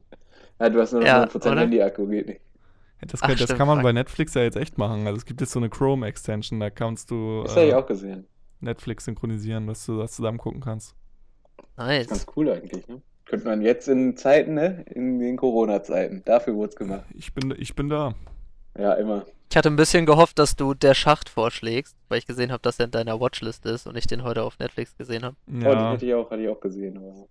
Ja, 0.60 0.70
du 0.70 0.82
hast 0.82 0.92
nur 0.92 1.00
noch 1.00 1.08
Ja, 1.08 1.24
9% 1.24 1.50
oder? 1.50 1.62
Handy-Akku, 1.62 2.08
geht 2.08 2.28
nicht. 2.28 2.42
Das, 3.00 3.22
Ach, 3.24 3.28
kann, 3.28 3.38
das 3.38 3.44
stimmt, 3.46 3.58
kann 3.58 3.68
man 3.68 3.78
fuck. 3.78 3.84
bei 3.84 3.94
Netflix 3.94 4.34
ja 4.34 4.42
jetzt 4.42 4.58
echt 4.58 4.78
machen. 4.78 5.08
Also 5.08 5.16
es 5.16 5.24
gibt 5.26 5.40
jetzt 5.40 5.54
so 5.54 5.60
eine 5.60 5.70
Chrome-Extension, 5.70 6.60
da 6.60 6.70
kannst 6.70 7.10
du 7.10 7.44
Das 7.44 7.56
habe 7.56 7.68
ich 7.68 7.72
äh, 7.72 7.76
auch 7.76 7.86
gesehen. 7.86 8.26
Netflix 8.60 9.06
synchronisieren, 9.06 9.66
dass 9.68 9.86
du 9.86 9.98
das 9.98 10.12
zusammen 10.12 10.40
gucken 10.40 10.60
kannst. 10.60 10.94
Nice. 11.78 12.08
Ganz 12.08 12.26
cool 12.36 12.50
eigentlich, 12.52 12.86
ne? 12.90 13.02
Könnte 13.24 13.48
man 13.48 13.62
jetzt 13.62 13.88
in 13.88 14.18
Zeiten, 14.18 14.56
ne? 14.56 14.84
In 14.94 15.20
den 15.20 15.38
Corona-Zeiten. 15.38 16.22
Dafür 16.26 16.54
wurde 16.56 16.72
es 16.72 16.76
gemacht. 16.76 17.06
Ich 17.14 17.34
bin, 17.34 17.56
ich 17.58 17.76
bin 17.76 17.88
da. 17.88 18.14
Ja, 18.78 18.92
immer. 18.96 19.26
Ich 19.50 19.56
hatte 19.56 19.70
ein 19.70 19.76
bisschen 19.78 20.06
gehofft, 20.06 20.40
dass 20.40 20.56
du 20.56 20.74
der 20.74 20.94
Schacht 20.94 21.30
vorschlägst, 21.30 21.96
weil 22.10 22.20
ich 22.20 22.26
gesehen 22.28 22.52
habe, 22.52 22.62
dass 22.62 22.80
er 22.80 22.86
in 22.86 22.92
deiner 22.92 23.20
Watchlist 23.20 23.66
ist 23.66 23.88
und 23.88 23.96
ich 23.98 24.06
den 24.06 24.24
heute 24.24 24.44
auf 24.44 24.60
Netflix 24.60 24.96
gesehen 24.98 25.24
habe. 25.24 25.36
Oh, 25.48 25.52
den 25.52 25.62
Ja. 25.62 25.90
hatte 25.92 26.06
ich 26.06 26.14
auch, 26.14 26.30
hatte 26.30 26.42
ich 26.42 26.50
auch 26.50 26.60
gesehen. 26.60 26.98
Aber 26.98 27.28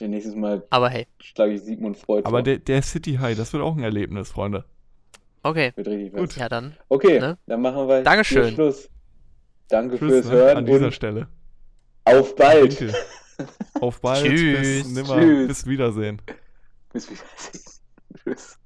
nächstes 0.00 0.34
Mal 0.34 0.64
Aber 0.70 0.88
hey, 0.90 1.06
schlage 1.20 1.52
ich 1.52 1.62
Sigmund 1.62 1.96
Freud 1.96 2.24
Aber 2.26 2.42
der, 2.42 2.58
der 2.58 2.82
City 2.82 3.14
High, 3.20 3.36
das 3.36 3.52
wird 3.52 3.62
auch 3.62 3.76
ein 3.76 3.82
Erlebnis, 3.84 4.30
Freunde. 4.30 4.64
okay. 5.44 5.72
Wird 5.76 5.86
richtig 5.88 6.12
Gut. 6.12 6.36
Ja, 6.36 6.48
dann. 6.48 6.76
Okay, 6.88 7.20
Ne? 7.20 7.38
dann 7.46 7.60
machen 7.62 7.86
wir 7.88 8.02
Dankeschön. 8.02 8.44
hier 8.46 8.54
Schluss. 8.54 8.88
Danke 9.68 9.98
Tschüss 9.98 10.10
fürs 10.12 10.26
ne? 10.26 10.32
Hören 10.32 10.56
an 10.58 10.66
dieser 10.66 10.86
und 10.86 10.92
Stelle. 10.94 11.28
auf 12.04 12.34
bald. 12.34 12.80
Danke. 12.80 12.94
Auf 13.80 14.00
bald. 14.00 14.24
Tschüss. 14.26 14.82
Bis, 14.82 14.88
nimmer, 14.88 15.18
Tschüss. 15.20 15.48
bis 15.48 15.66
Wiedersehen. 15.66 16.20
Bis 16.92 17.10
wieder. 17.10 17.20
Tschüss. 18.24 18.58